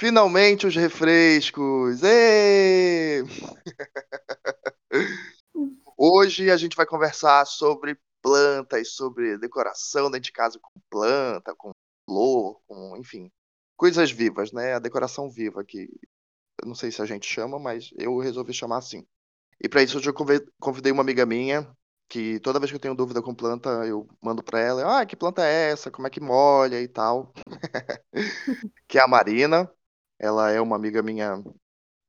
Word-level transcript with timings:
Finalmente 0.00 0.66
os 0.66 0.74
refrescos! 0.74 2.00
Hoje 5.94 6.50
a 6.50 6.56
gente 6.56 6.74
vai 6.74 6.86
conversar 6.86 7.44
sobre 7.44 8.00
plantas, 8.22 8.94
sobre 8.94 9.36
decoração 9.36 10.10
dentro 10.10 10.24
de 10.24 10.32
casa 10.32 10.58
com 10.58 10.80
planta, 10.88 11.54
com 11.54 11.70
flor, 12.08 12.62
com, 12.66 12.96
enfim, 12.96 13.30
coisas 13.76 14.10
vivas, 14.10 14.52
né? 14.52 14.72
A 14.72 14.78
decoração 14.78 15.28
viva 15.28 15.62
que 15.62 15.90
eu 16.62 16.66
não 16.66 16.74
sei 16.74 16.90
se 16.90 17.02
a 17.02 17.04
gente 17.04 17.28
chama, 17.28 17.58
mas 17.58 17.90
eu 17.98 18.16
resolvi 18.16 18.54
chamar 18.54 18.78
assim. 18.78 19.06
E 19.62 19.68
para 19.68 19.82
isso 19.82 19.98
eu 19.98 20.14
convidei 20.58 20.92
uma 20.92 21.02
amiga 21.02 21.26
minha 21.26 21.70
que 22.08 22.40
toda 22.40 22.58
vez 22.58 22.70
que 22.70 22.76
eu 22.76 22.80
tenho 22.80 22.94
dúvida 22.94 23.20
com 23.20 23.34
planta, 23.34 23.68
eu 23.86 24.08
mando 24.22 24.42
para 24.42 24.60
ela, 24.60 25.00
ah, 25.00 25.04
que 25.04 25.14
planta 25.14 25.44
é 25.44 25.72
essa? 25.72 25.90
Como 25.90 26.06
é 26.06 26.10
que 26.10 26.20
molha 26.20 26.80
e 26.80 26.88
tal. 26.88 27.34
que 28.88 28.98
é 28.98 29.02
a 29.02 29.06
Marina. 29.06 29.70
Ela 30.22 30.50
é 30.50 30.60
uma 30.60 30.76
amiga 30.76 31.02
minha 31.02 31.42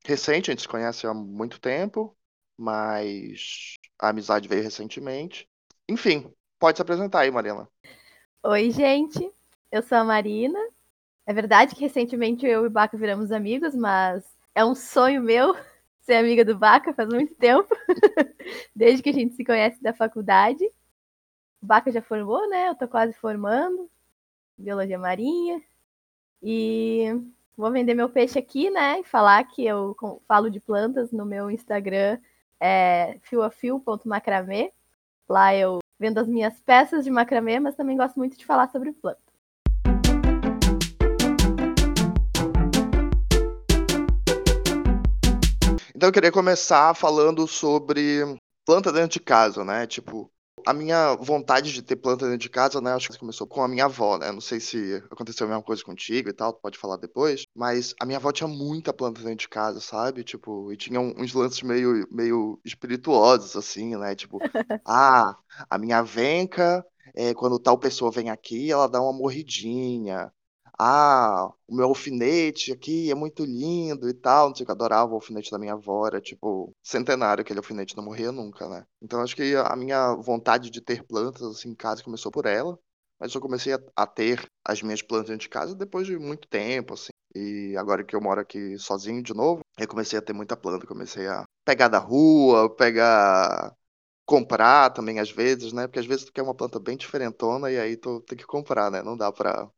recente, 0.06 0.52
a 0.52 0.54
gente 0.54 0.64
se 0.64 0.68
conhece 0.68 1.08
há 1.08 1.14
muito 1.14 1.62
tempo, 1.62 2.14
mas 2.58 3.76
a 3.98 4.10
amizade 4.10 4.50
veio 4.50 4.62
recentemente. 4.62 5.48
Enfim, 5.88 6.30
pode 6.60 6.78
se 6.78 6.82
apresentar 6.82 7.22
aí, 7.22 7.32
Marina. 7.32 7.70
Oi, 8.44 8.70
gente. 8.70 9.32
Eu 9.72 9.82
sou 9.82 9.98
a 9.98 10.04
Marina. 10.04 10.60
É 11.26 11.32
verdade 11.32 11.74
que 11.74 11.80
recentemente 11.80 12.46
eu 12.46 12.66
e 12.66 12.68
o 12.68 12.70
Baca 12.70 12.98
viramos 12.98 13.32
amigos, 13.32 13.74
mas 13.74 14.26
é 14.54 14.66
um 14.66 14.76
sonho 14.76 15.24
meu 15.24 15.56
ser 16.02 16.16
amiga 16.16 16.44
do 16.44 16.58
Baca 16.58 16.94
faz 16.94 17.08
muito 17.08 17.34
tempo. 17.36 17.74
Desde 18.76 19.02
que 19.02 19.10
a 19.10 19.14
gente 19.14 19.36
se 19.36 19.46
conhece 19.46 19.82
da 19.82 19.94
faculdade. 19.94 20.66
O 21.62 21.66
Baca 21.66 21.90
já 21.90 22.02
formou, 22.02 22.50
né? 22.50 22.68
Eu 22.68 22.76
tô 22.76 22.90
quase 22.90 23.14
formando. 23.14 23.90
Biologia 24.58 25.00
marinha. 25.00 25.62
E 26.44 27.06
vou 27.62 27.72
vender 27.72 27.94
meu 27.94 28.10
peixe 28.10 28.40
aqui, 28.40 28.72
né? 28.72 29.02
E 29.02 29.04
falar 29.04 29.44
que 29.44 29.64
eu 29.64 29.96
falo 30.28 30.50
de 30.50 30.60
plantas 30.60 31.12
no 31.12 31.24
meu 31.24 31.52
Instagram, 31.52 32.18
é 32.60 33.20
fioafio.macramê. 33.22 34.74
Lá 35.30 35.56
eu 35.56 35.78
vendo 36.00 36.18
as 36.18 36.28
minhas 36.28 36.60
peças 36.62 37.04
de 37.04 37.12
macramê, 37.12 37.60
mas 37.60 37.76
também 37.76 37.96
gosto 37.96 38.18
muito 38.18 38.36
de 38.36 38.48
falar 38.48 38.68
sobre 38.72 38.92
plantas. 38.94 39.22
Então 45.96 46.10
eu 46.10 46.12
queria 46.12 46.32
começar 46.32 46.96
falando 46.96 47.48
sobre 47.48 48.22
planta 48.66 48.92
dentro 48.92 49.12
de 49.12 49.20
casa, 49.20 49.64
né? 49.64 49.86
Tipo, 49.86 50.32
a 50.66 50.74
minha 50.74 51.16
vontade 51.16 51.72
de 51.72 51.82
ter 51.82 51.96
planta 51.96 52.26
dentro 52.26 52.40
de 52.40 52.50
casa, 52.50 52.82
né? 52.82 52.94
Acho 52.94 53.10
que 53.10 53.18
começou 53.18 53.48
com 53.48 53.64
a 53.64 53.68
minha 53.68 53.86
avó, 53.86 54.18
né? 54.18 54.32
Não 54.32 54.42
sei 54.42 54.60
se 54.60 55.04
aconteceu 55.10 55.46
a 55.46 55.50
mesma 55.50 55.64
coisa 55.64 55.84
contigo 55.84 56.30
e 56.30 56.34
tal, 56.34 56.54
pode 56.54 56.78
falar 56.78 56.98
depois. 56.98 57.46
Mas 57.56 57.94
a 58.00 58.06
minha 58.06 58.18
avó 58.18 58.32
tinha 58.32 58.48
muita 58.48 58.94
planta 58.94 59.22
dentro 59.22 59.38
de 59.38 59.50
casa, 59.50 59.80
sabe? 59.80 60.24
Tipo, 60.24 60.72
e 60.72 60.78
tinha 60.78 61.00
uns 61.00 61.34
lances 61.34 61.62
meio, 61.62 62.08
meio 62.12 62.60
espirituosos, 62.66 63.56
assim, 63.56 63.96
né? 63.96 64.16
Tipo, 64.16 64.40
ah, 64.86 65.36
a 65.70 65.78
minha 65.78 66.02
venca, 66.02 66.86
é, 67.16 67.34
quando 67.34 67.60
tal 67.60 67.78
pessoa 67.78 68.12
vem 68.12 68.30
aqui, 68.30 68.72
ela 68.72 68.88
dá 68.88 69.02
uma 69.02 69.14
morridinha 69.14 70.32
ah, 70.84 71.52
o 71.68 71.76
meu 71.76 71.86
alfinete 71.88 72.72
aqui 72.72 73.12
é 73.12 73.16
muito 73.16 73.46
lindo 73.46 74.10
e 74.10 74.14
tal, 74.14 74.50
não 74.50 74.56
sei 74.56 74.64
o 74.64 74.66
que, 74.66 74.72
adorava 74.72 75.12
o 75.12 75.16
alfinete 75.16 75.52
da 75.52 75.60
minha 75.60 75.74
avó, 75.74 76.08
era 76.08 76.20
tipo 76.22 76.76
centenário, 76.84 77.42
aquele 77.42 77.60
alfinete 77.60 77.96
não 77.96 78.04
morria 78.04 78.32
nunca, 78.32 78.68
né? 78.68 78.86
Então 79.02 79.22
acho 79.22 79.36
que 79.36 79.56
a 79.56 79.76
minha 79.76 80.16
vontade 80.16 80.70
de 80.72 80.82
ter 80.82 81.04
plantas 81.04 81.44
assim 81.44 81.70
em 81.70 81.76
casa 81.76 82.04
começou 82.04 82.32
por 82.32 82.46
ela, 82.48 82.80
mas 83.20 83.34
eu 83.34 83.42
comecei 83.42 83.74
a, 83.74 83.80
a 83.96 84.08
ter 84.08 84.44
as 84.66 84.82
minhas 84.82 85.02
plantas 85.02 85.38
de 85.38 85.48
casa 85.50 85.76
depois 85.76 86.08
de 86.08 86.18
muito 86.18 86.48
tempo, 86.48 86.94
assim. 86.96 87.12
E 87.36 87.76
agora 87.78 88.04
que 88.04 88.16
eu 88.16 88.22
moro 88.22 88.42
aqui 88.42 88.78
sozinho 88.78 89.22
de 89.24 89.34
novo, 89.34 89.62
eu 89.80 89.88
comecei 89.88 90.18
a 90.20 90.22
ter 90.22 90.34
muita 90.34 90.58
planta, 90.58 90.86
comecei 90.88 91.28
a 91.28 91.46
pegar 91.66 91.88
da 91.88 92.00
rua, 92.00 92.70
pegar 92.76 93.74
comprar 94.26 94.90
também 94.92 95.20
às 95.20 95.32
vezes, 95.32 95.74
né? 95.74 95.88
Porque 95.88 96.00
às 96.00 96.06
vezes 96.06 96.26
tu 96.26 96.34
quer 96.34 96.42
uma 96.44 96.56
planta 96.56 96.80
bem 96.80 96.98
diferentona 96.98 97.72
e 97.72 97.80
aí 97.80 97.98
tu 97.98 98.22
tem 98.22 98.38
que 98.38 98.46
comprar, 98.46 98.90
né? 98.92 99.02
Não 99.04 99.18
dá 99.18 99.32
pra 99.32 99.70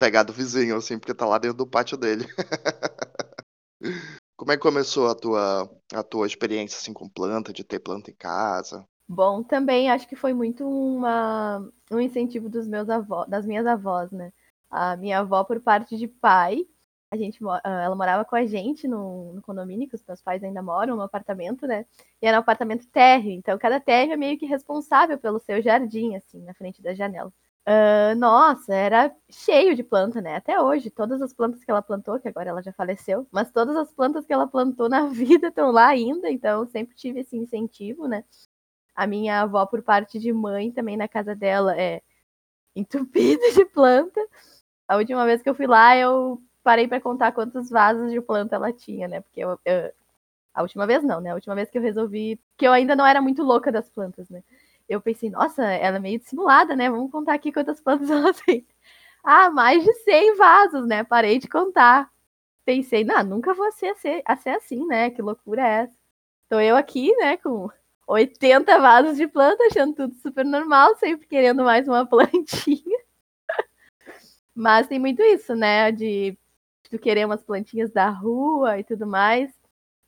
pegar 0.00 0.22
do 0.22 0.32
vizinho, 0.32 0.76
assim, 0.76 0.98
porque 0.98 1.12
tá 1.12 1.26
lá 1.26 1.36
dentro 1.38 1.58
do 1.58 1.66
pátio 1.66 1.98
dele. 1.98 2.24
Como 4.34 4.50
é 4.50 4.56
que 4.56 4.62
começou 4.62 5.08
a 5.08 5.14
tua, 5.14 5.70
a 5.92 6.02
tua 6.02 6.26
experiência 6.26 6.78
assim, 6.78 6.94
com 6.94 7.06
planta, 7.06 7.52
de 7.52 7.62
ter 7.62 7.78
planta 7.78 8.10
em 8.10 8.14
casa? 8.14 8.88
Bom, 9.06 9.42
também 9.42 9.90
acho 9.90 10.08
que 10.08 10.16
foi 10.16 10.32
muito 10.32 10.66
uma, 10.66 11.68
um 11.90 12.00
incentivo 12.00 12.48
dos 12.48 12.66
meus 12.66 12.88
avós, 12.88 13.28
das 13.28 13.44
minhas 13.44 13.66
avós, 13.66 14.10
né? 14.10 14.32
A 14.70 14.96
minha 14.96 15.18
avó, 15.18 15.44
por 15.44 15.60
parte 15.60 15.98
de 15.98 16.08
pai, 16.08 16.66
a 17.12 17.16
gente, 17.16 17.38
ah, 17.44 17.60
ela 17.84 17.94
morava 17.94 18.24
com 18.24 18.36
a 18.36 18.46
gente 18.46 18.88
no, 18.88 19.34
no 19.34 19.42
condomínio, 19.42 19.88
que 19.88 19.96
os 19.96 20.04
meus 20.06 20.22
pais 20.22 20.42
ainda 20.42 20.62
moram, 20.62 20.96
no 20.96 21.02
apartamento, 21.02 21.66
né? 21.66 21.84
E 22.22 22.26
era 22.26 22.38
um 22.38 22.40
apartamento 22.40 22.86
térreo, 22.88 23.32
então 23.32 23.58
cada 23.58 23.78
térreo 23.78 24.14
é 24.14 24.16
meio 24.16 24.38
que 24.38 24.46
responsável 24.46 25.18
pelo 25.18 25.40
seu 25.40 25.60
jardim, 25.60 26.14
assim, 26.14 26.40
na 26.42 26.54
frente 26.54 26.80
da 26.80 26.94
janela. 26.94 27.30
Uh, 27.68 28.14
nossa, 28.16 28.74
era 28.74 29.14
cheio 29.30 29.76
de 29.76 29.82
planta, 29.82 30.20
né? 30.20 30.36
Até 30.36 30.60
hoje, 30.60 30.90
todas 30.90 31.20
as 31.22 31.32
plantas 31.32 31.62
que 31.62 31.70
ela 31.70 31.82
plantou, 31.82 32.18
que 32.18 32.26
agora 32.28 32.48
ela 32.50 32.62
já 32.62 32.72
faleceu, 32.72 33.26
mas 33.30 33.50
todas 33.52 33.76
as 33.76 33.92
plantas 33.92 34.26
que 34.26 34.32
ela 34.32 34.46
plantou 34.46 34.88
na 34.88 35.06
vida 35.08 35.48
estão 35.48 35.70
lá 35.70 35.88
ainda, 35.88 36.30
então 36.30 36.66
sempre 36.66 36.96
tive 36.96 37.20
esse 37.20 37.36
incentivo, 37.36 38.08
né? 38.08 38.24
A 38.94 39.06
minha 39.06 39.42
avó, 39.42 39.66
por 39.66 39.82
parte 39.82 40.18
de 40.18 40.32
mãe, 40.32 40.72
também 40.72 40.96
na 40.96 41.08
casa 41.08 41.34
dela 41.34 41.78
é 41.80 42.02
entupida 42.76 43.52
de 43.52 43.64
planta. 43.66 44.20
A 44.88 44.96
última 44.96 45.24
vez 45.26 45.42
que 45.42 45.48
eu 45.50 45.54
fui 45.54 45.66
lá, 45.66 45.96
eu 45.96 46.42
parei 46.62 46.88
para 46.88 47.00
contar 47.00 47.32
quantos 47.32 47.70
vasos 47.70 48.10
de 48.12 48.20
planta 48.20 48.56
ela 48.56 48.72
tinha, 48.72 49.08
né? 49.08 49.20
Porque 49.22 49.40
eu, 49.40 49.58
eu, 49.64 49.92
a 50.54 50.62
última 50.62 50.86
vez 50.86 51.04
não, 51.04 51.20
né? 51.20 51.30
A 51.30 51.34
última 51.34 51.54
vez 51.54 51.70
que 51.70 51.78
eu 51.78 51.82
resolvi, 51.82 52.40
que 52.58 52.66
eu 52.66 52.72
ainda 52.72 52.96
não 52.96 53.06
era 53.06 53.22
muito 53.22 53.42
louca 53.42 53.72
das 53.72 53.88
plantas, 53.90 54.28
né? 54.30 54.42
Eu 54.90 55.00
pensei, 55.00 55.30
nossa, 55.30 55.62
ela 55.64 55.96
é 55.98 56.00
meio 56.00 56.18
dissimulada, 56.18 56.74
né? 56.76 56.90
Vamos 56.90 57.12
contar 57.12 57.34
aqui 57.34 57.52
quantas 57.52 57.80
plantas 57.80 58.10
ela 58.10 58.34
tem. 58.44 58.66
Ah, 59.24 59.50
mais 59.50 59.84
de 59.84 59.94
100 59.94 60.36
vasos, 60.36 60.86
né? 60.86 61.04
Parei 61.04 61.38
de 61.38 61.48
contar. 61.48 62.10
Pensei, 62.64 63.04
não, 63.04 63.22
nunca 63.24 63.54
vou 63.54 63.70
ser, 63.72 63.94
a 64.26 64.36
ser 64.36 64.50
assim, 64.50 64.86
né? 64.86 65.10
Que 65.10 65.22
loucura 65.22 65.62
é 65.62 65.70
essa? 65.84 65.94
Tô 66.48 66.60
eu 66.60 66.76
aqui, 66.76 67.14
né, 67.16 67.36
com 67.36 67.70
80 68.08 68.78
vasos 68.80 69.16
de 69.16 69.28
planta, 69.28 69.64
achando 69.66 69.94
tudo 69.94 70.14
super 70.16 70.44
normal, 70.44 70.96
sempre 70.96 71.26
querendo 71.28 71.62
mais 71.64 71.86
uma 71.88 72.04
plantinha. 72.08 72.98
Mas 74.54 74.88
tem 74.88 74.98
muito 74.98 75.22
isso, 75.22 75.54
né? 75.54 75.92
De 75.92 76.36
tu 76.90 76.98
querer 76.98 77.26
umas 77.26 77.42
plantinhas 77.44 77.92
da 77.92 78.10
rua 78.10 78.78
e 78.78 78.84
tudo 78.84 79.06
mais. 79.06 79.50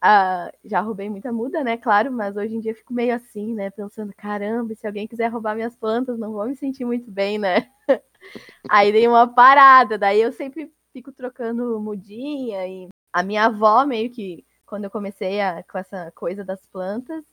Ah, 0.04 0.50
já 0.64 0.80
roubei 0.80 1.08
muita 1.08 1.32
muda, 1.32 1.62
né? 1.62 1.76
Claro, 1.76 2.10
mas 2.10 2.36
hoje 2.36 2.56
em 2.56 2.60
dia 2.60 2.74
fico 2.74 2.92
meio 2.92 3.14
assim, 3.14 3.54
né? 3.54 3.70
Pensando, 3.70 4.12
caramba, 4.16 4.74
se 4.74 4.84
alguém 4.84 5.06
quiser 5.06 5.28
roubar 5.28 5.54
minhas 5.54 5.76
plantas, 5.76 6.18
não 6.18 6.32
vou 6.32 6.44
me 6.48 6.56
sentir 6.56 6.84
muito 6.84 7.08
bem, 7.08 7.38
né? 7.38 7.70
Aí 8.68 8.92
dei 8.92 9.06
uma 9.08 9.28
parada, 9.28 9.96
daí 9.98 10.20
eu 10.20 10.32
sempre 10.32 10.72
fico 10.92 11.12
trocando 11.12 11.80
mudinha 11.80 12.66
e 12.66 12.88
a 13.12 13.22
minha 13.22 13.46
avó 13.46 13.86
meio 13.86 14.10
que 14.10 14.44
quando 14.66 14.84
eu 14.84 14.90
comecei 14.90 15.40
a, 15.40 15.62
com 15.64 15.78
essa 15.78 16.10
coisa 16.12 16.44
das 16.44 16.66
plantas, 16.66 17.24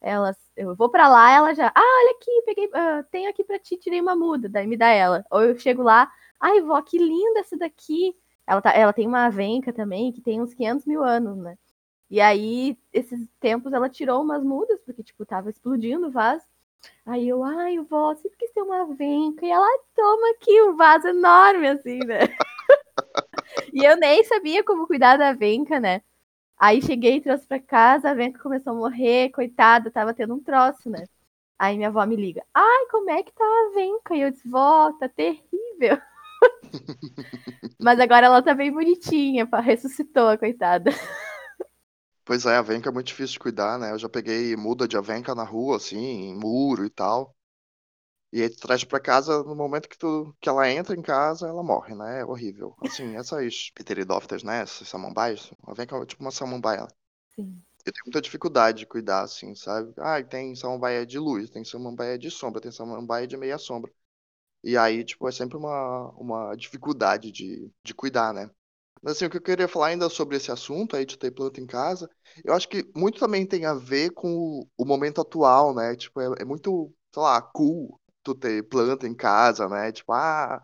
elas, 0.00 0.36
eu 0.56 0.74
vou 0.76 0.90
para 0.90 1.08
lá, 1.08 1.30
ela 1.32 1.54
já, 1.54 1.72
ah, 1.74 1.80
olha 1.80 2.16
aqui, 2.16 2.42
peguei, 2.44 2.66
uh, 2.66 3.04
tenho 3.10 3.30
aqui 3.30 3.42
para 3.44 3.58
ti, 3.58 3.76
tirei 3.78 4.00
uma 4.00 4.14
muda, 4.16 4.48
daí 4.50 4.66
me 4.66 4.76
dá 4.76 4.88
ela. 4.88 5.24
Ou 5.30 5.42
eu 5.44 5.58
chego 5.58 5.82
lá, 5.82 6.10
ai, 6.40 6.60
vó, 6.60 6.80
que 6.82 6.98
linda 6.98 7.40
essa 7.40 7.56
daqui. 7.56 8.14
Ela, 8.46 8.60
tá, 8.62 8.72
ela 8.72 8.92
tem 8.92 9.06
uma 9.06 9.30
venca 9.30 9.72
também 9.72 10.12
que 10.12 10.20
tem 10.20 10.40
uns 10.42 10.54
500 10.54 10.86
mil 10.86 11.02
anos, 11.04 11.36
né? 11.38 11.56
E 12.10 12.20
aí, 12.20 12.76
esses 12.92 13.28
tempos, 13.40 13.72
ela 13.72 13.88
tirou 13.88 14.22
umas 14.22 14.42
mudas, 14.42 14.80
porque, 14.82 15.02
tipo, 15.02 15.26
tava 15.26 15.50
explodindo 15.50 16.06
o 16.08 16.10
vaso. 16.10 16.44
Aí 17.06 17.28
eu, 17.28 17.44
ai, 17.44 17.78
vó, 17.80 18.14
sempre 18.14 18.38
quis 18.38 18.52
ter 18.52 18.62
uma 18.62 18.86
venca. 18.94 19.44
E 19.46 19.50
ela, 19.50 19.66
toma 19.94 20.30
aqui 20.32 20.62
um 20.62 20.76
vaso 20.76 21.08
enorme, 21.08 21.68
assim, 21.68 21.98
né? 22.00 22.20
e 23.72 23.84
eu 23.84 23.96
nem 23.96 24.24
sabia 24.24 24.64
como 24.64 24.86
cuidar 24.86 25.16
da 25.16 25.32
venca, 25.32 25.80
né? 25.80 26.02
Aí 26.58 26.82
cheguei 26.82 27.20
trouxe 27.20 27.46
pra 27.46 27.60
casa, 27.60 28.10
a 28.10 28.14
venca 28.14 28.42
começou 28.42 28.72
a 28.72 28.76
morrer, 28.76 29.30
coitada, 29.30 29.90
tava 29.90 30.14
tendo 30.14 30.34
um 30.34 30.42
troço, 30.42 30.90
né? 30.90 31.04
Aí 31.58 31.76
minha 31.76 31.88
avó 31.88 32.04
me 32.06 32.16
liga, 32.16 32.44
ai, 32.54 32.86
como 32.90 33.10
é 33.10 33.22
que 33.22 33.32
tá 33.32 33.44
a 33.44 33.72
venca? 33.74 34.14
E 34.16 34.22
eu 34.22 34.30
disse, 34.30 34.48
vó, 34.48 34.92
tá 34.94 35.08
terrível. 35.08 36.00
Mas 37.80 38.00
agora 38.00 38.26
ela 38.26 38.42
tá 38.42 38.54
bem 38.54 38.72
bonitinha, 38.72 39.48
ressuscitou 39.62 40.28
a 40.28 40.38
coitada. 40.38 40.90
Pois 42.28 42.46
é, 42.46 42.56
a 42.56 42.62
venca 42.62 42.90
é 42.90 42.92
muito 42.92 43.08
difícil 43.08 43.32
de 43.34 43.38
cuidar, 43.40 43.76
né? 43.78 43.90
Eu 43.92 43.98
já 43.98 44.08
peguei 44.08 44.54
muda 44.56 44.86
de 44.86 44.96
avenca 44.96 45.34
na 45.34 45.42
rua, 45.44 45.76
assim, 45.78 45.98
em 45.98 46.34
muro 46.38 46.84
e 46.84 46.90
tal. 46.90 47.34
E 48.32 48.42
aí 48.42 48.50
tu 48.50 48.58
traz 48.60 48.84
pra 48.84 49.00
casa, 49.00 49.42
no 49.44 49.54
momento 49.56 49.88
que, 49.88 49.98
tu, 49.98 50.34
que 50.40 50.48
ela 50.48 50.70
entra 50.70 50.96
em 50.96 51.02
casa, 51.02 51.48
ela 51.48 51.62
morre, 51.62 51.94
né? 51.94 52.20
É 52.20 52.24
horrível. 52.26 52.74
Assim, 52.82 53.16
essas 53.16 53.70
pteridófitas, 53.74 54.42
né? 54.42 54.62
Essas 54.62 54.88
samambaias. 54.88 55.52
A 55.66 55.74
venca 55.74 55.96
é 55.96 56.06
tipo 56.06 56.22
uma 56.22 56.30
samambaia. 56.32 56.86
Sim. 57.34 57.62
Eu 57.86 57.92
tenho 57.92 58.04
muita 58.06 58.20
dificuldade 58.20 58.80
de 58.80 58.86
cuidar, 58.86 59.22
assim, 59.22 59.54
sabe? 59.54 59.92
Ah, 59.98 60.22
tem 60.22 60.54
samambaia 60.54 61.06
de 61.06 61.18
luz, 61.18 61.50
tem 61.50 61.64
samambaia 61.64 62.18
de 62.18 62.30
sombra, 62.30 62.60
tem 62.60 62.70
samambaia 62.72 63.26
de 63.26 63.36
meia 63.36 63.58
sombra. 63.58 63.92
E 64.64 64.76
aí, 64.76 65.04
tipo, 65.04 65.28
é 65.28 65.32
sempre 65.32 65.56
uma, 65.58 66.10
uma 66.12 66.56
dificuldade 66.56 67.32
de, 67.32 67.70
de 67.84 67.94
cuidar, 67.94 68.34
né? 68.34 68.50
Mas 69.02 69.16
assim, 69.16 69.26
o 69.26 69.30
que 69.30 69.36
eu 69.36 69.42
queria 69.42 69.68
falar 69.68 69.88
ainda 69.88 70.08
sobre 70.08 70.36
esse 70.36 70.50
assunto 70.50 70.96
aí 70.96 71.04
de 71.06 71.18
ter 71.18 71.30
planta 71.30 71.60
em 71.60 71.66
casa, 71.66 72.08
eu 72.44 72.54
acho 72.54 72.68
que 72.68 72.90
muito 72.96 73.20
também 73.20 73.46
tem 73.46 73.64
a 73.64 73.74
ver 73.74 74.10
com 74.10 74.28
o, 74.28 74.68
o 74.76 74.84
momento 74.84 75.20
atual, 75.20 75.74
né? 75.74 75.94
Tipo, 75.96 76.20
é, 76.20 76.42
é, 76.42 76.44
muito, 76.44 76.92
sei 77.12 77.22
lá, 77.22 77.40
cool 77.40 78.00
tu 78.22 78.34
ter 78.34 78.62
planta 78.68 79.06
em 79.06 79.14
casa, 79.14 79.68
né? 79.68 79.92
Tipo, 79.92 80.12
ah, 80.12 80.60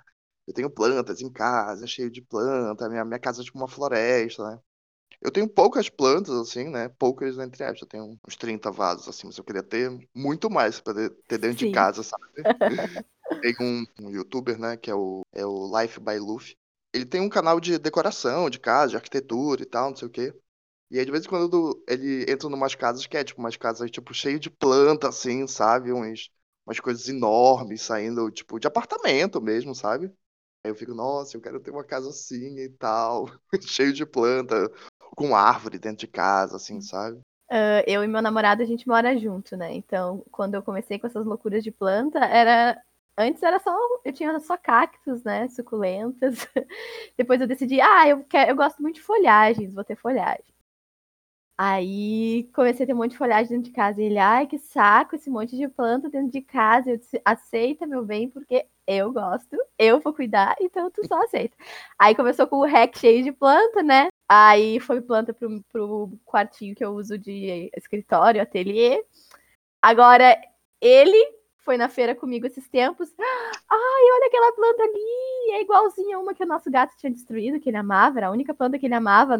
eu 0.46 0.54
tenho 0.54 0.70
plantas 0.70 1.20
em 1.20 1.30
casa, 1.30 1.86
cheio 1.86 2.10
de 2.10 2.20
planta, 2.22 2.88
minha, 2.88 3.04
minha 3.04 3.18
casa 3.18 3.40
é 3.42 3.44
tipo 3.44 3.58
uma 3.58 3.68
floresta, 3.68 4.50
né? 4.50 4.58
Eu 5.24 5.30
tenho 5.30 5.48
poucas 5.48 5.88
plantas, 5.88 6.34
assim, 6.34 6.68
né? 6.68 6.88
Poucas 6.98 7.38
entre 7.38 7.64
aspas. 7.64 7.80
Eu 7.82 7.88
tenho 7.88 8.18
uns 8.28 8.36
30 8.36 8.70
vasos, 8.70 9.08
assim, 9.08 9.26
mas 9.26 9.38
eu 9.38 9.44
queria 9.44 9.62
ter 9.62 9.90
muito 10.14 10.50
mais 10.50 10.80
para 10.80 11.08
ter 11.26 11.38
dentro 11.38 11.60
Sim. 11.60 11.66
de 11.68 11.72
casa, 11.72 12.02
sabe? 12.02 12.22
tem 13.40 13.54
um, 13.60 13.84
um, 14.00 14.10
youtuber, 14.10 14.58
né? 14.58 14.76
Que 14.76 14.90
é 14.90 14.94
o, 14.94 15.22
é 15.32 15.46
o 15.46 15.80
Life 15.80 15.98
by 15.98 16.18
Luffy. 16.18 16.56
Ele 16.94 17.04
tem 17.04 17.20
um 17.20 17.28
canal 17.28 17.60
de 17.60 17.78
decoração 17.78 18.48
de 18.48 18.60
casa, 18.60 18.90
de 18.90 18.96
arquitetura 18.96 19.62
e 19.62 19.66
tal, 19.66 19.90
não 19.90 19.96
sei 19.96 20.08
o 20.08 20.10
quê. 20.10 20.34
E 20.90 20.98
aí, 20.98 21.04
de 21.04 21.10
vez 21.10 21.24
em 21.26 21.28
quando, 21.28 21.82
ele 21.88 22.24
entra 22.30 22.48
numas 22.48 22.74
casas 22.74 23.06
que 23.06 23.16
é, 23.16 23.24
tipo, 23.24 23.40
umas 23.40 23.56
casas, 23.56 23.90
tipo, 23.90 24.14
cheio 24.14 24.38
de 24.38 24.50
planta, 24.50 25.08
assim, 25.08 25.46
sabe? 25.46 25.92
Uns, 25.92 26.30
umas 26.66 26.80
coisas 26.80 27.08
enormes 27.08 27.82
saindo, 27.82 28.30
tipo, 28.30 28.60
de 28.60 28.68
apartamento 28.68 29.40
mesmo, 29.42 29.74
sabe? 29.74 30.06
Aí 30.64 30.70
eu 30.70 30.74
fico, 30.74 30.94
nossa, 30.94 31.36
eu 31.36 31.40
quero 31.40 31.60
ter 31.60 31.70
uma 31.72 31.84
casa 31.84 32.10
assim 32.10 32.58
e 32.58 32.68
tal, 32.70 33.26
cheio 33.62 33.92
de 33.92 34.06
planta, 34.06 34.70
com 35.16 35.34
árvore 35.36 35.78
dentro 35.78 35.98
de 35.98 36.06
casa, 36.06 36.56
assim, 36.56 36.80
sabe? 36.80 37.20
Uh, 37.50 37.84
eu 37.86 38.02
e 38.02 38.08
meu 38.08 38.22
namorado, 38.22 38.62
a 38.62 38.66
gente 38.66 38.88
mora 38.88 39.16
junto, 39.18 39.56
né? 39.56 39.72
Então, 39.74 40.24
quando 40.32 40.54
eu 40.54 40.62
comecei 40.62 40.98
com 40.98 41.06
essas 41.06 41.26
loucuras 41.26 41.62
de 41.62 41.70
planta, 41.70 42.18
era. 42.18 42.80
Antes 43.16 43.42
era 43.42 43.58
só. 43.58 43.76
Eu 44.04 44.12
tinha 44.12 44.38
só 44.40 44.56
cactos, 44.56 45.22
né? 45.24 45.48
Suculentas. 45.48 46.48
Depois 47.16 47.40
eu 47.40 47.46
decidi, 47.46 47.80
ah, 47.80 48.08
eu, 48.08 48.24
quero, 48.24 48.50
eu 48.50 48.56
gosto 48.56 48.82
muito 48.82 48.96
de 48.96 49.02
folhagens, 49.02 49.74
vou 49.74 49.84
ter 49.84 49.96
folhagem. 49.96 50.44
Aí 51.56 52.50
comecei 52.52 52.82
a 52.82 52.86
ter 52.86 52.94
um 52.94 52.96
monte 52.96 53.12
de 53.12 53.18
folhagem 53.18 53.50
dentro 53.56 53.70
de 53.70 53.76
casa. 53.76 54.02
E 54.02 54.06
ele, 54.06 54.18
ai, 54.18 54.46
que 54.46 54.58
saco 54.58 55.14
esse 55.14 55.30
monte 55.30 55.56
de 55.56 55.68
planta 55.68 56.10
dentro 56.10 56.30
de 56.30 56.42
casa. 56.42 56.90
Eu 56.90 56.96
disse, 56.98 57.20
aceita, 57.24 57.86
meu 57.86 58.04
bem, 58.04 58.28
porque 58.28 58.66
eu 58.86 59.12
gosto, 59.12 59.56
eu 59.78 60.00
vou 60.00 60.12
cuidar, 60.12 60.54
então 60.60 60.90
tu 60.90 61.06
só 61.06 61.22
aceita. 61.22 61.56
Aí 61.98 62.14
começou 62.14 62.46
com 62.46 62.56
o 62.56 62.66
rack 62.66 62.98
cheio 62.98 63.22
de 63.22 63.32
planta, 63.32 63.82
né? 63.82 64.08
Aí 64.28 64.80
foi 64.80 65.00
planta 65.00 65.32
pro, 65.32 65.62
pro 65.72 66.18
quartinho 66.24 66.74
que 66.74 66.84
eu 66.84 66.90
uso 66.92 67.16
de 67.18 67.70
escritório, 67.76 68.42
ateliê. 68.42 69.02
Agora, 69.82 70.36
ele 70.80 71.16
foi 71.64 71.76
na 71.76 71.88
feira 71.88 72.14
comigo 72.14 72.46
esses 72.46 72.68
tempos. 72.68 73.12
Ai, 73.18 74.04
olha 74.14 74.26
aquela 74.26 74.52
planta 74.52 74.82
ali! 74.82 75.52
É 75.52 75.62
igualzinha 75.62 76.16
a 76.16 76.20
uma 76.20 76.34
que 76.34 76.42
o 76.44 76.46
nosso 76.46 76.70
gato 76.70 76.94
tinha 76.96 77.10
destruído, 77.10 77.58
que 77.58 77.70
ele 77.70 77.76
amava. 77.76 78.18
Era 78.18 78.28
a 78.28 78.30
única 78.30 78.54
planta 78.54 78.78
que 78.78 78.86
ele 78.86 78.94
amava, 78.94 79.36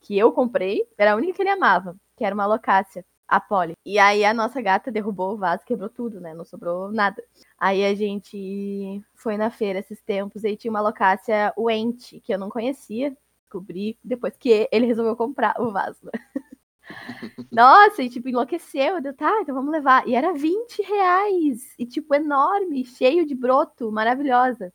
que 0.00 0.18
eu 0.18 0.32
comprei. 0.32 0.86
Era 0.98 1.12
a 1.12 1.16
única 1.16 1.34
que 1.34 1.42
ele 1.42 1.50
amava, 1.50 1.96
que 2.16 2.24
era 2.24 2.34
uma 2.34 2.46
locácia, 2.46 3.04
a 3.28 3.40
Polly. 3.40 3.74
E 3.84 3.98
aí 3.98 4.24
a 4.24 4.34
nossa 4.34 4.60
gata 4.60 4.90
derrubou 4.90 5.34
o 5.34 5.36
vaso, 5.38 5.64
quebrou 5.64 5.88
tudo, 5.88 6.20
né? 6.20 6.34
Não 6.34 6.44
sobrou 6.44 6.90
nada. 6.90 7.22
Aí 7.58 7.84
a 7.84 7.94
gente 7.94 9.02
foi 9.14 9.36
na 9.36 9.50
feira 9.50 9.78
esses 9.78 10.02
tempos 10.02 10.44
e 10.44 10.56
tinha 10.56 10.70
uma 10.70 10.80
locácia 10.80 11.52
Wente, 11.56 12.20
que 12.20 12.34
eu 12.34 12.38
não 12.38 12.50
conhecia. 12.50 13.16
Descobri 13.42 13.96
depois 14.02 14.36
que 14.36 14.68
ele 14.72 14.86
resolveu 14.86 15.16
comprar 15.16 15.54
o 15.60 15.70
vaso. 15.70 16.10
Nossa, 17.50 18.02
e 18.02 18.08
tipo, 18.08 18.28
enlouqueceu. 18.28 19.00
Deu, 19.00 19.14
tá, 19.14 19.40
então 19.40 19.54
vamos 19.54 19.72
levar. 19.72 20.06
E 20.06 20.14
era 20.14 20.32
20 20.32 20.82
reais. 20.82 21.74
E 21.78 21.86
tipo, 21.86 22.14
enorme, 22.14 22.84
cheio 22.84 23.26
de 23.26 23.34
broto, 23.34 23.90
maravilhosa. 23.90 24.72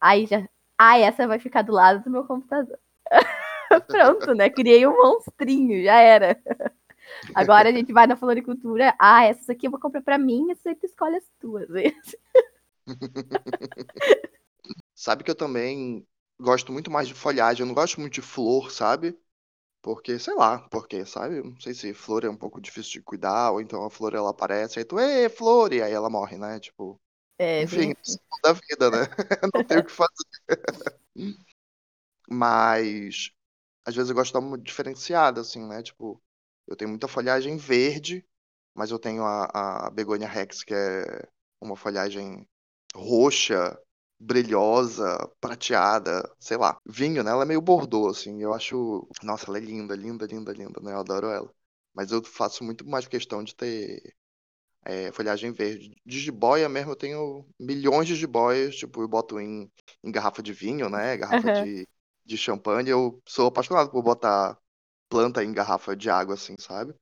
Aí 0.00 0.26
já. 0.26 0.46
Ah, 0.78 0.98
essa 0.98 1.26
vai 1.26 1.38
ficar 1.38 1.62
do 1.62 1.72
lado 1.72 2.02
do 2.04 2.10
meu 2.10 2.24
computador. 2.24 2.78
Pronto, 3.86 4.34
né? 4.34 4.50
Criei 4.50 4.86
um 4.86 4.92
monstrinho, 4.92 5.82
já 5.84 5.98
era. 5.98 6.38
Agora 7.34 7.68
a 7.68 7.72
gente 7.72 7.92
vai 7.92 8.06
na 8.06 8.16
floricultura. 8.16 8.94
Ah, 8.98 9.24
essas 9.24 9.48
aqui 9.48 9.66
eu 9.66 9.70
vou 9.70 9.80
comprar 9.80 10.02
pra 10.02 10.18
mim, 10.18 10.50
essas 10.50 10.66
aí 10.66 10.74
tu 10.74 10.86
escolhe 10.86 11.16
as 11.16 11.24
tuas. 11.40 11.68
sabe 14.94 15.24
que 15.24 15.30
eu 15.30 15.34
também 15.34 16.06
gosto 16.40 16.72
muito 16.72 16.90
mais 16.90 17.06
de 17.08 17.14
folhagem, 17.14 17.62
eu 17.62 17.66
não 17.66 17.74
gosto 17.74 18.00
muito 18.00 18.14
de 18.14 18.22
flor, 18.22 18.70
sabe? 18.70 19.16
Porque, 19.84 20.18
sei 20.18 20.34
lá, 20.34 20.66
porque, 20.70 21.04
sabe? 21.04 21.42
Não 21.42 21.60
sei 21.60 21.74
se 21.74 21.92
flor 21.92 22.24
é 22.24 22.30
um 22.30 22.36
pouco 22.36 22.58
difícil 22.58 22.92
de 22.92 23.02
cuidar, 23.02 23.50
ou 23.50 23.60
então 23.60 23.84
a 23.84 23.90
flor 23.90 24.14
ela 24.14 24.30
aparece, 24.30 24.78
aí 24.78 24.84
tu, 24.84 24.98
ê, 24.98 25.28
flor, 25.28 25.74
e 25.74 25.82
aí 25.82 25.92
ela 25.92 26.08
morre, 26.08 26.38
né? 26.38 26.58
Tipo. 26.58 26.98
É, 27.38 27.62
enfim, 27.62 27.92
isso 28.02 28.18
da 28.42 28.54
vida, 28.54 28.90
né? 28.90 28.98
não 29.54 29.62
tem 29.62 29.78
o 29.80 29.84
que 29.84 29.92
fazer. 29.92 30.98
Mas 32.26 33.30
às 33.84 33.94
vezes 33.94 34.08
eu 34.08 34.16
gosto 34.16 34.28
de 34.28 34.32
dar 34.32 34.38
uma 34.38 34.56
diferenciada, 34.56 35.42
assim, 35.42 35.62
né? 35.68 35.82
Tipo, 35.82 36.18
eu 36.66 36.74
tenho 36.74 36.88
muita 36.88 37.06
folhagem 37.06 37.58
verde, 37.58 38.26
mas 38.74 38.90
eu 38.90 38.98
tenho 38.98 39.22
a, 39.22 39.88
a 39.88 39.90
Begonia 39.90 40.26
Rex, 40.26 40.64
que 40.64 40.72
é 40.72 41.28
uma 41.60 41.76
folhagem 41.76 42.48
roxa, 42.94 43.78
brilhosa, 44.24 45.18
prateada, 45.40 46.28
sei 46.38 46.56
lá. 46.56 46.78
Vinho, 46.86 47.22
né? 47.22 47.30
Ela 47.30 47.42
é 47.42 47.46
meio 47.46 47.60
bordô, 47.60 48.08
assim. 48.08 48.42
Eu 48.42 48.54
acho. 48.54 49.08
Nossa, 49.22 49.46
ela 49.48 49.58
é 49.58 49.60
linda, 49.60 49.94
linda, 49.94 50.26
linda, 50.26 50.52
linda, 50.52 50.80
né? 50.80 50.92
Eu 50.92 51.00
adoro 51.00 51.28
ela. 51.28 51.50
Mas 51.94 52.10
eu 52.10 52.22
faço 52.24 52.64
muito 52.64 52.86
mais 52.86 53.06
questão 53.06 53.44
de 53.44 53.54
ter 53.54 54.14
é, 54.84 55.12
folhagem 55.12 55.52
verde. 55.52 55.96
De 56.04 56.18
jiboia 56.18 56.68
mesmo, 56.68 56.92
eu 56.92 56.96
tenho 56.96 57.46
milhões 57.60 58.08
de 58.08 58.16
jiboias, 58.16 58.76
tipo, 58.76 59.02
eu 59.02 59.08
boto 59.08 59.38
em, 59.40 59.70
em 60.02 60.10
garrafa 60.10 60.42
de 60.42 60.52
vinho, 60.52 60.88
né? 60.88 61.16
Garrafa 61.16 61.58
uhum. 61.58 61.64
de, 61.64 61.88
de 62.24 62.36
champanhe. 62.36 62.90
Eu 62.90 63.22
sou 63.26 63.46
apaixonado 63.48 63.90
por 63.90 64.02
botar 64.02 64.58
planta 65.08 65.44
em 65.44 65.52
garrafa 65.52 65.94
de 65.96 66.10
água, 66.10 66.34
assim, 66.34 66.54
sabe? 66.58 66.92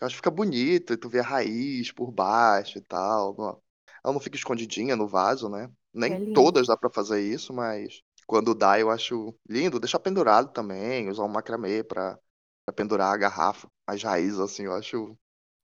Eu 0.00 0.06
acho 0.06 0.14
que 0.14 0.18
fica 0.18 0.30
bonito, 0.30 0.92
e 0.92 0.96
tu 0.96 1.08
vê 1.08 1.20
a 1.20 1.22
raiz 1.22 1.92
por 1.92 2.10
baixo 2.10 2.78
e 2.78 2.82
tal. 2.82 3.62
Ela 4.04 4.12
não 4.12 4.20
fica 4.20 4.36
escondidinha 4.36 4.96
no 4.96 5.06
vaso, 5.08 5.48
né? 5.48 5.70
Nem 5.94 6.16
é 6.16 6.18
todas 6.32 6.66
dá 6.66 6.76
para 6.76 6.90
fazer 6.90 7.20
isso, 7.22 7.52
mas 7.52 8.02
quando 8.26 8.54
dá 8.54 8.78
eu 8.80 8.90
acho 8.90 9.34
lindo. 9.48 9.80
Deixar 9.80 9.98
pendurado 10.00 10.52
também, 10.52 11.08
usar 11.08 11.24
um 11.24 11.28
macramê 11.28 11.82
pra, 11.84 12.18
pra 12.64 12.74
pendurar 12.74 13.12
a 13.14 13.16
garrafa, 13.16 13.68
as 13.86 14.02
raízes, 14.02 14.38
assim, 14.40 14.64
eu 14.64 14.74
acho 14.74 15.16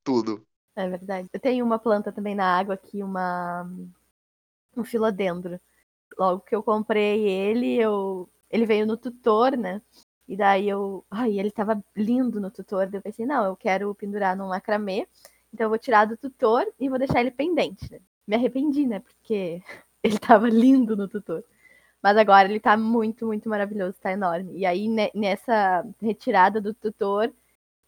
tudo. 0.03 0.45
É 0.75 0.87
verdade. 0.89 1.29
Eu 1.33 1.39
tenho 1.39 1.65
uma 1.65 1.77
planta 1.79 2.11
também 2.11 2.33
na 2.35 2.57
água 2.57 2.73
aqui, 2.75 3.03
uma 3.03 3.67
um 4.75 4.83
filodendro. 4.83 5.59
Logo 6.17 6.41
que 6.41 6.55
eu 6.55 6.63
comprei 6.63 7.27
ele, 7.29 7.75
eu 7.79 8.29
ele 8.51 8.65
veio 8.65 8.85
no 8.87 8.97
tutor, 8.97 9.57
né? 9.57 9.81
E 10.27 10.37
daí 10.37 10.69
eu, 10.69 11.05
ai, 11.11 11.39
ele 11.39 11.51
tava 11.51 11.83
lindo 11.95 12.39
no 12.41 12.51
tutor, 12.51 12.87
daí 12.87 12.99
eu 12.99 13.03
pensei, 13.03 13.25
não, 13.25 13.45
eu 13.45 13.55
quero 13.55 13.93
pendurar 13.95 14.35
num 14.37 14.49
macramê, 14.49 15.07
então 15.53 15.65
eu 15.65 15.69
vou 15.69 15.79
tirar 15.79 16.05
do 16.05 16.17
tutor 16.17 16.65
e 16.79 16.89
vou 16.89 16.99
deixar 16.99 17.21
ele 17.21 17.31
pendente, 17.31 17.91
né? 17.91 17.99
Me 18.27 18.35
arrependi, 18.35 18.85
né? 18.87 18.99
Porque 19.01 19.61
ele 20.03 20.17
tava 20.19 20.49
lindo 20.49 20.95
no 20.95 21.07
tutor. 21.07 21.43
Mas 22.01 22.17
agora 22.17 22.49
ele 22.49 22.59
tá 22.59 22.77
muito, 22.77 23.25
muito 23.25 23.49
maravilhoso, 23.49 23.97
tá 23.99 24.11
enorme. 24.11 24.57
E 24.57 24.65
aí, 24.65 24.87
nessa 25.13 25.85
retirada 26.01 26.61
do 26.61 26.73
tutor, 26.73 27.33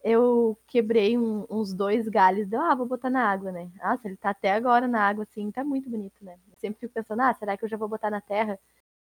eu 0.04 0.58
quebrei 0.66 1.16
um, 1.16 1.46
uns 1.48 1.72
dois 1.72 2.08
galhos. 2.08 2.46
Deu, 2.46 2.60
ah, 2.60 2.74
vou 2.74 2.86
botar 2.86 3.08
na 3.08 3.26
água, 3.26 3.50
né? 3.50 3.70
Nossa, 3.82 4.06
ele 4.06 4.16
tá 4.16 4.30
até 4.30 4.52
agora 4.52 4.86
na 4.86 5.00
água, 5.00 5.24
assim, 5.24 5.50
tá 5.50 5.64
muito 5.64 5.88
bonito, 5.88 6.22
né? 6.22 6.34
Eu 6.50 6.56
sempre 6.58 6.80
fico 6.80 6.92
pensando, 6.92 7.22
ah, 7.22 7.32
será 7.32 7.56
que 7.56 7.64
eu 7.64 7.68
já 7.68 7.76
vou 7.76 7.88
botar 7.88 8.10
na 8.10 8.20
terra? 8.20 8.58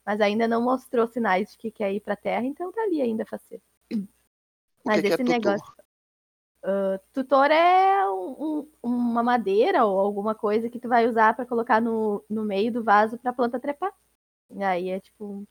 Mas 0.06 0.22
ainda 0.22 0.48
não 0.48 0.62
mostrou 0.62 1.08
sinais 1.08 1.52
de 1.52 1.58
que 1.58 1.72
quer 1.72 1.94
ir 1.94 2.00
pra 2.00 2.16
terra, 2.16 2.46
então 2.46 2.72
tá 2.72 2.82
ali 2.82 3.02
ainda 3.02 3.26
fazer. 3.26 3.62
Mas 4.86 5.02
que 5.02 5.08
esse 5.08 5.18
que 5.18 5.22
é 5.22 5.26
negócio. 5.26 5.74
Uh, 6.64 6.98
tutor 7.12 7.52
é 7.52 8.10
um, 8.10 8.70
um, 8.82 8.92
uma 8.96 9.22
madeira 9.22 9.84
ou 9.84 10.00
alguma 10.00 10.34
coisa 10.34 10.70
que 10.70 10.80
tu 10.80 10.88
vai 10.88 11.06
usar 11.06 11.36
para 11.36 11.46
colocar 11.46 11.82
no, 11.82 12.24
no 12.30 12.46
meio 12.46 12.72
do 12.72 12.82
vaso 12.82 13.18
para 13.18 13.32
a 13.32 13.34
planta 13.34 13.60
trepar. 13.60 13.92
E 14.50 14.64
aí 14.64 14.90
é 14.90 15.00
tipo, 15.00 15.46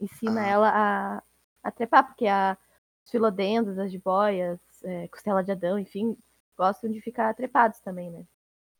ensina 0.00 0.42
ah. 0.42 0.46
ela 0.46 0.70
a, 0.72 1.22
a 1.64 1.70
trepar, 1.72 2.06
porque 2.06 2.28
a, 2.28 2.56
os 3.04 3.10
filodendos, 3.10 3.76
as 3.76 3.90
jiboias, 3.90 4.60
é, 4.84 5.08
costela 5.08 5.42
de 5.42 5.50
Adão, 5.50 5.78
enfim, 5.78 6.16
gostam 6.56 6.90
de 6.90 7.00
ficar 7.00 7.34
trepados 7.34 7.80
também, 7.80 8.10
né? 8.10 8.24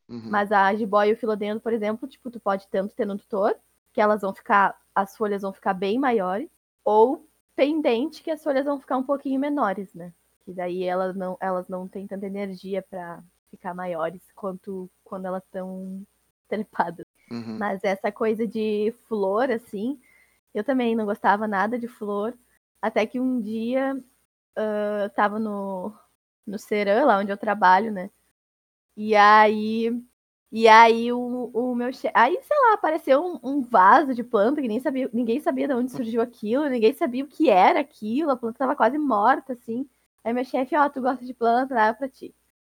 Uhum. 0.08 0.30
Mas 0.30 0.52
a 0.52 0.72
jiboia 0.74 1.10
e 1.10 1.12
o 1.14 1.16
filodendo, 1.16 1.60
por 1.60 1.72
exemplo, 1.72 2.06
tipo, 2.06 2.30
tu 2.30 2.38
pode 2.38 2.68
tanto 2.68 2.94
ter 2.94 3.06
no 3.06 3.18
tutor, 3.18 3.56
que 3.92 4.00
elas 4.00 4.20
vão 4.20 4.32
ficar, 4.32 4.78
as 4.94 5.16
folhas 5.16 5.42
vão 5.42 5.52
ficar 5.52 5.74
bem 5.74 5.98
maiores, 5.98 6.48
ou 6.84 7.28
pendente, 7.56 8.22
que 8.22 8.30
as 8.30 8.42
folhas 8.42 8.64
vão 8.64 8.78
ficar 8.78 8.96
um 8.96 9.02
pouquinho 9.02 9.40
menores, 9.40 9.92
né? 9.94 10.12
Que 10.46 10.52
daí 10.52 10.84
elas 10.84 11.16
não, 11.16 11.36
elas 11.40 11.68
não 11.68 11.88
têm 11.88 12.06
tanta 12.06 12.24
energia 12.24 12.80
para 12.80 13.20
ficar 13.50 13.74
maiores 13.74 14.22
quanto 14.32 14.88
quando 15.02 15.26
elas 15.26 15.42
estão 15.42 16.06
trepadas. 16.48 17.04
Uhum. 17.30 17.58
Mas 17.58 17.82
essa 17.82 18.12
coisa 18.12 18.46
de 18.46 18.94
flor, 19.08 19.50
assim, 19.50 20.00
eu 20.54 20.62
também 20.62 20.94
não 20.94 21.04
gostava 21.04 21.48
nada 21.48 21.76
de 21.76 21.88
flor, 21.88 22.32
até 22.80 23.04
que 23.04 23.18
um 23.18 23.40
dia 23.40 23.96
uh, 24.56 25.02
eu 25.02 25.10
tava 25.10 25.40
no, 25.40 25.92
no 26.46 26.58
Seran, 26.60 27.04
lá 27.04 27.18
onde 27.18 27.32
eu 27.32 27.36
trabalho, 27.36 27.90
né? 27.90 28.08
E 28.96 29.16
aí. 29.16 29.90
E 30.52 30.68
aí 30.68 31.12
o, 31.12 31.50
o 31.52 31.74
meu 31.74 31.92
chefe. 31.92 32.12
Aí, 32.14 32.38
sei 32.40 32.56
lá, 32.56 32.74
apareceu 32.74 33.20
um, 33.20 33.40
um, 33.42 33.60
vaso 33.62 34.14
de 34.14 34.22
planta 34.22 34.62
que 34.62 34.68
nem 34.68 34.78
sabia, 34.78 35.10
ninguém 35.12 35.40
sabia 35.40 35.66
de 35.66 35.74
onde 35.74 35.90
surgiu 35.90 36.22
aquilo, 36.22 36.68
ninguém 36.68 36.94
sabia 36.94 37.24
o 37.24 37.28
que 37.28 37.50
era 37.50 37.80
aquilo, 37.80 38.30
a 38.30 38.36
planta 38.36 38.58
tava 38.58 38.76
quase 38.76 38.96
morta, 38.96 39.54
assim. 39.54 39.88
Aí 40.26 40.32
meu 40.32 40.44
chefe, 40.44 40.76
ó, 40.76 40.84
oh, 40.84 40.90
tu 40.90 41.00
gosta 41.00 41.24
de 41.24 41.32
planta, 41.32 41.72
dá 41.72 41.94
pra 41.94 42.08
ti. 42.08 42.34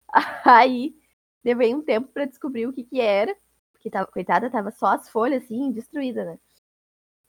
Aí 0.45 0.93
levei 1.41 1.73
um 1.73 1.81
tempo 1.81 2.09
para 2.09 2.25
descobrir 2.25 2.67
o 2.67 2.73
que 2.73 2.83
que 2.83 2.99
era, 2.99 3.33
porque 3.71 3.89
tava, 3.89 4.05
coitada, 4.07 4.49
tava 4.49 4.69
só 4.69 4.87
as 4.87 5.07
folhas, 5.07 5.45
assim, 5.45 5.71
destruída, 5.71 6.25
né? 6.25 6.39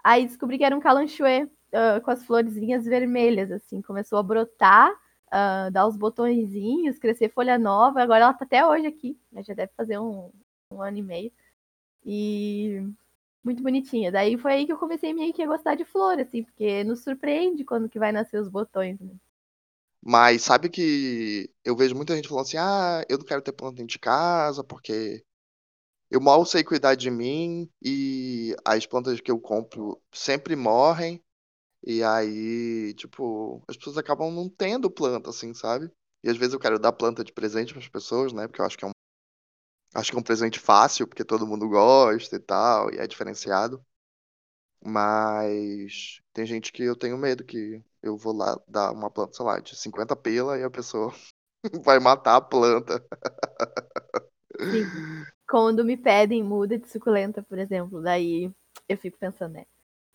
Aí 0.03 0.27
descobri 0.27 0.59
que 0.59 0.65
era 0.65 0.77
um 0.77 0.81
calanchoe 0.81 1.45
uh, 1.45 2.01
com 2.05 2.11
as 2.11 2.25
florezinhas 2.25 2.85
vermelhas, 2.85 3.53
assim, 3.53 3.81
começou 3.81 4.19
a 4.19 4.23
brotar 4.25 4.91
uh, 4.93 5.71
dar 5.71 5.87
os 5.87 5.97
botõezinhos, 5.97 6.99
crescer 6.99 7.29
folha 7.29 7.57
nova. 7.57 8.03
Agora 8.03 8.25
ela 8.25 8.35
tá 8.35 8.45
até 8.45 8.67
hoje 8.67 8.89
aqui, 8.89 9.17
né? 9.31 9.45
já 9.45 9.55
deve 9.55 9.71
fazer 9.77 10.01
um, 10.01 10.33
um 10.73 10.83
ano 10.83 10.99
e 10.99 11.03
meio. 11.03 11.33
E 12.05 12.83
muito 13.45 13.63
bonitinha. 13.63 14.11
Daí 14.11 14.37
foi 14.37 14.53
aí 14.55 14.67
que 14.67 14.73
eu 14.73 14.79
comecei 14.79 15.15
meio 15.15 15.33
que 15.33 15.43
a 15.45 15.47
gostar 15.47 15.77
de 15.77 15.85
flor, 15.85 16.19
assim, 16.19 16.43
porque 16.43 16.83
nos 16.83 17.05
surpreende 17.05 17.65
quando 17.65 17.89
que 17.89 18.01
vai 18.01 18.11
nascer 18.11 18.41
os 18.41 18.49
botões, 18.49 18.99
né? 18.99 19.15
Mas 20.03 20.43
sabe 20.43 20.69
que 20.71 21.51
eu 21.65 21.77
vejo 21.77 21.95
muita 21.95 22.15
gente 22.17 22.29
falando 22.29 22.47
assim: 22.47 22.57
ah, 22.59 23.05
eu 23.09 23.19
não 23.19 23.25
quero 23.25 23.43
ter 23.43 23.53
planta 23.53 23.77
dentro 23.77 23.93
de 23.93 23.99
casa 23.99 24.65
porque 24.65 25.25
eu 26.11 26.21
mal 26.21 26.45
sei 26.47 26.65
cuidar 26.65 26.95
de 26.95 27.11
mim 27.11 27.71
e 27.83 28.57
as 28.65 28.87
plantas 28.87 29.21
que 29.21 29.31
eu 29.31 29.41
compro 29.41 30.01
sempre 30.13 30.57
morrem. 30.57 31.23
E 31.85 32.03
aí, 32.03 32.95
tipo, 32.95 33.63
as 33.69 33.77
pessoas 33.77 33.99
acabam 33.99 34.33
não 34.33 34.49
tendo 34.49 34.91
planta, 34.91 35.31
assim, 35.31 35.55
sabe? 35.55 35.91
E 36.25 36.31
às 36.31 36.37
vezes 36.37 36.55
eu 36.55 36.61
quero 36.61 36.79
dar 36.79 36.93
planta 36.93 37.25
de 37.25 37.33
presente 37.33 37.73
para 37.73 37.83
as 37.83 37.89
pessoas, 37.89 38.33
né? 38.33 38.49
Porque 38.49 38.61
eu 38.61 38.67
acho 38.67 38.79
que 38.79 38.85
é 38.85 38.89
um 38.89 38.93
acho 39.95 40.11
que 40.11 40.17
é 40.17 40.21
um 40.21 40.23
presente 40.23 40.59
fácil, 40.59 41.07
porque 41.07 41.25
todo 41.25 41.47
mundo 41.47 41.69
gosta 41.69 42.37
e 42.37 42.41
tal, 42.41 42.93
e 42.93 42.99
é 42.99 43.07
diferenciado. 43.07 43.85
Mas 44.85 46.21
tem 46.33 46.47
gente 46.47 46.73
que 46.73 46.83
eu 46.83 46.97
tenho 46.97 47.19
medo 47.19 47.45
que 47.45 47.83
eu 48.03 48.17
vou 48.17 48.33
lá 48.33 48.59
dar 48.67 48.93
uma 48.93 49.11
planta, 49.11 49.35
sei 49.35 49.45
lá, 49.45 49.61
de 49.61 49.77
50 49.77 50.15
pila 50.17 50.59
e 50.59 50.63
a 50.63 50.71
pessoa 50.71 51.13
vai 51.85 51.99
matar 51.99 52.37
a 52.37 52.41
planta. 52.41 53.05
Sim. 54.59 55.25
Quando 55.49 55.85
me 55.85 55.97
pedem 55.97 56.43
muda 56.43 56.79
de 56.79 56.89
suculenta, 56.89 57.43
por 57.43 57.59
exemplo, 57.59 58.03
daí 58.03 58.53
eu 58.89 58.99
fico 58.99 59.19
pensando, 59.19 59.53
né? 59.53 59.67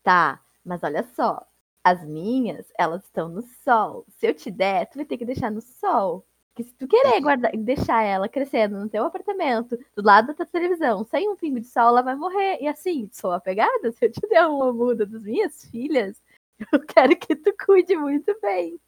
Tá, 0.02 0.40
mas 0.64 0.82
olha 0.82 1.02
só, 1.14 1.44
as 1.82 2.04
minhas, 2.04 2.66
elas 2.78 3.04
estão 3.04 3.28
no 3.28 3.42
sol. 3.42 4.06
Se 4.18 4.26
eu 4.26 4.34
te 4.34 4.50
der, 4.50 4.86
tu 4.88 4.96
vai 4.96 5.04
ter 5.04 5.18
que 5.18 5.24
deixar 5.24 5.50
no 5.50 5.60
sol. 5.60 6.24
Porque 6.54 6.70
se 6.70 6.74
tu 6.76 6.86
querer 6.86 7.20
guardar, 7.20 7.50
deixar 7.56 8.02
ela 8.04 8.28
crescendo 8.28 8.78
no 8.78 8.88
teu 8.88 9.04
apartamento, 9.04 9.76
do 9.96 10.02
lado 10.04 10.28
da 10.28 10.34
tua 10.34 10.46
televisão, 10.46 11.04
sem 11.04 11.28
um 11.28 11.34
pingo 11.34 11.58
de 11.58 11.66
sol, 11.66 11.88
ela 11.88 12.02
vai 12.02 12.14
morrer. 12.14 12.58
E 12.60 12.68
assim, 12.68 13.10
sou 13.12 13.32
apegada, 13.32 13.90
se 13.92 14.06
eu 14.06 14.12
te 14.12 14.20
der 14.28 14.46
uma 14.46 14.72
muda 14.72 15.04
das 15.04 15.22
minhas 15.24 15.64
filhas, 15.64 16.22
eu 16.72 16.80
quero 16.86 17.16
que 17.16 17.36
tu 17.36 17.54
cuide 17.64 17.96
muito 17.96 18.36
bem. 18.40 18.78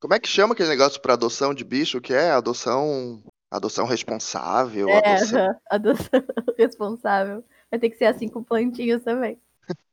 Como 0.00 0.14
é 0.14 0.20
que 0.20 0.28
chama 0.28 0.54
aquele 0.54 0.68
negócio 0.68 1.00
para 1.00 1.14
adoção 1.14 1.52
de 1.52 1.64
bicho 1.64 2.00
que 2.00 2.14
é 2.14 2.30
adoção, 2.30 3.22
adoção 3.50 3.84
responsável, 3.84 4.88
é, 4.88 5.14
adoção... 5.14 5.60
adoção 5.70 6.20
responsável. 6.56 7.44
Vai 7.70 7.80
ter 7.80 7.90
que 7.90 7.98
ser 7.98 8.06
assim 8.06 8.28
com 8.28 8.42
plantinhas 8.42 9.02
também. 9.02 9.38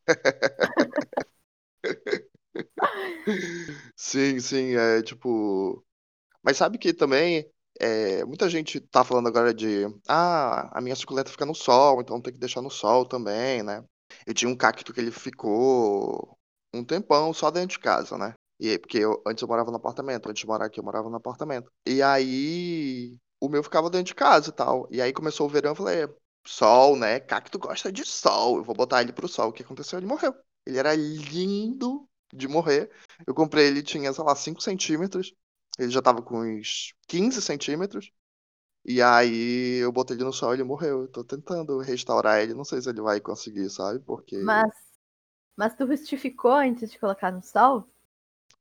Sim, 3.95 4.39
sim, 4.39 4.75
é 4.75 5.01
tipo. 5.01 5.83
Mas 6.41 6.57
sabe 6.57 6.77
que 6.77 6.93
também 6.93 7.49
é, 7.79 8.23
muita 8.25 8.49
gente 8.49 8.79
tá 8.79 9.03
falando 9.03 9.27
agora 9.27 9.53
de 9.53 9.85
ah, 10.07 10.69
a 10.77 10.81
minha 10.81 10.95
suculenta 10.95 11.31
fica 11.31 11.45
no 11.45 11.55
sol, 11.55 12.01
então 12.01 12.21
tem 12.21 12.33
que 12.33 12.39
deixar 12.39 12.61
no 12.61 12.69
sol 12.69 13.05
também, 13.05 13.63
né? 13.63 13.83
Eu 14.25 14.33
tinha 14.33 14.49
um 14.49 14.55
cacto 14.55 14.93
que 14.93 14.99
ele 14.99 15.11
ficou 15.11 16.37
um 16.75 16.83
tempão 16.83 17.33
só 17.33 17.51
dentro 17.51 17.69
de 17.69 17.79
casa, 17.79 18.17
né? 18.17 18.33
E 18.59 18.69
aí, 18.69 18.79
porque 18.79 18.97
eu, 18.99 19.21
antes 19.27 19.41
eu 19.41 19.47
morava 19.47 19.69
no 19.71 19.77
apartamento, 19.77 20.29
antes 20.29 20.41
de 20.41 20.47
morar 20.47 20.65
aqui 20.65 20.79
eu 20.79 20.83
morava 20.83 21.09
no 21.09 21.17
apartamento. 21.17 21.71
E 21.85 22.01
aí 22.01 23.17
o 23.39 23.49
meu 23.49 23.63
ficava 23.63 23.89
dentro 23.89 24.07
de 24.07 24.15
casa 24.15 24.49
e 24.49 24.53
tal. 24.53 24.87
E 24.91 25.01
aí 25.01 25.11
começou 25.13 25.45
o 25.47 25.49
verão, 25.49 25.71
eu 25.71 25.75
falei, 25.75 26.07
sol, 26.45 26.95
né? 26.95 27.19
Cacto 27.19 27.59
gosta 27.59 27.91
de 27.91 28.05
sol, 28.05 28.57
eu 28.57 28.63
vou 28.63 28.75
botar 28.75 29.01
ele 29.01 29.13
pro 29.13 29.27
sol. 29.27 29.49
O 29.49 29.53
que 29.53 29.63
aconteceu? 29.63 29.99
Ele 29.99 30.07
morreu. 30.07 30.33
Ele 30.65 30.77
era 30.77 30.95
lindo, 30.95 32.07
de 32.33 32.47
morrer. 32.47 32.89
Eu 33.25 33.33
comprei 33.33 33.67
ele, 33.67 33.81
tinha, 33.83 34.11
sei 34.11 34.23
lá, 34.23 34.35
5 34.35 34.61
centímetros. 34.61 35.33
Ele 35.77 35.91
já 35.91 36.01
tava 36.01 36.21
com 36.21 36.39
uns 36.39 36.93
15 37.07 37.41
centímetros. 37.41 38.11
E 38.85 39.01
aí 39.01 39.77
eu 39.81 39.91
botei 39.91 40.15
ele 40.15 40.23
no 40.23 40.33
sol 40.33 40.51
e 40.51 40.55
ele 40.57 40.63
morreu. 40.63 41.01
Eu 41.01 41.07
tô 41.07 41.23
tentando 41.23 41.79
restaurar 41.79 42.41
ele, 42.41 42.53
não 42.53 42.63
sei 42.63 42.81
se 42.81 42.89
ele 42.89 43.01
vai 43.01 43.19
conseguir, 43.19 43.69
sabe? 43.69 43.99
Porque. 43.99 44.37
Mas. 44.37 44.84
Mas 45.55 45.75
tu 45.75 45.87
justificou 45.87 46.51
antes 46.51 46.91
de 46.91 46.99
colocar 46.99 47.31
no 47.31 47.41
sol? 47.41 47.87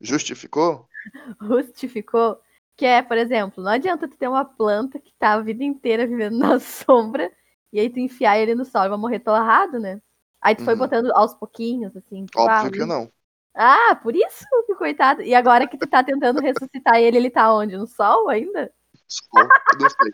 Justificou? 0.01 0.89
Justificou. 1.43 2.41
Que 2.77 2.87
é, 2.87 3.03
por 3.03 3.17
exemplo, 3.17 3.63
não 3.63 3.71
adianta 3.71 4.09
tu 4.09 4.17
ter 4.17 4.29
uma 4.29 4.45
planta 4.45 4.99
que 4.99 5.13
tá 5.19 5.35
a 5.35 5.41
vida 5.41 5.63
inteira 5.63 6.07
vivendo 6.07 6.39
na 6.39 6.59
sombra 6.59 7.31
e 7.73 7.81
aí 7.81 7.91
tu 7.91 7.99
enfiar 7.99 8.39
ele 8.39 8.55
no 8.55 8.65
sol 8.65 8.85
e 8.85 8.89
vai 8.89 8.99
morrer 8.99 9.21
torrado, 9.21 9.79
né? 9.79 10.01
Aí 10.41 10.55
tu 10.55 10.61
uhum. 10.61 10.65
foi 10.67 10.77
botando 10.77 11.11
aos 11.13 11.35
pouquinhos, 11.35 11.97
assim. 11.97 12.27
Tipo, 12.27 12.41
Óbvio 12.41 12.69
ah, 12.69 12.71
que 12.71 12.85
não. 12.85 13.13
Ah, 13.55 13.97
por 14.03 14.15
isso 14.15 14.45
que 14.67 14.75
coitado. 14.75 15.23
E 15.23 15.35
agora 15.35 15.67
que 15.67 15.79
tu 15.79 15.87
tá 15.87 16.03
tentando 16.05 16.41
ressuscitar 16.41 16.97
ele, 16.97 17.17
ele 17.17 17.31
tá 17.31 17.53
onde? 17.53 17.77
No 17.77 17.87
sol 17.87 18.29
ainda? 18.29 18.71
Sol, 19.09 19.49
não 19.81 19.91
sei. 19.91 20.11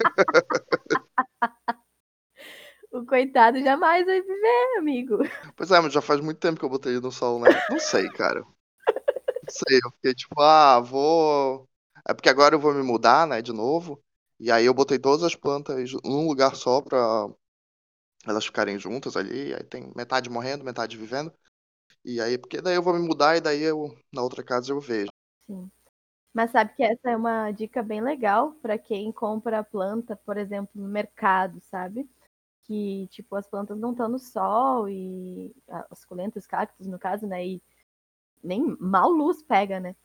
coitado 3.12 3.60
jamais 3.62 4.06
vai 4.06 4.22
viver, 4.22 4.78
amigo. 4.78 5.18
Pois 5.54 5.70
é, 5.70 5.78
mas 5.80 5.92
já 5.92 6.00
faz 6.00 6.18
muito 6.20 6.38
tempo 6.40 6.58
que 6.58 6.64
eu 6.64 6.70
botei 6.70 6.92
ele 6.92 7.02
no 7.02 7.12
sol, 7.12 7.38
né? 7.38 7.50
Não 7.68 7.78
sei, 7.78 8.08
cara. 8.10 8.40
Não 8.40 8.46
sei, 9.48 9.80
eu 9.84 9.90
fiquei 9.92 10.14
tipo, 10.14 10.40
ah, 10.40 10.80
vou. 10.80 11.68
É 12.08 12.14
porque 12.14 12.30
agora 12.30 12.54
eu 12.54 12.60
vou 12.60 12.72
me 12.72 12.82
mudar, 12.82 13.26
né, 13.26 13.42
de 13.42 13.52
novo. 13.52 14.02
E 14.40 14.50
aí 14.50 14.64
eu 14.64 14.72
botei 14.74 14.98
todas 14.98 15.22
as 15.22 15.34
plantas 15.34 15.92
num 16.04 16.26
lugar 16.26 16.56
só 16.56 16.80
pra 16.80 17.28
elas 18.26 18.46
ficarem 18.46 18.78
juntas 18.78 19.16
ali. 19.16 19.54
Aí 19.54 19.62
tem 19.64 19.92
metade 19.94 20.30
morrendo, 20.30 20.64
metade 20.64 20.96
vivendo. 20.96 21.32
E 22.04 22.20
aí, 22.20 22.38
porque 22.38 22.60
daí 22.60 22.74
eu 22.74 22.82
vou 22.82 22.94
me 22.94 23.06
mudar 23.06 23.36
e 23.36 23.40
daí 23.40 23.62
eu, 23.62 23.94
na 24.12 24.22
outra 24.22 24.42
casa 24.42 24.72
eu 24.72 24.80
vejo. 24.80 25.10
Sim. 25.46 25.70
Mas 26.32 26.50
sabe 26.52 26.74
que 26.74 26.82
essa 26.82 27.10
é 27.10 27.16
uma 27.16 27.50
dica 27.52 27.82
bem 27.82 28.00
legal 28.02 28.52
para 28.62 28.78
quem 28.78 29.12
compra 29.12 29.64
planta, 29.64 30.16
por 30.16 30.36
exemplo, 30.38 30.70
no 30.80 30.88
mercado, 30.88 31.60
sabe? 31.62 32.08
Que, 32.64 33.08
tipo, 33.08 33.34
as 33.36 33.46
plantas 33.48 33.78
não 33.78 33.92
estão 33.92 34.08
no 34.08 34.18
sol 34.18 34.88
e 34.88 35.54
as 35.68 35.98
suculentas, 36.00 36.46
cactos, 36.46 36.86
no 36.86 36.98
caso, 36.98 37.26
né? 37.26 37.44
E 37.46 37.62
nem 38.42 38.76
mal 38.80 39.10
luz 39.10 39.42
pega, 39.42 39.80
né? 39.80 39.96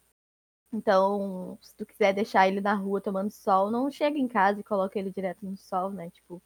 Então, 0.71 1.57
se 1.61 1.75
tu 1.75 1.85
quiser 1.85 2.13
deixar 2.13 2.47
ele 2.47 2.61
na 2.61 2.73
rua 2.73 3.01
tomando 3.01 3.31
sol, 3.31 3.71
não 3.71 3.89
chega 3.89 4.17
em 4.17 4.27
casa 4.27 4.59
e 4.59 4.63
coloca 4.63 4.99
ele 4.99 5.11
direto 5.11 5.45
no 5.45 5.55
sol, 5.57 5.91
né? 5.91 6.09
Tipo, 6.11 6.41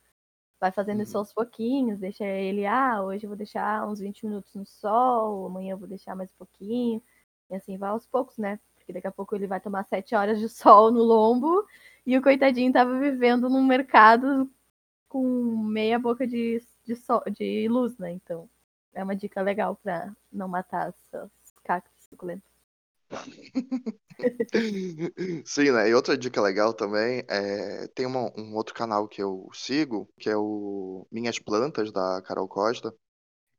vai 0.59 0.71
fazendo 0.71 0.97
uhum. 0.97 1.03
isso 1.03 1.17
aos 1.17 1.33
pouquinhos, 1.33 1.99
deixa 1.99 2.23
ele, 2.23 2.67
ah, 2.67 3.01
hoje 3.03 3.25
eu 3.25 3.29
vou 3.29 3.37
deixar 3.37 3.87
uns 3.87 3.99
20 3.99 4.27
minutos 4.27 4.53
no 4.53 4.65
sol, 4.65 5.47
amanhã 5.47 5.73
eu 5.73 5.77
vou 5.77 5.87
deixar 5.87 6.15
mais 6.15 6.31
um 6.31 6.37
pouquinho, 6.37 7.01
e 7.49 7.55
assim 7.55 7.77
vai 7.77 7.89
aos 7.89 8.05
poucos, 8.05 8.37
né? 8.37 8.59
Porque 8.75 8.93
daqui 8.93 9.07
a 9.07 9.11
pouco 9.11 9.35
ele 9.35 9.47
vai 9.47 9.59
tomar 9.59 9.83
7 9.85 10.13
horas 10.15 10.39
de 10.39 10.47
sol 10.49 10.91
no 10.91 11.01
lombo, 11.03 11.65
e 12.05 12.17
o 12.17 12.21
coitadinho 12.21 12.71
tava 12.71 12.99
vivendo 12.99 13.49
num 13.49 13.65
mercado 13.65 14.49
com 15.11 15.57
meia 15.57 15.99
boca 15.99 16.25
de, 16.25 16.63
de, 16.85 16.95
sol, 16.95 17.21
de 17.29 17.67
luz, 17.67 17.97
né? 17.97 18.13
Então, 18.13 18.49
é 18.93 19.03
uma 19.03 19.13
dica 19.13 19.41
legal 19.41 19.75
para 19.75 20.15
não 20.31 20.47
matar 20.47 20.87
as 20.87 20.95
cactos 21.65 22.05
suculentos. 22.09 22.49
Sim, 25.45 25.71
né? 25.71 25.89
E 25.89 25.93
outra 25.93 26.17
dica 26.17 26.41
legal 26.41 26.73
também 26.73 27.25
é 27.27 27.87
tem 27.89 28.05
uma, 28.05 28.31
um 28.39 28.55
outro 28.55 28.73
canal 28.73 29.05
que 29.05 29.21
eu 29.21 29.49
sigo, 29.53 30.07
que 30.17 30.29
é 30.29 30.37
o 30.37 31.05
Minhas 31.11 31.37
Plantas, 31.37 31.91
da 31.91 32.21
Carol 32.21 32.47
Costa. 32.47 32.95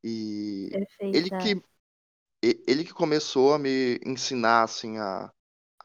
E 0.02 0.70
ele 1.02 1.28
que 1.28 1.62
ele 2.42 2.82
que 2.82 2.94
começou 2.94 3.52
a 3.52 3.58
me 3.58 4.00
ensinar 4.06 4.62
assim 4.62 4.96
a, 4.96 5.30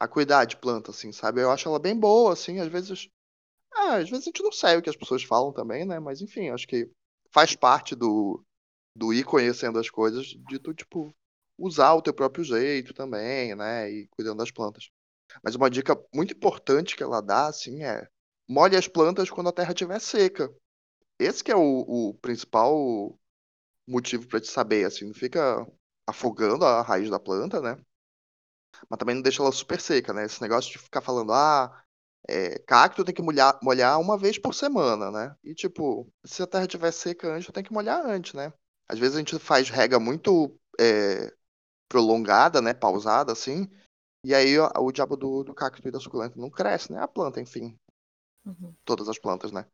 a 0.00 0.08
cuidar 0.08 0.46
de 0.46 0.56
planta, 0.56 0.92
assim, 0.92 1.12
sabe? 1.12 1.42
Eu 1.42 1.50
acho 1.50 1.68
ela 1.68 1.78
bem 1.78 1.94
boa, 1.94 2.32
assim, 2.32 2.58
às 2.58 2.68
vezes. 2.68 3.10
Ah, 3.72 3.96
às 3.96 4.08
vezes 4.10 4.24
a 4.26 4.30
gente 4.30 4.42
não 4.42 4.52
sabe 4.52 4.78
o 4.78 4.82
que 4.82 4.90
as 4.90 4.96
pessoas 4.96 5.22
falam 5.22 5.52
também, 5.52 5.84
né? 5.84 5.98
Mas 5.98 6.20
enfim, 6.20 6.50
acho 6.50 6.66
que 6.66 6.90
faz 7.30 7.54
parte 7.54 7.94
do, 7.94 8.44
do 8.94 9.12
ir 9.12 9.24
conhecendo 9.24 9.78
as 9.78 9.90
coisas, 9.90 10.26
de 10.26 10.58
tu, 10.58 10.74
tipo, 10.74 11.14
usar 11.58 11.94
o 11.94 12.02
teu 12.02 12.14
próprio 12.14 12.44
jeito 12.44 12.94
também, 12.94 13.54
né? 13.54 13.90
E 13.90 14.08
cuidando 14.08 14.38
das 14.38 14.50
plantas. 14.50 14.90
Mas 15.42 15.54
uma 15.54 15.70
dica 15.70 15.96
muito 16.14 16.34
importante 16.34 16.96
que 16.96 17.02
ela 17.02 17.20
dá, 17.22 17.48
assim, 17.48 17.84
é 17.84 18.08
molhe 18.48 18.76
as 18.76 18.88
plantas 18.88 19.30
quando 19.30 19.48
a 19.48 19.52
terra 19.52 19.72
estiver 19.72 20.00
seca. 20.00 20.52
Esse 21.18 21.44
que 21.44 21.52
é 21.52 21.56
o, 21.56 22.10
o 22.10 22.14
principal 22.14 23.18
motivo 23.88 24.26
para 24.28 24.40
te 24.40 24.48
saber, 24.48 24.86
assim, 24.86 25.06
não 25.06 25.14
fica 25.14 25.66
afogando 26.06 26.64
a 26.64 26.82
raiz 26.82 27.10
da 27.10 27.20
planta, 27.20 27.60
né? 27.60 27.78
Mas 28.88 28.98
também 28.98 29.14
não 29.14 29.22
deixa 29.22 29.42
ela 29.42 29.52
super 29.52 29.80
seca, 29.80 30.12
né? 30.12 30.24
Esse 30.24 30.40
negócio 30.42 30.70
de 30.70 30.78
ficar 30.78 31.00
falando, 31.00 31.32
ah, 31.32 31.84
é, 32.26 32.58
cacto 32.60 33.04
tem 33.04 33.14
que 33.14 33.22
molhar, 33.22 33.58
molhar 33.62 34.00
uma 34.00 34.16
vez 34.16 34.38
por 34.38 34.54
semana, 34.54 35.10
né? 35.10 35.36
E, 35.44 35.54
tipo, 35.54 36.10
se 36.24 36.42
a 36.42 36.46
terra 36.46 36.64
estiver 36.64 36.90
seca 36.90 37.34
antes, 37.34 37.50
tem 37.52 37.62
que 37.62 37.72
molhar 37.72 38.04
antes, 38.04 38.34
né? 38.34 38.52
Às 38.88 38.98
vezes 38.98 39.16
a 39.16 39.18
gente 39.18 39.38
faz 39.38 39.68
rega 39.68 40.00
muito 40.00 40.58
é, 40.80 41.32
prolongada, 41.88 42.60
né? 42.60 42.74
Pausada, 42.74 43.32
assim. 43.32 43.68
E 44.24 44.34
aí 44.34 44.58
o, 44.58 44.68
o 44.80 44.92
diabo 44.92 45.16
do, 45.16 45.44
do 45.44 45.54
cacto 45.54 45.86
e 45.86 45.90
da 45.90 46.00
suculenta 46.00 46.38
não 46.38 46.50
cresce, 46.50 46.92
né? 46.92 47.00
A 47.00 47.08
planta, 47.08 47.40
enfim. 47.40 47.76
Uhum. 48.44 48.74
Todas 48.84 49.08
as 49.08 49.18
plantas, 49.18 49.52
né? 49.52 49.66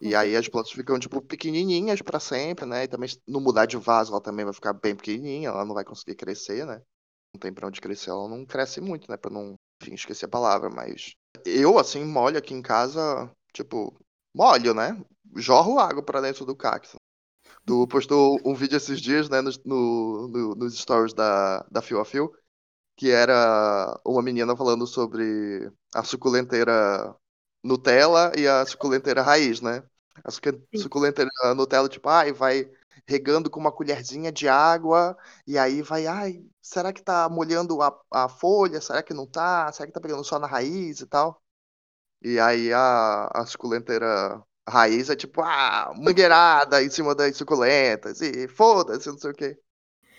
E 0.00 0.14
aí 0.14 0.36
as 0.36 0.48
plantas 0.48 0.72
ficam, 0.72 0.98
tipo, 0.98 1.22
pequenininhas 1.22 2.02
para 2.02 2.18
sempre, 2.18 2.66
né? 2.66 2.84
E 2.84 2.88
também, 2.88 3.08
no 3.26 3.40
mudar 3.40 3.66
de 3.66 3.76
vaso, 3.76 4.12
ela 4.12 4.20
também 4.20 4.44
vai 4.44 4.52
ficar 4.52 4.72
bem 4.72 4.94
pequenininha, 4.94 5.48
ela 5.48 5.64
não 5.64 5.74
vai 5.74 5.84
conseguir 5.84 6.16
crescer, 6.16 6.66
né? 6.66 6.82
Não 7.34 7.40
tem 7.40 7.52
pra 7.52 7.66
onde 7.66 7.80
crescer, 7.80 8.10
ela 8.10 8.28
não 8.28 8.44
cresce 8.44 8.80
muito, 8.80 9.10
né? 9.10 9.16
Pra 9.16 9.30
não, 9.30 9.54
enfim, 9.82 9.94
esquecer 9.94 10.26
a 10.26 10.28
palavra, 10.28 10.68
mas... 10.68 11.14
Eu, 11.44 11.78
assim, 11.78 12.04
molho 12.04 12.38
aqui 12.38 12.54
em 12.54 12.62
casa, 12.62 13.30
tipo, 13.52 13.94
molho, 14.34 14.74
né? 14.74 15.02
Jorro 15.36 15.78
água 15.78 16.02
para 16.02 16.20
dentro 16.20 16.44
do 16.44 16.54
cacto. 16.54 16.96
Tu 17.66 17.86
postou 17.88 18.38
um 18.44 18.54
vídeo 18.54 18.76
esses 18.76 19.00
dias, 19.00 19.28
né, 19.28 19.40
no, 19.40 19.50
no, 20.28 20.54
nos 20.54 20.78
stories 20.78 21.14
da, 21.14 21.60
da 21.70 21.82
Fio 21.82 22.00
a 22.00 22.04
Fio, 22.04 22.32
que 22.96 23.10
era 23.10 24.00
uma 24.04 24.22
menina 24.22 24.56
falando 24.56 24.86
sobre 24.86 25.70
a 25.94 26.04
suculenteira 26.04 27.16
Nutella 27.62 28.32
e 28.36 28.46
a 28.46 28.66
suculenteira 28.66 29.22
raiz, 29.22 29.60
né? 29.60 29.82
A 30.24 30.30
suculenteira 30.76 31.30
Nutella, 31.56 31.88
tipo, 31.88 32.08
ai, 32.08 32.32
vai 32.32 32.70
regando 33.06 33.50
com 33.50 33.60
uma 33.60 33.72
colherzinha 33.72 34.32
de 34.32 34.48
água, 34.48 35.16
e 35.46 35.58
aí 35.58 35.82
vai, 35.82 36.06
ai, 36.06 36.44
será 36.62 36.92
que 36.92 37.02
tá 37.02 37.28
molhando 37.28 37.80
a, 37.82 37.98
a 38.10 38.28
folha? 38.28 38.80
Será 38.80 39.02
que 39.02 39.14
não 39.14 39.26
tá? 39.26 39.70
Será 39.72 39.86
que 39.86 39.92
tá 39.92 40.00
pegando 40.00 40.24
só 40.24 40.38
na 40.38 40.46
raiz 40.46 41.00
e 41.00 41.06
tal? 41.06 41.42
E 42.22 42.38
aí 42.40 42.72
a, 42.72 43.28
a 43.34 43.46
suculenteira 43.46 44.42
raiz 44.68 45.10
é 45.10 45.16
tipo, 45.16 45.42
ah, 45.42 45.92
mangueirada 45.96 46.82
em 46.82 46.90
cima 46.90 47.14
das 47.14 47.36
suculentas, 47.36 48.20
e 48.22 48.48
foda-se, 48.48 49.08
não 49.08 49.18
sei 49.18 49.30
o 49.30 49.34
quê. 49.34 49.58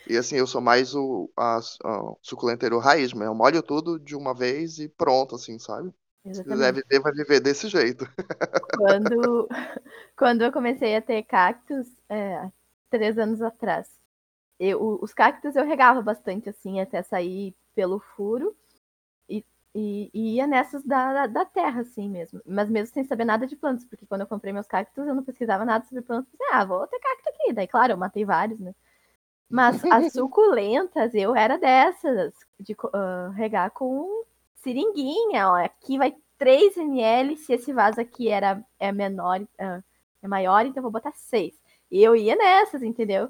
E 0.07 0.17
assim, 0.17 0.35
eu 0.35 0.45
sou 0.45 0.61
mais 0.61 0.93
o 0.93 1.31
a, 1.35 1.57
a 1.57 2.13
suculenteiro 2.21 2.77
raiz, 2.77 3.11
mas 3.13 3.27
eu 3.27 3.33
molho 3.33 3.63
tudo 3.63 3.99
de 3.99 4.15
uma 4.15 4.33
vez 4.33 4.77
e 4.79 4.87
pronto, 4.87 5.35
assim, 5.35 5.57
sabe? 5.57 5.91
Exatamente. 6.23 6.35
Se 6.35 6.43
quiser 6.43 6.73
viver, 6.73 6.99
vai 7.01 7.11
viver 7.13 7.39
desse 7.39 7.67
jeito. 7.67 8.07
Quando, 8.77 9.47
quando 10.17 10.43
eu 10.43 10.51
comecei 10.51 10.95
a 10.95 11.01
ter 11.01 11.23
cactos, 11.23 11.87
é, 12.09 12.49
três 12.89 13.17
anos 13.17 13.41
atrás, 13.41 13.89
eu, 14.59 14.99
os 15.01 15.13
cactos 15.13 15.55
eu 15.55 15.65
regava 15.65 16.01
bastante, 16.01 16.49
assim, 16.49 16.79
até 16.79 17.01
sair 17.01 17.55
pelo 17.73 17.99
furo. 17.99 18.55
E, 19.29 19.45
e, 19.73 20.09
e 20.13 20.35
ia 20.35 20.47
nessas 20.47 20.83
da, 20.83 21.27
da, 21.27 21.45
terra, 21.45 21.81
assim 21.81 22.09
mesmo. 22.09 22.41
Mas 22.45 22.69
mesmo 22.69 22.93
sem 22.93 23.03
saber 23.03 23.25
nada 23.25 23.45
de 23.45 23.55
plantas, 23.55 23.85
porque 23.85 24.05
quando 24.05 24.21
eu 24.21 24.27
comprei 24.27 24.53
meus 24.53 24.67
cactos, 24.67 25.05
eu 25.05 25.15
não 25.15 25.23
pesquisava 25.23 25.65
nada 25.65 25.85
sobre 25.85 26.01
plantas. 26.03 26.31
Pensei, 26.31 26.47
ah, 26.53 26.65
vou 26.65 26.87
ter 26.87 26.99
cacto 26.99 27.29
aqui. 27.29 27.53
Daí, 27.53 27.67
claro, 27.67 27.93
eu 27.93 27.97
matei 27.97 28.23
vários, 28.25 28.59
né? 28.59 28.73
Mas 29.49 29.83
as 29.91 30.13
suculentas, 30.13 31.13
eu 31.13 31.35
era 31.35 31.57
dessas, 31.57 32.33
de 32.59 32.73
uh, 32.73 33.31
regar 33.35 33.71
com 33.71 34.23
seringuinha. 34.55 35.49
Ó, 35.49 35.55
aqui 35.55 35.97
vai 35.97 36.15
3 36.37 36.77
ml, 36.77 37.37
se 37.37 37.53
esse 37.53 37.73
vaso 37.73 37.99
aqui 38.01 38.29
era, 38.29 38.63
é 38.79 38.91
menor, 38.91 39.41
uh, 39.41 39.83
é 40.21 40.27
maior, 40.27 40.65
então 40.65 40.79
eu 40.79 40.83
vou 40.83 40.91
botar 40.91 41.11
6. 41.13 41.53
E 41.95 42.03
eu 42.03 42.13
ia 42.13 42.35
nessas, 42.35 42.83
entendeu? 42.83 43.29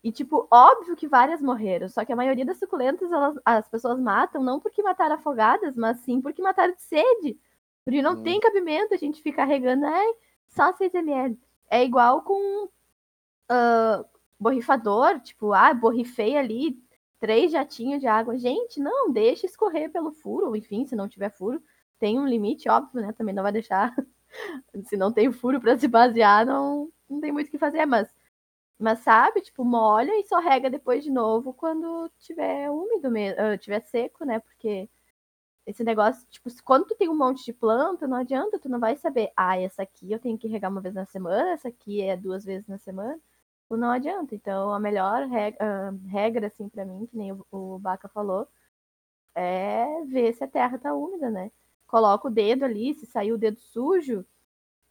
E, 0.00 0.12
tipo, 0.12 0.46
óbvio 0.48 0.94
que 0.94 1.08
várias 1.08 1.42
morreram, 1.42 1.88
só 1.88 2.04
que 2.04 2.12
a 2.12 2.16
maioria 2.16 2.44
das 2.44 2.60
suculentas, 2.60 3.10
elas, 3.10 3.34
as 3.44 3.68
pessoas 3.68 3.98
matam 3.98 4.40
não 4.40 4.60
porque 4.60 4.84
mataram 4.84 5.16
afogadas, 5.16 5.76
mas 5.76 5.98
sim 5.98 6.20
porque 6.20 6.40
mataram 6.40 6.72
de 6.72 6.82
sede. 6.82 7.36
Porque 7.84 8.00
não 8.00 8.12
hum. 8.12 8.22
tem 8.22 8.38
cabimento 8.38 8.94
a 8.94 8.96
gente 8.96 9.20
ficar 9.20 9.46
regando, 9.46 9.84
ai, 9.84 10.06
só 10.46 10.72
6 10.72 10.94
ml. 10.94 11.36
É 11.68 11.82
igual 11.84 12.22
com 12.22 12.66
uh, 12.66 14.04
borrifador, 14.38 15.18
tipo, 15.18 15.52
ah, 15.52 15.74
borrifei 15.74 16.36
ali 16.36 16.78
três 17.18 17.50
jatinhos 17.50 18.00
de 18.00 18.06
água. 18.06 18.38
Gente, 18.38 18.78
não, 18.78 19.10
deixa 19.10 19.44
escorrer 19.44 19.90
pelo 19.90 20.12
furo, 20.12 20.54
enfim, 20.54 20.86
se 20.86 20.94
não 20.94 21.08
tiver 21.08 21.30
furo, 21.30 21.60
tem 21.98 22.20
um 22.20 22.28
limite, 22.28 22.68
óbvio, 22.68 23.00
né? 23.00 23.12
Também 23.12 23.34
não 23.34 23.42
vai 23.42 23.50
deixar. 23.50 23.92
se 24.84 24.96
não 24.96 25.12
tem 25.12 25.32
furo 25.32 25.60
para 25.60 25.76
se 25.76 25.88
basear, 25.88 26.46
não, 26.46 26.92
não 27.08 27.20
tem 27.20 27.32
muito 27.32 27.48
o 27.48 27.50
que 27.50 27.58
fazer, 27.58 27.86
mas. 27.86 28.08
Mas 28.78 29.00
sabe, 29.00 29.40
tipo, 29.40 29.64
molha 29.64 30.12
e 30.20 30.24
só 30.24 30.40
rega 30.40 30.68
depois 30.70 31.04
de 31.04 31.10
novo 31.10 31.54
quando 31.54 32.10
tiver 32.18 32.70
úmido 32.70 33.10
mesmo, 33.10 33.40
uh, 33.40 33.58
tiver 33.58 33.80
seco, 33.80 34.24
né? 34.24 34.40
Porque 34.40 34.88
esse 35.66 35.84
negócio, 35.84 36.26
tipo, 36.30 36.50
quando 36.64 36.86
tu 36.86 36.96
tem 36.96 37.08
um 37.08 37.16
monte 37.16 37.44
de 37.44 37.52
planta, 37.52 38.06
não 38.08 38.18
adianta, 38.18 38.58
tu 38.58 38.68
não 38.68 38.80
vai 38.80 38.96
saber, 38.96 39.32
ah, 39.36 39.58
essa 39.60 39.82
aqui 39.84 40.12
eu 40.12 40.18
tenho 40.20 40.38
que 40.38 40.48
regar 40.48 40.70
uma 40.70 40.80
vez 40.80 40.94
na 40.94 41.06
semana, 41.06 41.52
essa 41.52 41.68
aqui 41.68 42.02
é 42.02 42.16
duas 42.16 42.44
vezes 42.44 42.68
na 42.68 42.78
semana 42.78 43.20
não 43.76 43.90
adianta. 43.90 44.34
Então, 44.34 44.72
a 44.72 44.80
melhor 44.80 45.26
regra, 45.28 45.94
regra 46.08 46.46
assim, 46.48 46.68
para 46.68 46.84
mim, 46.84 47.06
que 47.06 47.16
nem 47.16 47.32
o, 47.32 47.46
o 47.50 47.78
Baca 47.78 48.08
falou, 48.08 48.48
é 49.34 50.02
ver 50.06 50.34
se 50.34 50.44
a 50.44 50.48
terra 50.48 50.78
tá 50.78 50.94
úmida, 50.94 51.30
né? 51.30 51.50
Coloca 51.86 52.28
o 52.28 52.30
dedo 52.30 52.64
ali, 52.64 52.94
se 52.94 53.06
sair 53.06 53.32
o 53.32 53.38
dedo 53.38 53.60
sujo, 53.60 54.26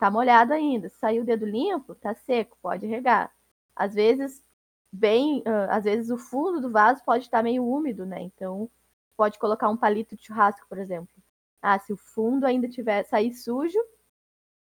tá 0.03 0.11
molhado 0.11 0.51
ainda. 0.51 0.89
Se 0.89 0.97
sair 0.97 1.21
o 1.21 1.23
dedo 1.23 1.45
limpo, 1.45 1.95
tá 1.95 2.13
seco, 2.13 2.57
pode 2.61 2.85
regar. 2.85 3.31
Às 3.73 3.93
vezes, 3.93 4.43
bem, 4.91 5.39
uh, 5.47 5.69
às 5.69 5.85
vezes 5.85 6.09
o 6.11 6.17
fundo 6.17 6.59
do 6.59 6.69
vaso 6.69 7.01
pode 7.05 7.23
estar 7.23 7.37
tá 7.37 7.43
meio 7.43 7.65
úmido, 7.65 8.05
né? 8.05 8.21
Então, 8.21 8.69
pode 9.15 9.39
colocar 9.39 9.69
um 9.69 9.77
palito 9.77 10.13
de 10.17 10.25
churrasco, 10.25 10.67
por 10.67 10.77
exemplo. 10.77 11.07
Ah, 11.61 11.79
se 11.79 11.93
o 11.93 11.97
fundo 11.97 12.45
ainda 12.45 12.67
tiver 12.67 13.03
sair 13.05 13.33
sujo, 13.33 13.79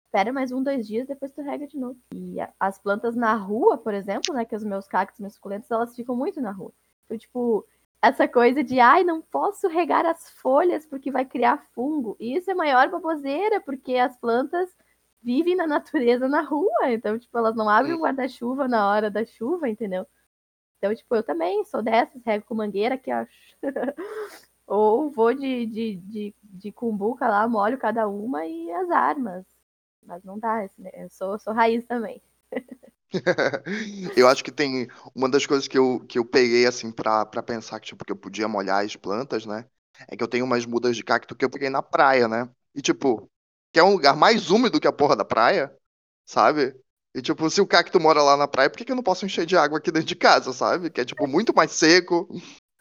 espera 0.06 0.32
mais 0.32 0.52
um, 0.52 0.62
dois 0.62 0.86
dias, 0.86 1.08
depois 1.08 1.32
tu 1.32 1.42
rega 1.42 1.66
de 1.66 1.76
novo. 1.76 1.98
E 2.14 2.36
as 2.60 2.78
plantas 2.78 3.16
na 3.16 3.34
rua, 3.34 3.80
por 3.80 3.96
exemplo, 3.96 4.36
né, 4.36 4.46
que 4.46 4.56
os 4.56 4.64
meus 4.64 4.88
cactos, 4.88 5.20
meus 5.20 5.34
suculentos, 5.34 5.72
elas 5.72 5.96
ficam 5.96 6.16
muito 6.16 6.40
na 6.40 6.52
rua. 6.52 6.72
Então, 7.06 7.18
tipo, 7.18 7.66
essa 8.00 8.28
coisa 8.28 8.64
de, 8.64 8.80
ai, 8.80 9.04
não 9.04 9.24
posso 9.24 9.68
regar 9.68 10.06
as 10.06 10.30
folhas 10.30 10.86
porque 10.86 11.10
vai 11.10 11.26
criar 11.26 11.66
fungo. 11.74 12.16
Isso 12.20 12.52
é 12.52 12.54
maior 12.54 12.92
baboseira, 12.92 13.60
porque 13.60 13.96
as 13.96 14.16
plantas 14.18 14.70
vivem 15.22 15.56
na 15.56 15.68
natureza 15.68 16.28
na 16.28 16.42
rua. 16.42 16.92
Então, 16.92 17.18
tipo, 17.18 17.38
elas 17.38 17.56
não 17.56 17.70
abrem 17.70 17.94
o 17.94 18.02
guarda-chuva 18.02 18.68
na 18.68 18.90
hora 18.90 19.10
da 19.10 19.26
chuva, 19.26 19.70
entendeu? 19.70 20.06
Então, 20.78 20.94
tipo, 20.96 21.16
eu 21.16 21.24
também 21.24 21.64
sou 21.66 21.82
dessas, 21.82 22.24
rego 22.24 22.46
com 22.46 22.56
mangueira 22.56 22.96
aqui, 22.96 23.12
ó. 23.14 23.26
Ou 24.68 25.10
vou 25.12 25.34
de, 25.34 25.66
de, 25.66 25.96
de, 25.98 26.36
de 26.44 26.72
cumbuca 26.72 27.28
lá, 27.28 27.48
molho 27.48 27.78
cada 27.78 28.08
uma 28.08 28.46
e 28.46 28.72
as 28.72 28.90
armas. 28.90 29.46
Mas 30.04 30.24
não 30.24 30.40
dá, 30.40 30.68
eu 30.94 31.10
sou, 31.10 31.38
sou 31.38 31.54
raiz 31.54 31.86
também. 31.86 32.22
eu 34.16 34.28
acho 34.28 34.44
que 34.44 34.52
tem 34.52 34.88
uma 35.14 35.30
das 35.30 35.46
coisas 35.46 35.68
que 35.68 35.78
eu, 35.78 36.00
que 36.08 36.18
eu 36.18 36.26
peguei 36.26 36.66
assim 36.66 36.92
para 36.92 37.44
pensar 37.44 37.80
que, 37.80 37.88
tipo, 37.88 38.06
que 38.06 38.12
eu 38.12 38.16
podia 38.16 38.48
molhar 38.48 38.84
as 38.84 38.96
plantas, 38.96 39.46
né? 39.46 39.66
É 40.08 40.16
que 40.16 40.24
eu 40.24 40.28
tenho 40.28 40.46
umas 40.46 40.66
mudas 40.66 40.96
de 40.96 41.04
cacto 41.04 41.36
que 41.36 41.46
eu 41.46 41.50
peguei 41.50 41.70
na 41.70 41.84
praia, 41.84 42.28
né? 42.28 42.50
E 42.74 42.82
tipo, 42.82 43.30
que 43.72 43.80
é 43.80 43.84
um 43.84 43.94
lugar 43.94 44.16
mais 44.16 44.50
úmido 44.50 44.80
que 44.80 44.88
a 44.88 44.94
porra 44.94 45.16
da 45.16 45.26
praia, 45.26 45.74
sabe? 46.26 46.76
E 47.16 47.22
tipo, 47.22 47.50
se 47.50 47.62
o 47.62 47.68
cacto 47.68 48.00
mora 48.00 48.22
lá 48.24 48.38
na 48.38 48.48
praia, 48.48 48.70
por 48.70 48.78
que, 48.78 48.86
que 48.86 48.92
eu 48.92 48.96
não 48.96 49.04
posso 49.04 49.26
encher 49.26 49.46
de 49.46 49.58
água 49.58 49.78
aqui 49.78 49.92
dentro 49.92 50.08
de 50.08 50.16
casa, 50.16 50.54
sabe? 50.54 50.90
Que 50.90 51.02
é 51.02 51.06
tipo 51.06 51.28
muito 51.28 51.54
mais 51.54 51.72
seco, 51.72 52.28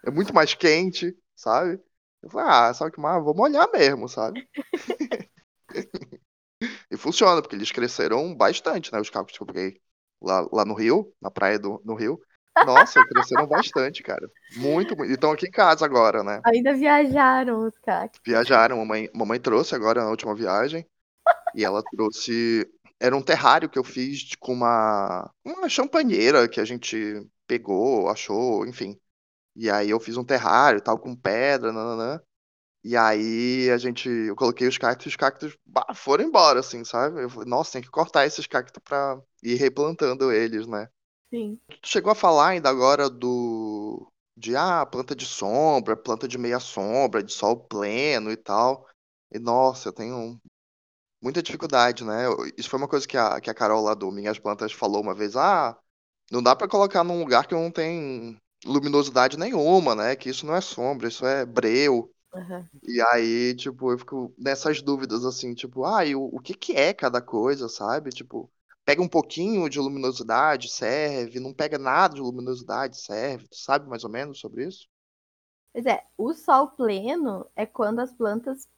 é 0.07 0.11
muito 0.11 0.35
mais 0.35 0.55
quente, 0.55 1.17
sabe? 1.37 1.81
Eu 2.23 2.31
falei, 2.31 2.49
ah, 2.51 2.75
sabe 2.75 2.93
que 2.93 3.01
mais? 3.01 3.23
Vou 3.25 3.35
molhar 3.35 3.71
mesmo, 3.73 4.09
sabe? 4.09 4.47
E 6.91 6.97
funciona, 6.97 7.41
porque 7.41 7.57
eles 7.57 7.73
cresceram 7.73 8.35
bastante, 8.35 8.93
né? 8.93 9.01
Os 9.01 9.09
cactos 9.11 9.37
que 9.37 9.43
eu 9.43 9.47
peguei 9.47 9.81
lá, 10.21 10.47
lá 10.53 10.65
no 10.65 10.75
Rio, 10.75 11.13
na 11.21 11.31
praia 11.31 11.59
do 11.59 11.81
no 11.85 11.95
Rio. 11.95 12.21
Nossa, 12.67 13.05
cresceram 13.07 13.47
bastante, 13.47 14.03
cara. 14.03 14.29
Muito, 14.57 14.97
muito. 14.97 15.11
E 15.11 15.15
estão 15.15 15.33
aqui 15.33 15.47
em 15.47 15.51
casa 15.51 15.85
agora, 15.85 16.23
né? 16.23 16.41
Ainda 16.45 16.75
viajaram 16.75 17.67
os 17.67 17.77
cactos. 17.79 18.21
Viajaram. 18.25 18.79
Mamãe, 18.79 19.09
mamãe 19.15 19.41
trouxe 19.41 19.75
agora 19.75 20.03
na 20.03 20.11
última 20.11 20.35
viagem. 20.35 20.87
e 21.55 21.65
ela 21.65 21.83
trouxe. 21.83 22.69
Era 22.99 23.17
um 23.17 23.23
terrário 23.23 23.69
que 23.69 23.79
eu 23.79 23.85
fiz 23.85 24.35
com 24.39 24.53
uma, 24.53 25.31
uma 25.45 25.69
champanheira 25.69 26.49
que 26.49 26.61
a 26.61 26.65
gente 26.65 27.27
pegou, 27.47 28.09
achou, 28.09 28.67
enfim. 28.67 28.99
E 29.57 29.71
aí 29.71 29.91
eu 29.91 29.99
fiz 29.99 30.17
um 30.17 30.25
terrário, 30.25 30.81
tal, 30.81 30.99
com 30.99 31.17
pedra, 31.17 31.73
nananã. 31.73 32.21
E 32.83 32.97
aí 32.97 33.71
a 33.71 33.77
gente, 33.77 34.09
eu 34.09 34.35
coloquei 34.35 34.67
os 34.67 34.79
cactos 34.79 35.07
e 35.07 35.09
os 35.11 35.17
cactos 35.17 35.57
bah, 35.67 35.93
foram 35.95 36.25
embora, 36.25 36.61
assim, 36.61 36.83
sabe? 36.85 37.23
Eu 37.23 37.29
falei, 37.29 37.49
nossa, 37.49 37.73
tem 37.73 37.83
que 37.83 37.91
cortar 37.91 38.27
esses 38.27 38.47
cactos 38.47 38.83
pra 38.83 39.21
ir 39.43 39.57
replantando 39.57 40.33
eles, 40.33 40.67
né? 40.67 40.89
Sim. 41.31 41.59
Tu 41.83 41.89
chegou 41.89 42.11
a 42.13 42.15
falar 42.15 42.49
ainda 42.49 42.69
agora 42.69 43.09
do. 43.09 44.11
De 44.37 44.57
ah, 44.57 44.87
planta 44.87 45.15
de 45.15 45.27
sombra, 45.27 45.97
planta 45.97 46.27
de 46.27 46.39
meia 46.39 46.59
sombra, 46.59 47.23
de 47.23 47.33
sol 47.33 47.57
pleno 47.57 48.31
e 48.31 48.37
tal. 48.37 48.87
E 49.31 49.39
nossa, 49.39 49.89
eu 49.89 49.93
tenho 49.93 50.41
muita 51.23 51.43
dificuldade, 51.43 52.05
né? 52.05 52.25
Isso 52.57 52.71
foi 52.71 52.79
uma 52.79 52.89
coisa 52.89 53.07
que 53.07 53.17
a, 53.17 53.41
que 53.41 53.51
a 53.51 53.55
Carol 53.55 53.83
lá 53.83 53.95
do 53.95 54.11
Minhas 54.11 54.39
Plantas 54.39 54.73
falou 54.73 55.03
uma 55.03 55.15
vez. 55.15 55.37
Ah, 55.37 55.77
não 56.31 56.43
dá 56.43 56.57
para 56.57 56.69
colocar 56.69 57.05
num 57.05 57.21
lugar 57.21 57.47
que 57.47 57.55
não 57.55 57.71
tem 57.71 58.37
luminosidade 58.65 59.39
nenhuma, 59.39 59.95
né? 59.95 60.17
Que 60.17 60.31
isso 60.31 60.47
não 60.47 60.55
é 60.55 60.61
sombra, 60.61 61.09
isso 61.09 61.27
é 61.27 61.45
breu. 61.45 62.11
Uhum. 62.33 62.65
E 62.85 63.01
aí, 63.13 63.55
tipo, 63.57 63.93
eu 63.93 63.99
fico 63.99 64.33
nessas 64.39 64.81
dúvidas, 64.81 65.25
assim, 65.25 65.55
tipo, 65.55 65.85
ah, 65.85 66.05
e 66.05 66.15
o, 66.15 66.23
o 66.23 66.41
que 66.41 66.55
que 66.55 66.73
é 66.75 66.95
cada 66.95 67.21
coisa, 67.21 67.69
sabe? 67.69 68.11
Tipo, 68.11 68.51
pega 68.85 69.03
um 69.03 69.09
pouquinho 69.09 69.69
de 69.69 69.79
luminosidade, 69.79 70.69
serve, 70.71 71.41
não 71.41 71.55
pega 71.55 71.79
nada 71.79 72.15
de 72.15 72.21
luminosidade, 72.21 73.01
serve, 73.01 73.49
tu 73.49 73.57
sabe 73.57 73.89
mais 73.89 74.05
ou 74.05 74.11
menos 74.11 74.41
sobre 74.41 74.67
isso? 74.67 74.89
Pois 75.73 75.87
é, 75.87 76.03
o 76.19 76.35
sol 76.35 76.69
pleno 76.69 77.47
é 77.55 77.65
quando 77.65 78.01
as 78.01 78.13
plantas 78.13 78.69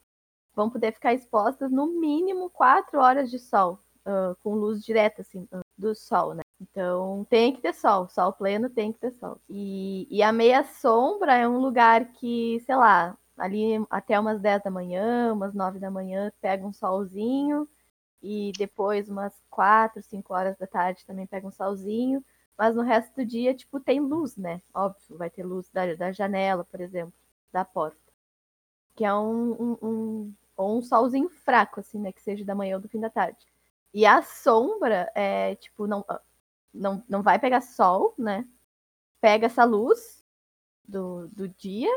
vão 0.55 0.69
poder 0.69 0.93
ficar 0.93 1.15
expostas 1.15 1.71
no 1.71 1.87
mínimo 1.87 2.51
quatro 2.51 3.01
horas 3.01 3.31
de 3.31 3.39
sol, 3.39 3.79
uh, 4.07 4.37
com 4.43 4.55
luz 4.55 4.85
direta, 4.85 5.23
assim, 5.23 5.49
uh, 5.53 5.61
do 5.77 5.95
sol, 5.95 6.35
né? 6.35 6.43
Então 6.61 7.27
tem 7.29 7.53
que 7.55 7.61
ter 7.61 7.75
sol, 7.75 8.09
sol 8.09 8.33
pleno 8.33 8.69
tem 8.69 8.93
que 8.93 9.01
ter 9.01 9.13
sol. 9.13 9.41
E, 9.49 10.07
e 10.11 10.23
a 10.23 10.33
meia 10.33 10.63
sombra 10.63 11.37
é 11.37 11.49
um 11.49 11.59
lugar 11.59 12.13
que, 12.13 12.63
sei 12.67 12.77
lá, 12.77 13.17
ali 13.37 13.85
até 13.91 14.19
umas 14.21 14.41
10 14.41 14.63
da 14.63 14.71
manhã, 14.71 15.33
umas 15.33 15.55
9 15.55 15.79
da 15.79 15.91
manhã, 15.91 16.31
pega 16.41 16.67
um 16.67 16.73
solzinho, 16.73 17.69
e 18.23 18.53
depois 18.57 19.09
umas 19.09 19.35
4, 19.51 20.03
5 20.03 20.33
horas 20.33 20.57
da 20.57 20.67
tarde 20.67 21.05
também 21.05 21.27
pega 21.27 21.47
um 21.47 21.51
solzinho, 21.51 22.25
mas 22.57 22.77
no 22.77 22.83
resto 22.83 23.15
do 23.17 23.27
dia, 23.27 23.55
tipo, 23.55 23.81
tem 23.81 24.01
luz, 24.01 24.37
né? 24.37 24.63
Óbvio, 24.73 25.19
vai 25.19 25.29
ter 25.31 25.43
luz 25.43 25.69
da, 25.71 25.95
da 25.95 26.13
janela, 26.13 26.65
por 26.65 26.81
exemplo, 26.81 27.13
da 27.53 27.65
porta. 27.65 27.99
Que 28.95 29.05
é 29.05 29.13
um, 29.15 29.53
um, 29.53 29.79
um, 29.83 30.35
ou 30.57 30.79
um 30.79 30.83
solzinho 30.83 31.29
fraco, 31.29 31.81
assim, 31.81 31.99
né? 31.99 32.13
Que 32.13 32.23
seja 32.23 32.45
da 32.45 32.55
manhã 32.55 32.77
ou 32.77 32.83
do 32.83 32.89
fim 32.89 33.01
da 33.01 33.11
tarde. 33.11 33.45
E 33.93 34.07
a 34.07 34.23
sombra 34.23 35.11
é, 35.15 35.57
tipo, 35.57 35.87
não, 35.87 36.05
não, 36.73 37.03
não 37.09 37.23
vai 37.23 37.39
pegar 37.39 37.61
sol, 37.63 38.15
né? 38.19 38.47
Pega 39.21 39.47
essa 39.47 39.65
luz 39.65 40.25
do, 40.87 41.29
do 41.29 41.49
dia, 41.49 41.91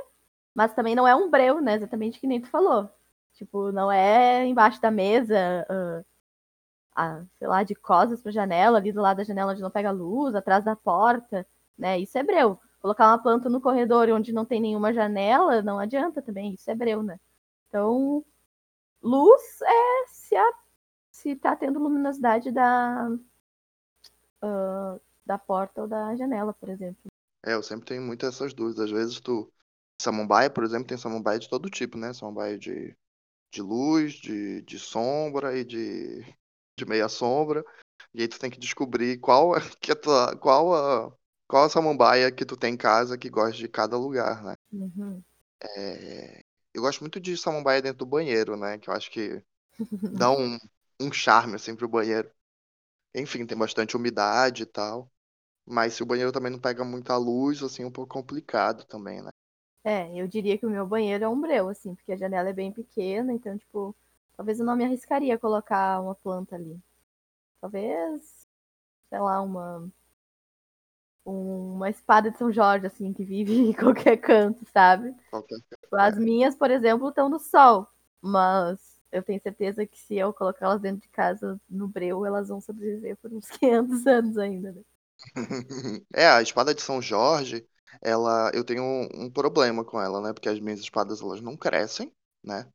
mas 0.53 0.73
também 0.73 0.95
não 0.95 1.07
é 1.07 1.15
um 1.15 1.29
breu, 1.29 1.61
né? 1.61 1.75
Exatamente 1.75 2.19
que 2.19 2.27
nem 2.27 2.41
tu 2.41 2.47
falou. 2.47 2.89
Tipo, 3.33 3.71
não 3.71 3.91
é 3.91 4.45
embaixo 4.45 4.81
da 4.81 4.89
mesa, 4.89 5.35
uh, 5.69 6.05
a, 6.95 7.21
sei 7.38 7.47
lá, 7.47 7.63
de 7.63 7.75
costas 7.75 8.21
pra 8.21 8.31
janela, 8.31 8.77
ali 8.77 8.91
do 8.91 9.01
lado 9.01 9.17
da 9.17 9.23
janela 9.23 9.51
onde 9.51 9.62
não 9.62 9.69
pega 9.69 9.91
luz, 9.91 10.34
atrás 10.34 10.63
da 10.63 10.75
porta, 10.75 11.45
né? 11.77 11.99
Isso 11.99 12.17
é 12.17 12.23
breu. 12.23 12.60
Colocar 12.81 13.08
uma 13.08 13.21
planta 13.21 13.49
no 13.49 13.60
corredor 13.60 14.10
onde 14.10 14.31
não 14.31 14.45
tem 14.45 14.62
nenhuma 14.62 14.93
janela, 14.93 15.62
não 15.62 15.79
adianta 15.79 16.21
também, 16.21 16.53
isso 16.53 16.69
é 16.71 16.75
breu, 16.75 17.03
né? 17.03 17.19
Então, 17.67 18.23
luz 19.01 19.41
é 19.62 20.05
se, 20.08 20.36
a, 20.36 20.53
se 21.12 21.36
tá 21.36 21.55
tendo 21.55 21.79
luminosidade 21.79 22.51
da, 22.51 23.10
uh, 24.43 25.01
da 25.25 25.38
porta 25.38 25.81
ou 25.81 25.88
da 25.88 26.15
janela, 26.15 26.53
por 26.53 26.69
exemplo. 26.69 27.12
É, 27.45 27.53
eu 27.53 27.63
sempre 27.63 27.86
tenho 27.86 28.01
muitas 28.01 28.36
essas 28.36 28.53
dúvidas. 28.53 28.86
Às 28.86 28.91
vezes 28.91 29.19
tu. 29.19 29.51
Samambaia, 30.01 30.49
por 30.49 30.63
exemplo, 30.63 30.88
tem 30.88 30.97
samambaia 30.97 31.39
de 31.39 31.49
todo 31.49 31.69
tipo, 31.69 31.97
né? 31.97 32.12
Samambaia 32.12 32.58
de, 32.58 32.95
de 33.51 33.62
luz, 33.62 34.13
de, 34.13 34.62
de 34.63 34.77
sombra 34.77 35.58
e 35.58 35.63
de, 35.63 36.25
de 36.77 36.85
meia 36.85 37.07
sombra. 37.09 37.63
E 38.13 38.21
aí 38.21 38.27
tu 38.27 38.39
tem 38.39 38.49
que 38.49 38.59
descobrir 38.59 39.17
qual 39.19 39.53
que 39.81 39.91
é 39.91 39.95
tua, 39.95 40.35
qual 40.38 40.73
a 40.73 41.15
qual 41.47 41.65
a 41.65 41.69
samambaia 41.69 42.31
que 42.31 42.43
tu 42.45 42.57
tem 42.57 42.73
em 42.73 42.77
casa 42.77 43.17
que 43.17 43.29
gosta 43.29 43.55
de 43.57 43.67
cada 43.67 43.97
lugar, 43.97 44.43
né? 44.43 44.55
Uhum. 44.71 45.21
É, 45.63 46.41
eu 46.73 46.81
gosto 46.81 47.01
muito 47.01 47.19
de 47.19 47.38
samambaia 47.38 47.81
dentro 47.81 47.99
do 47.99 48.05
banheiro, 48.05 48.57
né? 48.57 48.77
Que 48.77 48.89
eu 48.89 48.93
acho 48.93 49.11
que 49.11 49.43
dá 50.17 50.31
um, 50.31 50.57
um 50.99 51.11
charme 51.11 51.55
assim 51.55 51.75
pro 51.75 51.88
banheiro. 51.88 52.29
Enfim, 53.13 53.45
tem 53.45 53.57
bastante 53.57 53.95
umidade 53.95 54.63
e 54.63 54.65
tal. 54.65 55.09
Mas 55.65 55.93
se 55.93 56.03
o 56.03 56.05
banheiro 56.05 56.31
também 56.31 56.51
não 56.51 56.59
pega 56.59 56.83
muita 56.83 57.17
luz, 57.17 57.63
assim, 57.63 57.83
é 57.83 57.88
um 57.88 57.91
pouco 57.91 58.13
complicado 58.13 58.85
também, 58.85 59.21
né? 59.21 59.29
É, 59.83 60.19
eu 60.19 60.27
diria 60.27 60.57
que 60.57 60.65
o 60.65 60.69
meu 60.69 60.85
banheiro 60.85 61.23
é 61.23 61.29
um 61.29 61.39
breu, 61.39 61.69
assim, 61.69 61.93
porque 61.93 62.11
a 62.11 62.17
janela 62.17 62.49
é 62.49 62.53
bem 62.53 62.71
pequena, 62.71 63.31
então, 63.31 63.57
tipo, 63.57 63.95
talvez 64.36 64.60
eu 64.60 64.65
não 64.65 64.76
me 64.76 64.86
arriscaria 64.86 65.36
a 65.36 65.39
colocar 65.39 66.02
uma 66.02 66.15
planta 66.15 66.56
ali. 66.56 66.80
Talvez, 67.62 68.48
sei 69.10 69.19
lá, 69.19 69.41
uma 69.41 69.89
uma 71.26 71.89
espada 71.89 72.30
de 72.30 72.38
São 72.38 72.52
Jorge, 72.52 72.86
assim, 72.86 73.12
que 73.12 73.24
vive 73.24 73.54
em 73.69 73.74
qualquer 73.74 74.17
canto, 74.17 74.63
sabe? 74.71 75.15
Qualquer... 75.32 75.58
As 75.93 76.17
minhas, 76.17 76.56
por 76.56 76.69
exemplo, 76.69 77.10
estão 77.10 77.28
no 77.28 77.39
sol, 77.39 77.88
mas 78.21 78.80
eu 79.12 79.24
tenho 79.24 79.41
certeza 79.41 79.86
que 79.86 79.98
se 79.98 80.15
eu 80.15 80.34
colocar 80.34 80.65
elas 80.65 80.82
dentro 80.82 81.02
de 81.02 81.10
casa 81.10 81.60
no 81.69 81.88
breu, 81.88 82.26
elas 82.26 82.50
vão 82.50 82.62
sobreviver 82.62 83.17
por 83.17 83.34
uns 83.34 83.48
500 83.58 84.06
anos 84.06 84.38
ainda, 84.38 84.71
né? 84.71 84.82
é, 86.13 86.28
a 86.28 86.41
espada 86.41 86.76
de 86.76 86.82
São 86.82 87.02
Jorge, 87.02 87.65
ela, 88.02 88.52
eu 88.54 88.63
tenho 88.63 88.84
um, 88.84 89.26
um, 89.26 89.32
problema 89.32 89.84
com 89.84 90.00
ela, 90.00 90.21
né? 90.21 90.34
Porque 90.34 90.50
as 90.50 90.60
minhas 90.60 90.80
espadas 90.80 91.21
elas 91.21 91.41
não 91.41 91.56
crescem, 91.56 92.12
né? 92.43 92.69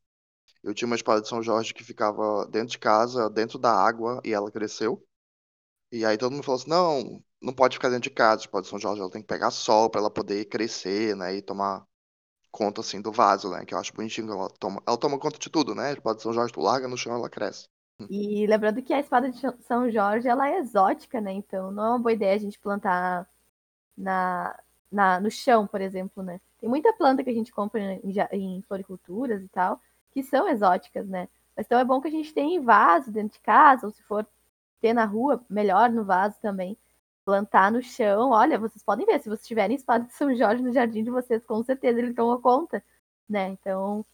Eu 0.62 0.75
tinha 0.75 0.87
uma 0.87 0.96
espada 0.96 1.20
de 1.23 1.29
São 1.29 1.42
Jorge 1.42 1.73
que 1.73 1.85
ficava 1.85 2.46
dentro 2.46 2.68
de 2.70 2.79
casa, 2.79 3.31
dentro 3.31 3.59
da 3.59 3.73
água, 3.73 4.20
e 4.25 4.33
ela 4.33 4.51
cresceu. 4.51 5.03
E 5.92 6.05
aí 6.05 6.18
todo 6.18 6.33
mundo 6.33 6.44
falou 6.44 6.61
assim: 6.61 6.70
não, 6.70 7.23
não 7.42 7.53
pode 7.53 7.77
ficar 7.77 7.88
dentro 7.88 8.05
de 8.05 8.11
casa, 8.11 8.42
a 8.42 8.44
espada 8.44 8.62
de 8.62 8.68
São 8.68 8.79
Jorge 8.79 9.01
ela 9.01 9.11
tem 9.11 9.23
que 9.23 9.29
pegar 9.29 9.51
sol 9.51 9.90
para 9.90 10.01
ela 10.01 10.11
poder 10.11 10.44
crescer, 10.46 11.16
né? 11.16 11.35
E 11.37 11.42
tomar 11.42 11.87
conta, 12.51 12.81
assim, 12.81 13.01
do 13.01 13.12
vaso, 13.12 13.51
né? 13.51 13.64
Que 13.64 13.75
eu 13.75 13.79
acho 13.79 13.94
bonitinho. 13.94 14.31
Ela 14.33 14.51
toma, 14.51 14.83
ela 14.87 14.96
toma 14.99 15.18
conta 15.18 15.38
de 15.38 15.51
tudo, 15.51 15.75
né? 15.75 15.90
A 15.90 15.92
espada 15.92 16.16
de 16.16 16.23
São 16.23 16.33
Jorge, 16.33 16.53
tu 16.53 16.61
larga 16.61 16.88
no 16.88 16.96
chão, 16.96 17.14
ela 17.14 17.31
cresce. 17.31 17.68
E 18.09 18.46
lembrando 18.46 18.83
que 18.83 18.92
a 18.92 19.01
espada 19.01 19.31
de 19.31 19.38
São 19.62 19.90
Jorge, 19.90 20.29
ela 20.29 20.49
é 20.49 20.59
exótica, 20.59 21.20
né? 21.20 21.33
Então 21.33 21.70
não 21.70 21.85
é 21.85 21.88
uma 21.90 21.99
boa 21.99 22.12
ideia 22.12 22.35
a 22.35 22.38
gente 22.38 22.59
plantar 22.59 23.29
na, 23.96 24.59
na, 24.90 25.20
no 25.20 25.31
chão, 25.31 25.66
por 25.66 25.81
exemplo, 25.81 26.23
né? 26.23 26.40
Tem 26.59 26.68
muita 26.68 26.92
planta 26.92 27.23
que 27.23 27.31
a 27.31 27.35
gente 27.35 27.53
compra 27.53 27.81
em, 27.81 28.01
em 28.33 28.62
floriculturas 28.62 29.42
e 29.42 29.49
tal, 29.49 29.81
que 30.12 30.23
são 30.23 30.49
exóticas, 30.49 31.07
né? 31.09 31.29
Mas 31.57 31.66
então 31.66 31.79
é 31.79 31.85
bom 31.85 32.01
que 32.01 32.09
a 32.09 32.11
gente 32.11 32.33
tenha 32.33 32.57
em 32.57 32.64
vaso 32.64 33.11
dentro 33.11 33.38
de 33.38 33.44
casa, 33.44 33.87
ou 33.87 33.92
se 33.92 34.03
for 34.05 34.27
ter 34.81 34.92
na 34.92 35.05
rua, 35.05 35.44
melhor 35.49 35.90
no 35.90 36.05
vaso 36.05 36.37
também 36.40 36.77
plantar 37.25 37.70
no 37.70 37.83
chão. 37.83 38.31
Olha, 38.31 38.59
vocês 38.59 38.83
podem 38.83 39.07
ver, 39.07 39.20
se 39.20 39.29
vocês 39.29 39.46
tiverem 39.46 39.77
espada 39.77 40.05
de 40.05 40.14
São 40.14 40.35
Jorge 40.35 40.62
no 40.62 40.73
jardim 40.73 41.05
de 41.05 41.11
vocês, 41.11 41.44
com 41.44 41.62
certeza 41.62 41.99
ele 41.99 42.14
toma 42.14 42.40
conta, 42.40 42.83
né? 43.29 43.49
Então, 43.49 44.05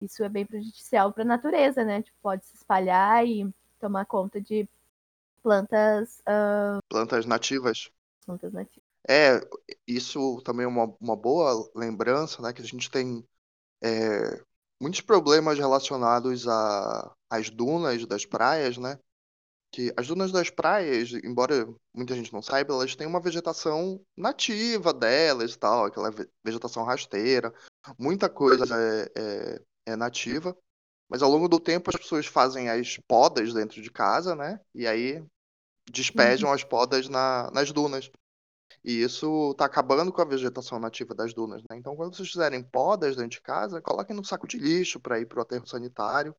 isso 0.00 0.22
é 0.22 0.28
bem 0.28 0.44
prejudicial 0.44 1.12
para 1.12 1.22
a 1.22 1.26
natureza, 1.26 1.84
né? 1.84 2.02
Tipo, 2.02 2.16
pode 2.22 2.44
se 2.44 2.56
espalhar 2.56 3.26
e 3.26 3.48
tomar 3.80 4.04
conta 4.04 4.40
de 4.40 4.68
plantas. 5.42 6.20
Uh... 6.20 6.80
Plantas 6.88 7.24
nativas. 7.24 7.90
Plantas 8.26 8.52
nativas. 8.52 8.84
É, 9.08 9.40
isso 9.86 10.42
também 10.42 10.64
é 10.64 10.68
uma, 10.68 10.92
uma 11.00 11.16
boa 11.16 11.70
lembrança, 11.74 12.42
né? 12.42 12.52
Que 12.52 12.60
a 12.60 12.64
gente 12.64 12.90
tem 12.90 13.24
é, 13.80 14.42
muitos 14.80 15.00
problemas 15.00 15.58
relacionados 15.58 16.46
às 17.30 17.50
dunas 17.50 18.06
das 18.06 18.24
praias, 18.24 18.76
né? 18.78 18.98
que 19.76 19.92
as 19.96 20.06
dunas 20.06 20.32
das 20.32 20.48
praias, 20.48 21.12
embora 21.24 21.68
muita 21.94 22.14
gente 22.14 22.32
não 22.32 22.40
saiba, 22.40 22.72
elas 22.72 22.96
têm 22.96 23.06
uma 23.06 23.20
vegetação 23.20 24.00
nativa 24.16 24.92
delas 24.92 25.52
e 25.52 25.58
tal, 25.58 25.84
aquela 25.84 26.10
vegetação 26.42 26.82
rasteira, 26.82 27.52
muita 27.98 28.28
coisa 28.28 28.64
é, 28.74 29.12
é, 29.14 29.62
é, 29.86 29.96
nativa, 29.96 30.56
mas 31.10 31.22
ao 31.22 31.30
longo 31.30 31.48
do 31.48 31.60
tempo 31.60 31.90
as 31.90 31.96
pessoas 31.96 32.26
fazem 32.26 32.70
as 32.70 32.98
podas 33.06 33.52
dentro 33.52 33.82
de 33.82 33.90
casa, 33.90 34.34
né? 34.34 34.58
E 34.74 34.86
aí 34.86 35.22
despejam 35.90 36.48
uhum. 36.48 36.54
as 36.54 36.64
podas 36.64 37.08
na, 37.08 37.50
nas 37.52 37.70
dunas. 37.70 38.10
E 38.86 39.02
isso 39.02 39.50
está 39.50 39.64
acabando 39.64 40.12
com 40.12 40.22
a 40.22 40.24
vegetação 40.24 40.78
nativa 40.78 41.12
das 41.12 41.34
dunas, 41.34 41.60
né? 41.68 41.76
Então, 41.76 41.96
quando 41.96 42.14
vocês 42.14 42.30
fizerem 42.30 42.62
podas 42.62 43.16
dentro 43.16 43.30
de 43.30 43.40
casa, 43.40 43.82
coloquem 43.82 44.14
no 44.14 44.24
saco 44.24 44.46
de 44.46 44.58
lixo 44.58 45.00
para 45.00 45.18
ir 45.18 45.26
para 45.26 45.40
o 45.40 45.42
aterro 45.42 45.66
sanitário, 45.66 46.36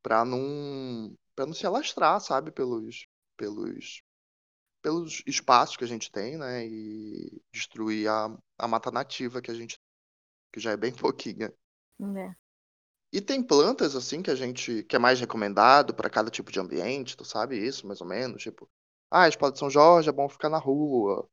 para 0.00 0.24
não 0.24 1.12
para 1.34 1.46
não 1.46 1.52
se 1.52 1.66
alastrar, 1.66 2.20
sabe, 2.20 2.52
pelos, 2.52 3.08
pelos, 3.36 4.04
pelos 4.80 5.20
espaços 5.26 5.76
que 5.76 5.82
a 5.82 5.88
gente 5.88 6.12
tem, 6.12 6.38
né, 6.38 6.64
e 6.64 7.42
destruir 7.52 8.08
a, 8.08 8.38
a 8.56 8.68
mata 8.68 8.92
nativa 8.92 9.42
que 9.42 9.50
a 9.50 9.54
gente 9.54 9.76
que 10.52 10.60
já 10.60 10.70
é 10.70 10.76
bem 10.76 10.94
pouquinha. 10.94 11.52
É. 12.00 12.36
E 13.12 13.20
tem 13.20 13.42
plantas 13.42 13.96
assim 13.96 14.22
que 14.22 14.30
a 14.30 14.36
gente 14.36 14.84
que 14.84 14.94
é 14.94 14.98
mais 15.00 15.18
recomendado 15.18 15.92
para 15.92 16.08
cada 16.08 16.30
tipo 16.30 16.52
de 16.52 16.60
ambiente, 16.60 17.16
tu 17.16 17.24
sabe 17.24 17.58
isso, 17.58 17.84
mais 17.84 18.00
ou 18.00 18.06
menos, 18.06 18.44
tipo, 18.44 18.70
ah, 19.10 19.26
espada 19.26 19.54
de 19.54 19.58
São 19.58 19.68
Jorge 19.68 20.08
é 20.08 20.12
bom 20.12 20.28
ficar 20.28 20.48
na 20.48 20.58
rua, 20.58 21.28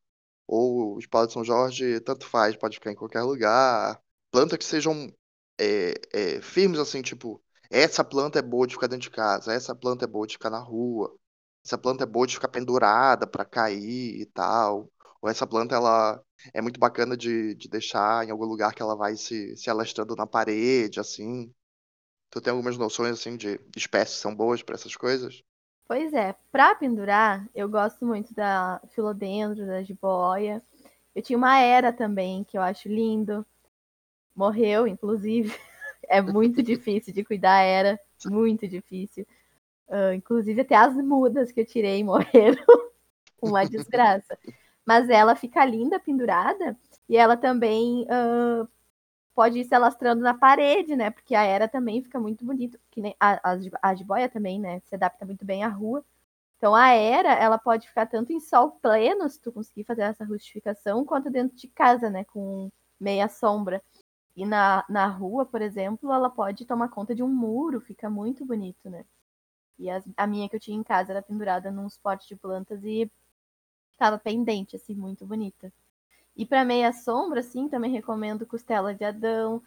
ou 0.52 1.00
espada 1.00 1.28
de 1.28 1.34
São 1.34 1.46
Jorge 1.46 2.02
tanto 2.02 2.28
faz, 2.28 2.56
pode 2.58 2.76
ficar 2.76 2.92
em 2.92 2.96
qualquer 2.96 3.22
lugar. 3.24 4.02
Plantas 4.32 4.58
que 4.58 4.66
sejam 4.66 5.10
é, 5.60 5.94
é, 6.14 6.42
firmes 6.42 6.80
assim, 6.80 7.02
tipo, 7.02 7.42
essa 7.70 8.04
planta 8.04 8.40
é 8.40 8.42
boa 8.42 8.68
de 8.68 8.74
ficar 8.74 8.88
dentro 8.88 9.04
de 9.10 9.12
casa, 9.12 9.54
essa 9.54 9.74
planta 9.74 10.06
é 10.06 10.08
boa 10.08 10.28
de 10.28 10.34
ficar 10.34 10.50
na 10.50 10.60
rua, 10.60 11.16
essa 11.66 11.78
planta 11.78 12.04
é 12.04 12.08
boa 12.08 12.28
de 12.28 12.36
ficar 12.36 12.50
pendurada 12.50 13.26
para 13.28 13.46
cair 13.46 14.20
e 14.22 14.26
tal. 14.26 14.92
Ou 15.22 15.30
essa 15.30 15.48
planta 15.48 15.76
ela 15.76 16.22
é 16.54 16.62
muito 16.62 16.80
bacana 16.80 17.16
de, 17.16 17.56
de 17.56 17.70
deixar 17.70 18.26
em 18.26 18.32
algum 18.32 18.46
lugar 18.46 18.74
que 18.74 18.82
ela 18.82 18.96
vai 18.96 19.16
se, 19.16 19.56
se 19.56 19.70
alastrando 19.70 20.16
na 20.16 20.28
parede, 20.28 21.00
assim. 21.00 21.54
Tu 22.32 22.42
tem 22.42 22.52
algumas 22.52 22.78
noções 22.78 23.14
assim 23.14 23.38
de 23.38 23.60
espécies 23.78 24.18
que 24.18 24.22
são 24.24 24.36
boas 24.36 24.64
para 24.64 24.76
essas 24.76 24.96
coisas? 24.96 25.44
Pois 25.92 26.14
é, 26.14 26.34
para 26.50 26.74
pendurar, 26.74 27.46
eu 27.54 27.68
gosto 27.68 28.06
muito 28.06 28.34
da 28.34 28.80
filodendro, 28.96 29.68
da 29.68 29.84
jiboia. 29.84 30.62
Eu 31.14 31.22
tinha 31.22 31.36
uma 31.36 31.60
era 31.60 31.92
também 31.92 32.46
que 32.46 32.58
eu 32.58 32.62
acho 32.62 32.88
lindo. 32.88 33.46
Morreu, 34.34 34.88
inclusive. 34.88 35.54
é 36.08 36.22
muito 36.22 36.64
difícil 36.64 37.14
de 37.14 37.26
cuidar, 37.26 37.64
era 37.64 38.00
muito 38.24 38.70
difícil. 38.70 39.28
Uh, 39.90 40.14
inclusive 40.14 40.62
até 40.62 40.76
as 40.76 40.96
mudas 40.96 41.52
que 41.52 41.60
eu 41.60 41.66
tirei 41.66 42.02
morreram. 42.06 42.64
Uma 43.42 43.66
desgraça. 43.66 44.40
Mas 44.86 45.10
ela 45.10 45.36
fica 45.36 45.66
linda 45.66 46.00
pendurada 46.00 46.74
e 47.10 47.18
ela 47.18 47.36
também 47.36 48.04
uh, 48.04 48.66
pode 49.42 49.58
ir 49.58 49.66
se 49.66 49.74
alastrando 49.74 50.22
na 50.22 50.36
parede, 50.36 50.96
né? 50.96 51.10
Porque 51.10 51.34
a 51.34 51.42
era 51.44 51.68
também 51.68 52.04
fica 52.04 52.20
muito 52.20 52.46
bonito. 52.46 52.80
Que 52.92 53.02
nem 53.02 53.16
a, 53.20 53.54
a, 53.54 53.58
a 53.82 53.96
jiboia 53.96 54.30
também, 54.30 54.60
né? 54.60 54.80
Se 54.82 54.94
adapta 54.94 55.26
muito 55.26 55.44
bem 55.44 55.64
à 55.64 55.68
rua. 55.68 56.06
Então 56.58 56.76
a 56.76 56.90
era, 56.90 57.34
ela 57.34 57.58
pode 57.58 57.88
ficar 57.88 58.06
tanto 58.06 58.32
em 58.32 58.40
sol 58.40 58.74
pleno, 58.74 59.28
se 59.28 59.42
tu 59.42 59.52
conseguir 59.52 59.84
fazer 59.84 60.04
essa 60.04 60.24
rustificação, 60.24 61.04
quanto 61.04 61.32
dentro 61.32 61.58
de 61.58 61.68
casa, 61.68 62.08
né? 62.08 62.24
Com 62.26 62.70
meia 63.00 63.28
sombra. 63.28 63.82
E 64.36 64.46
na, 64.46 64.86
na 64.88 65.08
rua, 65.08 65.44
por 65.44 65.60
exemplo, 65.62 66.12
ela 66.14 66.30
pode 66.30 66.66
tomar 66.66 66.90
conta 66.90 67.16
de 67.16 67.24
um 67.24 67.28
muro, 67.30 67.82
fica 67.82 68.12
muito 68.12 68.46
bonito, 68.46 68.92
né? 68.92 69.04
E 69.80 69.90
a 70.18 70.28
minha 70.28 70.48
que 70.48 70.56
eu 70.56 70.60
tinha 70.60 70.78
em 70.78 70.84
casa 70.84 71.14
era 71.14 71.22
pendurada 71.24 71.72
num 71.72 71.90
suporte 71.90 72.28
de 72.28 72.36
plantas 72.36 72.84
e 72.84 73.10
ficava 73.92 74.20
pendente, 74.20 74.76
assim, 74.76 74.96
muito 74.96 75.26
bonita. 75.26 75.74
E 76.36 76.46
para 76.46 76.66
meia 76.66 76.94
sombra, 76.94 77.42
assim, 77.42 77.68
também 77.68 77.92
recomendo 77.92 78.46
costela 78.46 78.94
de 78.96 79.04
Adão, 79.04 79.62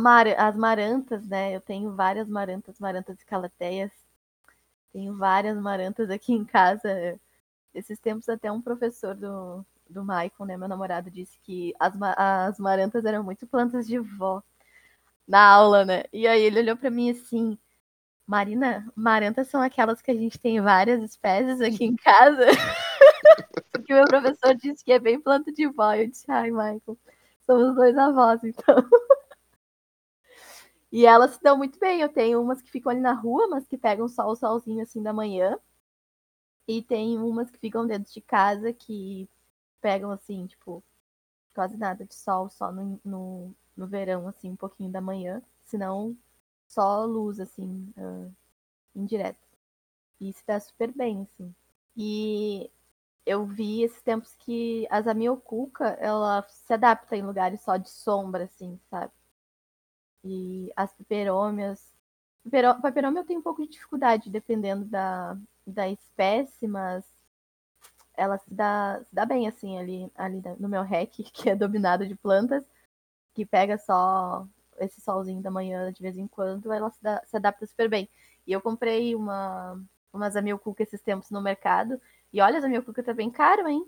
mar, 0.00 0.26
as 0.28 0.56
marantas, 0.56 1.26
né? 1.26 1.54
Eu 1.54 1.60
tenho 1.60 1.94
várias 1.94 2.28
marantas, 2.28 2.78
marantas 2.78 3.20
e 3.20 3.26
calateias. 3.26 3.90
Tenho 4.92 5.16
várias 5.16 5.56
marantas 5.58 6.10
aqui 6.10 6.32
em 6.32 6.44
casa. 6.44 7.18
Esses 7.74 7.98
tempos 7.98 8.28
até 8.28 8.50
um 8.50 8.60
professor 8.60 9.14
do, 9.14 9.64
do 9.88 10.02
Michael, 10.02 10.46
né, 10.46 10.56
meu 10.56 10.68
namorado, 10.68 11.10
disse 11.10 11.38
que 11.42 11.74
as, 11.78 11.94
as 12.16 12.58
marantas 12.58 13.04
eram 13.04 13.22
muito 13.24 13.46
plantas 13.46 13.86
de 13.86 13.98
vó 13.98 14.42
na 15.28 15.42
aula, 15.46 15.84
né? 15.84 16.04
E 16.12 16.26
aí 16.26 16.42
ele 16.42 16.60
olhou 16.60 16.76
para 16.76 16.90
mim 16.90 17.10
assim, 17.10 17.58
Marina, 18.26 18.86
marantas 18.96 19.48
são 19.48 19.62
aquelas 19.62 20.02
que 20.02 20.10
a 20.10 20.14
gente 20.14 20.38
tem 20.38 20.60
várias 20.60 21.02
espécies 21.02 21.60
aqui 21.60 21.84
em 21.84 21.96
casa. 22.02 22.46
Porque 23.90 23.94
meu 23.94 24.04
professor 24.04 24.54
disse 24.54 24.84
que 24.84 24.92
é 24.92 25.00
bem 25.00 25.20
planta 25.20 25.52
de 25.52 25.66
vó. 25.66 25.92
Eu 25.94 26.08
disse, 26.08 26.30
ai, 26.30 26.52
Michael, 26.52 26.96
somos 27.44 27.74
dois 27.74 27.96
avós, 27.98 28.40
então. 28.44 28.76
e 30.92 31.04
elas 31.04 31.32
se 31.32 31.42
dão 31.42 31.58
muito 31.58 31.76
bem. 31.80 32.00
Eu 32.00 32.08
tenho 32.08 32.40
umas 32.40 32.62
que 32.62 32.70
ficam 32.70 32.92
ali 32.92 33.00
na 33.00 33.12
rua, 33.12 33.48
mas 33.48 33.66
que 33.66 33.76
pegam 33.76 34.06
só 34.06 34.28
o 34.28 34.36
solzinho 34.36 34.80
assim 34.80 35.02
da 35.02 35.12
manhã. 35.12 35.58
E 36.68 36.82
tem 36.82 37.18
umas 37.18 37.50
que 37.50 37.58
ficam 37.58 37.84
dentro 37.84 38.12
de 38.12 38.20
casa 38.20 38.72
que 38.72 39.28
pegam 39.80 40.12
assim, 40.12 40.46
tipo, 40.46 40.84
quase 41.52 41.76
nada 41.76 42.04
de 42.04 42.14
sol, 42.14 42.48
só 42.48 42.70
no, 42.70 43.00
no, 43.04 43.52
no 43.76 43.88
verão, 43.88 44.28
assim, 44.28 44.50
um 44.50 44.56
pouquinho 44.56 44.92
da 44.92 45.00
manhã. 45.00 45.42
Senão, 45.62 46.16
só 46.68 47.04
luz, 47.04 47.40
assim, 47.40 47.92
uh, 47.98 48.32
indireta. 48.94 49.40
E 50.20 50.32
se 50.32 50.46
dá 50.46 50.60
super 50.60 50.92
bem, 50.92 51.22
assim. 51.22 51.52
E 51.96 52.70
eu 53.26 53.44
vi 53.44 53.82
esses 53.82 54.02
tempos 54.02 54.34
que 54.36 54.86
a 54.90 55.00
Zamioculca, 55.00 55.88
ela 56.00 56.44
se 56.48 56.72
adapta 56.72 57.16
em 57.16 57.22
lugares 57.22 57.60
só 57.60 57.76
de 57.76 57.90
sombra, 57.90 58.44
assim, 58.44 58.78
sabe? 58.90 59.12
E 60.24 60.72
as 60.76 60.92
peperômias... 60.94 61.94
Peperômia 62.82 63.20
eu 63.20 63.24
tenho 63.24 63.40
um 63.40 63.42
pouco 63.42 63.62
de 63.62 63.68
dificuldade, 63.68 64.30
dependendo 64.30 64.84
da, 64.86 65.36
da 65.66 65.88
espécie, 65.88 66.66
mas 66.66 67.04
ela 68.16 68.38
se 68.38 68.52
dá, 68.52 69.00
se 69.04 69.14
dá 69.14 69.24
bem, 69.24 69.48
assim, 69.48 69.78
ali, 69.78 70.10
ali 70.14 70.42
no 70.58 70.68
meu 70.68 70.82
rec, 70.82 71.12
que 71.32 71.50
é 71.50 71.56
dominado 71.56 72.06
de 72.06 72.14
plantas, 72.14 72.64
que 73.34 73.44
pega 73.46 73.78
só 73.78 74.46
esse 74.78 75.00
solzinho 75.00 75.42
da 75.42 75.50
manhã 75.50 75.92
de 75.92 76.02
vez 76.02 76.16
em 76.16 76.26
quando, 76.26 76.72
ela 76.72 76.90
se, 76.90 77.02
dá, 77.02 77.22
se 77.26 77.36
adapta 77.36 77.66
super 77.66 77.88
bem. 77.88 78.08
E 78.46 78.52
eu 78.52 78.60
comprei 78.60 79.14
uma, 79.14 79.80
umas 80.12 80.36
Amilcuca 80.36 80.82
esses 80.82 81.00
tempos 81.02 81.30
no 81.30 81.40
mercado, 81.40 82.00
e 82.32 82.40
olha, 82.40 82.60
a 82.60 82.64
Amilcuca 82.64 83.02
tá 83.02 83.14
bem 83.14 83.30
caro, 83.30 83.68
hein? 83.68 83.84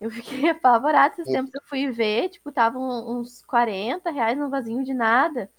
Eu 0.00 0.10
fiquei 0.10 0.48
apavorada 0.50 1.14
esses 1.14 1.30
tempos, 1.30 1.54
eu 1.54 1.62
fui 1.66 1.90
ver, 1.90 2.28
tipo, 2.30 2.52
tava 2.52 2.78
uns 2.78 3.42
40 3.42 4.10
reais 4.10 4.38
num 4.38 4.50
vasinho 4.50 4.84
de 4.84 4.94
nada. 4.94 5.50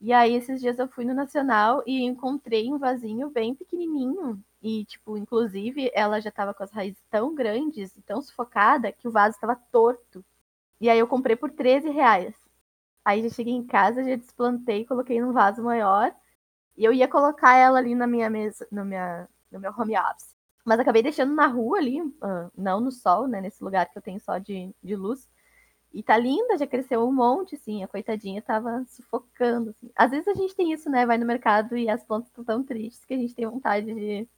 E 0.00 0.12
aí, 0.12 0.34
esses 0.34 0.60
dias 0.60 0.78
eu 0.78 0.88
fui 0.88 1.04
no 1.04 1.14
Nacional 1.14 1.82
e 1.86 2.02
encontrei 2.02 2.72
um 2.72 2.78
vasinho 2.78 3.30
bem 3.30 3.54
pequenininho, 3.54 4.42
e, 4.62 4.84
tipo, 4.86 5.16
inclusive, 5.18 5.90
ela 5.94 6.20
já 6.20 6.30
tava 6.30 6.54
com 6.54 6.62
as 6.64 6.72
raízes 6.72 7.02
tão 7.10 7.34
grandes 7.34 7.96
e 7.96 8.02
tão 8.02 8.22
sufocada 8.22 8.92
que 8.92 9.06
o 9.06 9.10
vaso 9.10 9.34
estava 9.36 9.56
torto. 9.70 10.24
E 10.80 10.90
aí 10.90 10.98
eu 10.98 11.06
comprei 11.08 11.36
por 11.36 11.50
13 11.50 11.90
reais. 11.90 12.34
Aí 13.04 13.22
já 13.22 13.30
cheguei 13.30 13.54
em 13.54 13.66
casa, 13.66 14.04
já 14.04 14.16
desplantei, 14.16 14.86
coloquei 14.86 15.20
num 15.20 15.32
vaso 15.32 15.62
maior. 15.62 16.14
E 16.76 16.84
eu 16.84 16.92
ia 16.92 17.08
colocar 17.08 17.54
ela 17.56 17.78
ali 17.78 17.94
na 17.94 18.06
minha 18.06 18.30
mesa, 18.30 18.66
no, 18.72 18.84
minha, 18.84 19.28
no 19.52 19.60
meu 19.60 19.72
home 19.78 19.96
office. 19.98 20.33
Mas 20.64 20.80
acabei 20.80 21.02
deixando 21.02 21.34
na 21.34 21.46
rua 21.46 21.78
ali, 21.78 22.00
uh, 22.00 22.50
não 22.56 22.80
no 22.80 22.90
sol, 22.90 23.26
né? 23.26 23.40
Nesse 23.40 23.62
lugar 23.62 23.90
que 23.90 23.98
eu 23.98 24.02
tenho 24.02 24.20
só 24.20 24.38
de, 24.38 24.74
de 24.82 24.96
luz. 24.96 25.28
E 25.92 26.02
tá 26.02 26.16
linda, 26.16 26.58
já 26.58 26.66
cresceu 26.66 27.06
um 27.06 27.12
monte, 27.12 27.54
assim, 27.54 27.84
a 27.84 27.88
coitadinha 27.88 28.42
tava 28.42 28.84
sufocando, 28.88 29.70
assim. 29.70 29.90
Às 29.94 30.10
vezes 30.10 30.28
a 30.28 30.34
gente 30.34 30.54
tem 30.56 30.72
isso, 30.72 30.90
né? 30.90 31.06
Vai 31.06 31.18
no 31.18 31.26
mercado 31.26 31.76
e 31.76 31.88
as 31.88 32.02
plantas 32.04 32.28
estão 32.28 32.44
tão 32.44 32.64
tristes 32.64 33.04
que 33.04 33.14
a 33.14 33.18
gente 33.18 33.34
tem 33.34 33.46
vontade 33.46 33.94
de 33.94 34.28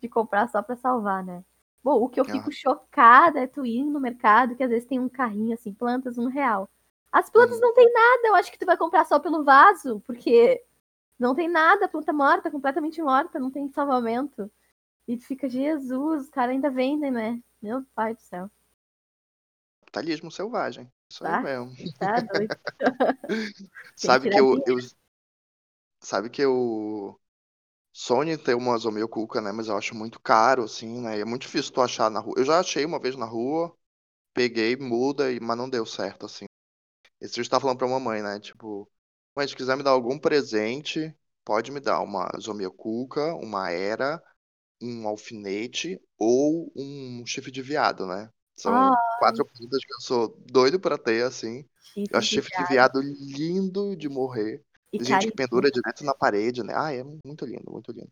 de 0.00 0.08
comprar 0.08 0.48
só 0.48 0.62
para 0.62 0.76
salvar, 0.76 1.24
né? 1.24 1.44
Bom, 1.82 2.02
o 2.02 2.08
que 2.08 2.20
eu 2.20 2.24
fico 2.24 2.50
chocada 2.52 3.40
é 3.40 3.46
tu 3.46 3.64
ir 3.64 3.84
no 3.84 4.00
mercado, 4.00 4.54
que 4.54 4.62
às 4.62 4.70
vezes 4.70 4.86
tem 4.86 4.98
um 4.98 5.08
carrinho 5.08 5.54
assim, 5.54 5.72
plantas 5.72 6.18
um 6.18 6.26
real. 6.26 6.68
As 7.10 7.30
plantas 7.30 7.56
uhum. 7.56 7.62
não 7.62 7.74
tem 7.74 7.90
nada, 7.92 8.28
eu 8.28 8.34
acho 8.34 8.52
que 8.52 8.58
tu 8.58 8.66
vai 8.66 8.76
comprar 8.76 9.04
só 9.06 9.18
pelo 9.18 9.44
vaso, 9.44 10.02
porque 10.06 10.62
não 11.18 11.34
tem 11.34 11.48
nada, 11.48 11.88
planta 11.88 12.12
morta, 12.12 12.50
completamente 12.50 13.00
morta, 13.00 13.38
não 13.38 13.50
tem 13.50 13.68
salvamento. 13.68 14.50
E 15.08 15.16
tu 15.16 15.26
fica, 15.26 15.48
Jesus, 15.48 16.24
os 16.24 16.30
caras 16.30 16.54
ainda 16.54 16.70
vendem, 16.70 17.10
né? 17.10 17.42
Meu 17.60 17.82
pai 17.94 18.14
do 18.14 18.20
céu. 18.20 18.50
Capitalismo 19.80 20.30
selvagem. 20.30 20.92
Isso 21.10 21.24
tá? 21.24 21.38
aí 21.38 21.42
mesmo. 21.42 21.74
Tá 21.98 22.20
doido. 22.20 22.56
sabe 23.96 24.30
que 24.30 24.38
eu, 24.38 24.62
eu, 24.66 24.76
Sabe 26.00 26.30
que 26.30 26.42
eu 26.42 27.18
Sony 27.92 28.36
tem 28.38 28.54
uma 28.54 28.76
Zomioculca, 28.78 29.40
né? 29.40 29.50
Mas 29.50 29.68
eu 29.68 29.76
acho 29.76 29.94
muito 29.94 30.20
caro, 30.20 30.64
assim, 30.64 31.00
né? 31.00 31.18
E 31.18 31.20
é 31.20 31.24
muito 31.24 31.42
difícil 31.42 31.72
tu 31.72 31.80
achar 31.80 32.10
na 32.10 32.20
rua. 32.20 32.34
Eu 32.38 32.44
já 32.44 32.60
achei 32.60 32.84
uma 32.84 33.00
vez 33.00 33.16
na 33.16 33.26
rua, 33.26 33.74
peguei, 34.34 34.76
muda, 34.76 35.24
mas 35.42 35.56
não 35.56 35.68
deu 35.68 35.86
certo, 35.86 36.26
assim. 36.26 36.46
Esse 37.20 37.34
dia 37.34 37.50
tava 37.50 37.62
falando 37.62 37.78
pra 37.78 37.88
mamãe, 37.88 38.22
né? 38.22 38.40
Tipo, 38.40 38.90
mãe, 39.36 39.48
se 39.48 39.56
quiser 39.56 39.76
me 39.76 39.82
dar 39.82 39.90
algum 39.90 40.18
presente, 40.18 41.14
pode 41.44 41.72
me 41.72 41.80
dar 41.80 42.00
uma 42.00 42.30
Zomioculca, 42.40 43.34
uma 43.36 43.70
Era, 43.70 44.22
um 44.80 45.06
alfinete 45.06 46.00
ou 46.18 46.72
um 46.76 47.24
chifre 47.26 47.50
de 47.50 47.62
viado, 47.62 48.06
né? 48.06 48.30
São 48.56 48.72
Ai. 48.72 48.96
quatro 49.18 49.44
plantas 49.44 49.84
que 49.84 49.92
eu 49.92 50.00
sou 50.00 50.36
doido 50.46 50.80
pra 50.80 50.98
ter, 50.98 51.24
assim. 51.24 51.64
Chifre 51.82 52.08
eu 52.12 52.18
acho 52.18 52.28
chifre 52.28 52.50
de 52.56 52.64
viado 52.64 53.00
lindo 53.00 53.96
de 53.96 54.08
morrer. 54.08 54.62
E 54.92 55.04
gente 55.04 55.26
que 55.26 55.32
pendura 55.32 55.70
direto 55.70 56.04
na 56.04 56.14
parede, 56.14 56.62
né? 56.62 56.74
Ah, 56.76 56.92
é 56.92 57.04
muito 57.04 57.44
lindo, 57.44 57.70
muito 57.70 57.92
lindo. 57.92 58.10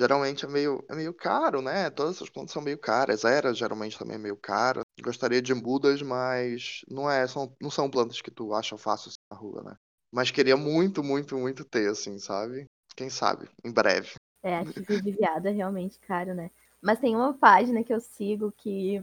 Geralmente 0.00 0.44
é 0.44 0.48
meio, 0.48 0.84
é 0.88 0.94
meio 0.94 1.12
caro, 1.12 1.60
né? 1.60 1.90
Todas 1.90 2.16
essas 2.16 2.30
plantas 2.30 2.52
são 2.52 2.62
meio 2.62 2.78
caras. 2.78 3.24
Era 3.24 3.52
geralmente 3.52 3.98
também 3.98 4.14
é 4.14 4.18
meio 4.18 4.36
caro. 4.36 4.82
Gostaria 5.02 5.42
de 5.42 5.52
mudas, 5.52 6.00
mas 6.02 6.82
não 6.88 7.10
é, 7.10 7.26
são, 7.26 7.52
não 7.60 7.70
são 7.70 7.90
plantas 7.90 8.22
que 8.22 8.30
tu 8.30 8.54
acha 8.54 8.78
fácil 8.78 9.08
assim, 9.08 9.18
na 9.30 9.36
rua, 9.36 9.62
né? 9.62 9.76
Mas 10.12 10.30
queria 10.30 10.56
muito, 10.56 11.02
muito, 11.02 11.36
muito 11.36 11.64
ter, 11.64 11.90
assim, 11.90 12.18
sabe? 12.18 12.66
Quem 12.96 13.10
sabe, 13.10 13.48
em 13.64 13.72
breve. 13.72 14.14
É, 14.42 14.58
a 14.58 14.64
chifre 14.64 15.02
de 15.02 15.12
viado 15.12 15.46
é 15.46 15.50
realmente 15.50 15.98
caro, 15.98 16.34
né? 16.34 16.50
Mas 16.80 17.00
tem 17.00 17.16
uma 17.16 17.34
página 17.34 17.82
que 17.82 17.92
eu 17.92 18.00
sigo 18.00 18.52
que 18.56 19.02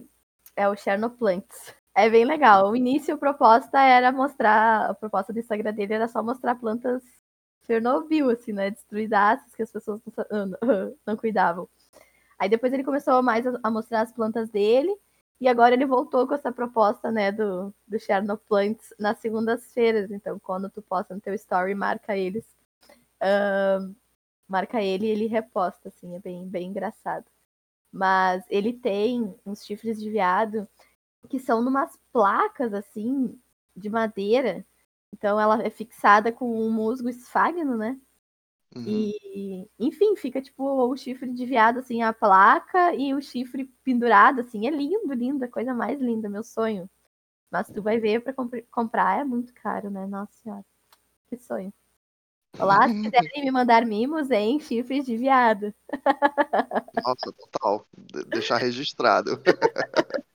é 0.55 0.67
o 0.67 0.75
Chernoplants. 0.75 1.73
É 1.93 2.09
bem 2.09 2.25
legal. 2.25 2.69
O 2.69 2.75
início, 2.75 3.15
a 3.15 3.17
proposta 3.17 3.81
era 3.81 4.11
mostrar, 4.11 4.89
a 4.89 4.93
proposta 4.93 5.33
do 5.33 5.39
Instagram 5.39 5.73
dele 5.73 5.93
era 5.93 6.07
só 6.07 6.23
mostrar 6.23 6.55
plantas 6.55 7.03
Chernobyl, 7.65 8.29
assim, 8.29 8.53
né? 8.53 8.69
Destruidaças 8.71 9.53
que 9.55 9.63
as 9.63 9.71
pessoas 9.71 10.01
não, 10.31 10.57
não 11.05 11.17
cuidavam. 11.17 11.67
Aí 12.37 12.49
depois 12.49 12.73
ele 12.73 12.83
começou 12.83 13.21
mais 13.23 13.45
a, 13.47 13.71
mostrar 13.71 14.01
as 14.01 14.11
plantas 14.11 14.49
dele, 14.49 14.95
e 15.39 15.47
agora 15.47 15.73
ele 15.73 15.85
voltou 15.85 16.27
com 16.27 16.33
essa 16.33 16.51
proposta, 16.51 17.11
né, 17.11 17.31
do, 17.31 17.73
do 17.87 17.99
Chernoplants 17.99 18.93
nas 18.99 19.17
segundas-feiras. 19.19 20.11
Então, 20.11 20.39
quando 20.39 20.69
tu 20.69 20.81
posta 20.81 21.13
no 21.13 21.21
teu 21.21 21.33
story, 21.33 21.75
marca 21.75 22.15
eles. 22.15 22.45
Uh, 23.21 23.93
marca 24.47 24.81
ele 24.81 25.05
e 25.05 25.09
ele 25.09 25.27
reposta, 25.27 25.89
assim, 25.89 26.15
é 26.15 26.19
bem, 26.19 26.47
bem 26.47 26.69
engraçado. 26.69 27.25
Mas 27.91 28.43
ele 28.49 28.73
tem 28.73 29.33
uns 29.45 29.65
chifres 29.65 29.99
de 29.99 30.09
viado 30.09 30.67
que 31.29 31.39
são 31.39 31.61
numas 31.61 31.97
placas 32.11 32.73
assim 32.73 33.39
de 33.75 33.89
madeira. 33.89 34.65
Então 35.13 35.39
ela 35.39 35.63
é 35.63 35.69
fixada 35.69 36.31
com 36.31 36.45
um 36.45 36.71
musgo 36.71 37.09
esfagno, 37.09 37.77
né? 37.77 37.99
Uhum. 38.75 38.83
E, 38.85 39.69
enfim, 39.79 40.15
fica 40.17 40.41
tipo 40.41 40.63
o 40.63 40.97
chifre 40.97 41.31
de 41.31 41.45
viado, 41.45 41.79
assim, 41.79 42.01
a 42.01 42.11
placa 42.11 42.93
e 42.93 43.13
o 43.13 43.21
chifre 43.21 43.65
pendurado, 43.83 44.41
assim. 44.41 44.67
É 44.67 44.69
lindo, 44.69 45.13
lindo, 45.13 45.45
a 45.45 45.47
coisa 45.47 45.73
mais 45.73 45.99
linda, 46.01 46.29
meu 46.29 46.43
sonho. 46.43 46.89
Mas 47.49 47.67
tu 47.67 47.81
vai 47.81 47.99
ver 47.99 48.21
para 48.21 48.33
comp 48.33 48.53
comprar 48.69 49.21
é 49.21 49.23
muito 49.23 49.53
caro, 49.53 49.89
né? 49.89 50.05
Nossa 50.05 50.33
senhora. 50.33 50.65
Que 51.29 51.37
sonho. 51.37 51.73
Olá, 52.57 52.87
se 52.87 53.01
quiserem 53.01 53.43
me 53.43 53.51
mandar 53.51 53.85
mimos 53.85 54.31
em 54.31 54.59
chifres 54.59 55.05
de 55.05 55.17
viado. 55.17 55.73
Nossa, 57.03 57.33
total. 57.37 57.87
De 57.93 58.23
deixar 58.25 58.57
registrado. 58.57 59.41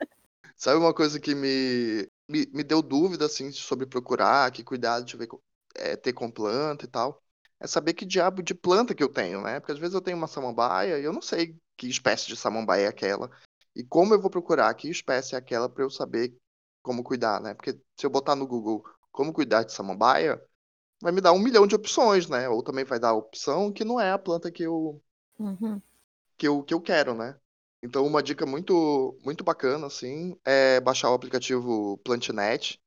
Sabe 0.56 0.78
uma 0.78 0.92
coisa 0.92 1.18
que 1.18 1.34
me, 1.34 2.06
me, 2.28 2.46
me, 2.52 2.62
deu 2.62 2.82
dúvida, 2.82 3.24
assim, 3.24 3.50
sobre 3.50 3.86
procurar, 3.86 4.50
que 4.50 4.62
cuidado 4.62 5.06
de 5.06 5.16
ver, 5.16 5.28
é, 5.74 5.96
ter 5.96 6.12
com 6.12 6.30
planta 6.30 6.84
e 6.84 6.88
tal? 6.88 7.22
É 7.58 7.66
saber 7.66 7.94
que 7.94 8.04
diabo 8.04 8.42
de 8.42 8.54
planta 8.54 8.94
que 8.94 9.02
eu 9.02 9.08
tenho, 9.08 9.40
né? 9.40 9.58
Porque 9.58 9.72
às 9.72 9.78
vezes 9.78 9.94
eu 9.94 10.02
tenho 10.02 10.18
uma 10.18 10.26
samambaia 10.26 10.98
e 10.98 11.04
eu 11.04 11.12
não 11.12 11.22
sei 11.22 11.56
que 11.76 11.88
espécie 11.88 12.26
de 12.26 12.36
samambaia 12.36 12.84
é 12.84 12.88
aquela. 12.88 13.30
E 13.74 13.82
como 13.82 14.12
eu 14.12 14.20
vou 14.20 14.30
procurar 14.30 14.72
que 14.74 14.90
espécie 14.90 15.34
é 15.34 15.38
aquela 15.38 15.68
para 15.68 15.84
eu 15.84 15.90
saber 15.90 16.36
como 16.82 17.02
cuidar, 17.02 17.40
né? 17.40 17.54
Porque 17.54 17.80
se 17.98 18.04
eu 18.04 18.10
botar 18.10 18.36
no 18.36 18.46
Google 18.46 18.84
como 19.10 19.32
cuidar 19.32 19.62
de 19.62 19.72
samambaia, 19.72 20.42
vai 21.00 21.12
me 21.12 21.20
dar 21.20 21.32
um 21.32 21.38
milhão 21.38 21.66
de 21.66 21.74
opções, 21.74 22.28
né? 22.28 22.48
Ou 22.48 22.62
também 22.62 22.84
vai 22.84 22.98
dar 22.98 23.10
a 23.10 23.14
opção 23.14 23.72
que 23.72 23.84
não 23.84 24.00
é 24.00 24.10
a 24.12 24.18
planta 24.18 24.50
que 24.50 24.62
eu, 24.62 25.02
uhum. 25.38 25.80
que 26.36 26.46
eu, 26.46 26.62
que 26.62 26.74
eu 26.74 26.80
quero, 26.80 27.14
né? 27.14 27.36
Então, 27.82 28.06
uma 28.06 28.22
dica 28.22 28.44
muito, 28.44 29.18
muito 29.24 29.42
bacana, 29.42 29.86
assim, 29.86 30.36
é 30.44 30.78
baixar 30.80 31.10
o 31.10 31.14
aplicativo 31.14 31.96
Plantinet. 32.04 32.78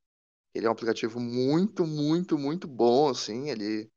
Ele 0.53 0.67
é 0.67 0.69
um 0.69 0.73
aplicativo 0.73 1.19
muito, 1.19 1.85
muito, 1.85 2.37
muito 2.37 2.67
bom, 2.67 3.09
assim. 3.09 3.49
Ele 3.49 3.89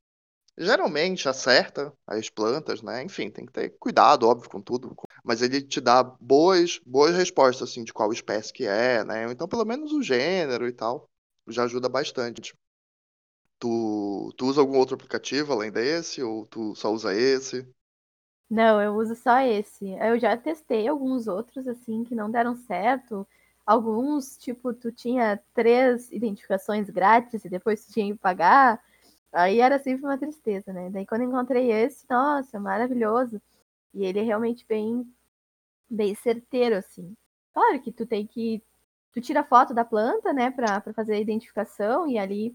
geralmente 0.56 1.28
acerta 1.28 1.92
as 2.06 2.30
plantas, 2.30 2.80
né? 2.80 3.02
Enfim, 3.02 3.30
tem 3.30 3.44
que 3.44 3.52
ter 3.52 3.76
cuidado, 3.78 4.26
óbvio, 4.26 4.48
com 4.48 4.62
tudo. 4.62 4.96
Mas 5.22 5.42
ele 5.42 5.60
te 5.60 5.82
dá 5.82 6.02
boas, 6.02 6.80
boas 6.86 7.14
respostas, 7.14 7.68
assim, 7.68 7.84
de 7.84 7.92
qual 7.92 8.10
espécie 8.10 8.50
que 8.50 8.64
é, 8.64 9.04
né? 9.04 9.30
Então, 9.30 9.46
pelo 9.46 9.66
menos 9.66 9.92
o 9.92 10.02
gênero 10.02 10.66
e 10.66 10.72
tal, 10.72 11.10
já 11.46 11.64
ajuda 11.64 11.90
bastante. 11.90 12.54
Tu, 13.58 14.32
tu 14.36 14.46
usa 14.46 14.60
algum 14.60 14.78
outro 14.78 14.94
aplicativo 14.94 15.52
além 15.52 15.70
desse, 15.72 16.22
ou 16.22 16.46
tu 16.46 16.74
só 16.74 16.92
usa 16.92 17.14
esse? 17.14 17.66
Não, 18.48 18.80
eu 18.80 18.94
uso 18.94 19.14
só 19.16 19.40
esse. 19.40 19.88
Eu 20.00 20.18
já 20.18 20.36
testei 20.36 20.86
alguns 20.86 21.26
outros, 21.26 21.66
assim, 21.66 22.04
que 22.04 22.14
não 22.14 22.30
deram 22.30 22.54
certo. 22.56 23.26
Alguns, 23.66 24.36
tipo, 24.38 24.72
tu 24.72 24.92
tinha 24.92 25.40
três 25.54 26.10
identificações 26.12 26.88
grátis 26.88 27.44
e 27.44 27.48
depois 27.48 27.84
tu 27.84 27.92
tinha 27.92 28.12
que 28.12 28.18
pagar. 28.20 28.80
Aí 29.32 29.60
era 29.60 29.78
sempre 29.78 30.04
uma 30.04 30.18
tristeza, 30.18 30.72
né? 30.72 30.90
Daí 30.90 31.06
quando 31.06 31.24
encontrei 31.24 31.72
esse, 31.72 32.06
nossa, 32.08 32.60
maravilhoso. 32.60 33.40
E 33.94 34.04
ele 34.04 34.20
é 34.20 34.22
realmente 34.22 34.64
bem, 34.68 35.06
bem 35.90 36.14
certeiro, 36.14 36.76
assim. 36.76 37.14
Claro 37.54 37.80
que 37.82 37.92
tu 37.92 38.06
tem 38.06 38.26
que. 38.26 38.62
Tu 39.12 39.20
tira 39.20 39.44
foto 39.44 39.74
da 39.74 39.84
planta, 39.84 40.32
né, 40.32 40.50
pra, 40.50 40.80
pra 40.80 40.92
fazer 40.94 41.14
a 41.14 41.20
identificação, 41.20 42.06
e 42.08 42.18
ali 42.18 42.54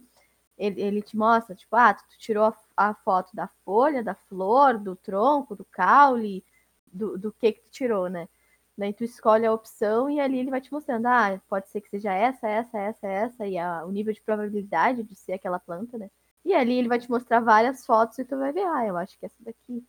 ele, 0.61 0.79
ele 0.79 1.01
te 1.01 1.17
mostra, 1.17 1.55
tipo, 1.55 1.75
ah, 1.75 1.93
tu, 1.93 2.03
tirou 2.19 2.45
a, 2.45 2.55
a, 2.77 2.93
foto 2.93 3.35
da 3.35 3.47
folha, 3.65 4.03
da 4.03 4.13
flor, 4.13 4.77
do 4.77 4.95
tronco, 4.95 5.55
do 5.55 5.65
caule, 5.65 6.45
do, 6.85 7.17
do 7.17 7.31
que 7.33 7.53
que 7.53 7.61
tu 7.61 7.69
tirou, 7.71 8.07
né? 8.07 8.29
Daí 8.77 8.93
tu 8.93 9.03
escolhe 9.03 9.45
a 9.45 9.53
opção 9.53 10.09
e 10.09 10.19
ali 10.19 10.37
ele 10.39 10.51
vai 10.51 10.61
te 10.61 10.71
mostrando, 10.71 11.07
ah, 11.07 11.41
pode 11.49 11.67
ser 11.69 11.81
que 11.81 11.89
seja 11.89 12.13
essa, 12.13 12.47
essa, 12.47 12.77
essa, 12.79 13.07
essa, 13.07 13.47
e 13.47 13.57
a, 13.57 13.83
o 13.85 13.91
nível 13.91 14.13
de 14.13 14.21
probabilidade 14.21 15.03
de 15.03 15.15
ser 15.15 15.33
aquela 15.33 15.59
planta, 15.59 15.97
né? 15.97 16.11
E 16.45 16.53
ali 16.53 16.75
ele 16.77 16.87
vai 16.87 16.99
te 16.99 17.09
mostrar 17.09 17.39
várias 17.39 17.85
fotos 17.85 18.17
e 18.19 18.25
tu 18.25 18.37
vai 18.37 18.53
ver, 18.53 18.65
ah, 18.65 18.85
eu 18.85 18.97
acho 18.97 19.17
que 19.19 19.25
essa 19.25 19.35
daqui. 19.39 19.83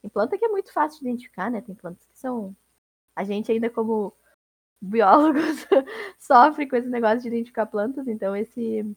Tem 0.00 0.10
planta 0.10 0.38
que 0.38 0.44
é 0.44 0.48
muito 0.48 0.72
fácil 0.72 1.00
de 1.00 1.08
identificar, 1.08 1.50
né? 1.50 1.60
Tem 1.60 1.74
plantas 1.74 2.06
que 2.06 2.18
são. 2.18 2.56
A 3.16 3.24
gente 3.24 3.52
ainda 3.52 3.70
como 3.70 4.14
biólogos 4.80 5.66
sofre 6.18 6.66
com 6.68 6.76
esse 6.76 6.88
negócio 6.88 7.20
de 7.20 7.28
identificar 7.28 7.66
plantas, 7.66 8.08
então 8.08 8.36
esse 8.36 8.96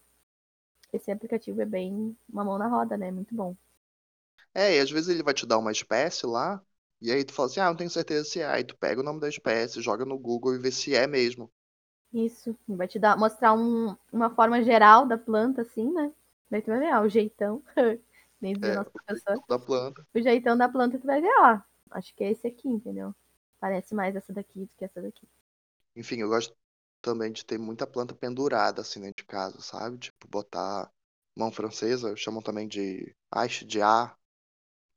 esse 0.93 1.11
aplicativo 1.11 1.61
é 1.61 1.65
bem 1.65 2.15
uma 2.31 2.43
mão 2.43 2.57
na 2.57 2.67
roda, 2.67 2.97
né? 2.97 3.11
Muito 3.11 3.35
bom. 3.35 3.55
É, 4.53 4.75
e 4.75 4.79
às 4.79 4.89
vezes 4.89 5.09
ele 5.09 5.23
vai 5.23 5.33
te 5.33 5.45
dar 5.45 5.57
uma 5.57 5.71
espécie 5.71 6.25
lá, 6.25 6.61
e 7.01 7.11
aí 7.11 7.23
tu 7.23 7.33
fala 7.33 7.47
assim, 7.47 7.59
ah, 7.59 7.69
não 7.69 7.75
tenho 7.75 7.89
certeza 7.89 8.25
se 8.27 8.39
é. 8.39 8.45
Aí 8.45 8.63
tu 8.63 8.75
pega 8.75 9.01
o 9.01 9.03
nome 9.03 9.19
da 9.19 9.29
espécie, 9.29 9.81
joga 9.81 10.05
no 10.05 10.17
Google 10.17 10.55
e 10.55 10.59
vê 10.59 10.71
se 10.71 10.95
é 10.95 11.05
mesmo. 11.05 11.51
Isso, 12.13 12.57
vai 12.67 12.87
te 12.87 12.97
dar, 12.97 13.17
mostrar 13.17 13.53
um, 13.53 13.95
uma 14.11 14.29
forma 14.29 14.63
geral 14.63 15.05
da 15.05 15.17
planta, 15.17 15.61
assim, 15.61 15.91
né? 15.91 16.11
Daí 16.49 16.61
tu 16.61 16.67
vai 16.67 16.79
ver, 16.79 16.95
ó, 16.95 17.01
o 17.01 17.09
jeitão. 17.09 17.61
Nem 18.41 18.53
dizia 18.53 18.73
é, 18.73 18.75
nosso 18.75 18.91
professor. 18.91 19.43
Da 19.47 19.59
planta. 19.59 20.07
O 20.13 20.21
jeitão 20.21 20.57
da 20.57 20.69
planta 20.69 20.97
tu 20.97 21.05
vai 21.05 21.21
ver, 21.21 21.33
ó. 21.39 21.59
Acho 21.91 22.13
que 22.15 22.23
é 22.23 22.31
esse 22.31 22.47
aqui, 22.47 22.67
entendeu? 22.67 23.13
Parece 23.59 23.93
mais 23.93 24.15
essa 24.15 24.31
daqui 24.33 24.59
do 24.59 24.69
que 24.77 24.85
essa 24.85 25.01
daqui. 25.01 25.27
Enfim, 25.95 26.21
eu 26.21 26.29
gosto 26.29 26.55
também 27.01 27.31
de 27.31 27.45
ter 27.45 27.57
muita 27.57 27.87
planta 27.87 28.15
pendurada 28.15 28.81
assim 28.81 29.01
dentro 29.01 29.23
de 29.23 29.27
casa, 29.27 29.59
sabe? 29.61 29.97
Tipo, 29.97 30.27
botar 30.27 30.91
mão 31.35 31.51
francesa, 31.51 32.15
chamam 32.15 32.41
também 32.41 32.67
de 32.67 33.15
haste 33.31 33.65
de 33.65 33.81
ar, 33.81 34.17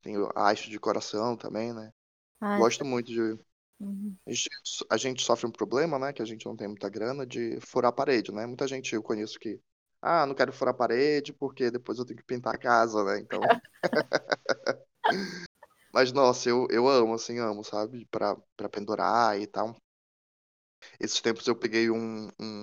tem 0.02 0.16
haste 0.36 0.70
de 0.70 0.80
coração 0.80 1.36
também, 1.36 1.72
né? 1.74 1.92
Ah, 2.40 2.58
Gosto 2.58 2.84
muito 2.84 3.08
de. 3.12 3.38
Uhum. 3.80 4.16
A 4.90 4.96
gente 4.96 5.22
sofre 5.22 5.46
um 5.46 5.50
problema, 5.52 5.98
né? 5.98 6.12
Que 6.12 6.22
a 6.22 6.24
gente 6.24 6.46
não 6.46 6.56
tem 6.56 6.68
muita 6.68 6.88
grana 6.88 7.26
de 7.26 7.58
furar 7.60 7.90
a 7.90 7.92
parede, 7.92 8.32
né? 8.32 8.46
Muita 8.46 8.66
gente 8.66 8.94
eu 8.94 9.02
conheço 9.02 9.38
que. 9.38 9.60
Ah, 10.02 10.24
não 10.26 10.34
quero 10.34 10.52
furar 10.52 10.74
a 10.74 10.76
parede 10.76 11.32
porque 11.32 11.70
depois 11.70 11.98
eu 11.98 12.04
tenho 12.06 12.18
que 12.18 12.24
pintar 12.24 12.54
a 12.54 12.58
casa, 12.58 13.04
né? 13.04 13.18
Então. 13.20 13.40
Mas, 15.92 16.12
nossa, 16.12 16.48
eu, 16.48 16.66
eu 16.70 16.88
amo, 16.88 17.14
assim, 17.14 17.38
amo, 17.38 17.64
sabe? 17.64 18.06
Pra, 18.10 18.36
pra 18.56 18.68
pendurar 18.68 19.38
e 19.40 19.46
tal. 19.46 19.76
Esses 20.98 21.20
tempos 21.20 21.46
eu 21.46 21.56
peguei 21.56 21.90
um, 21.90 22.28
um, 22.40 22.62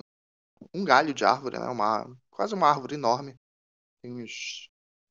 um 0.74 0.86
galho 0.86 1.14
de 1.14 1.26
árvore, 1.26 1.60
né? 1.60 1.68
Uma, 1.68 2.06
quase 2.30 2.54
uma 2.54 2.70
árvore 2.70 2.96
enorme. 2.96 3.36
Tem 4.02 4.24
uns 4.24 4.70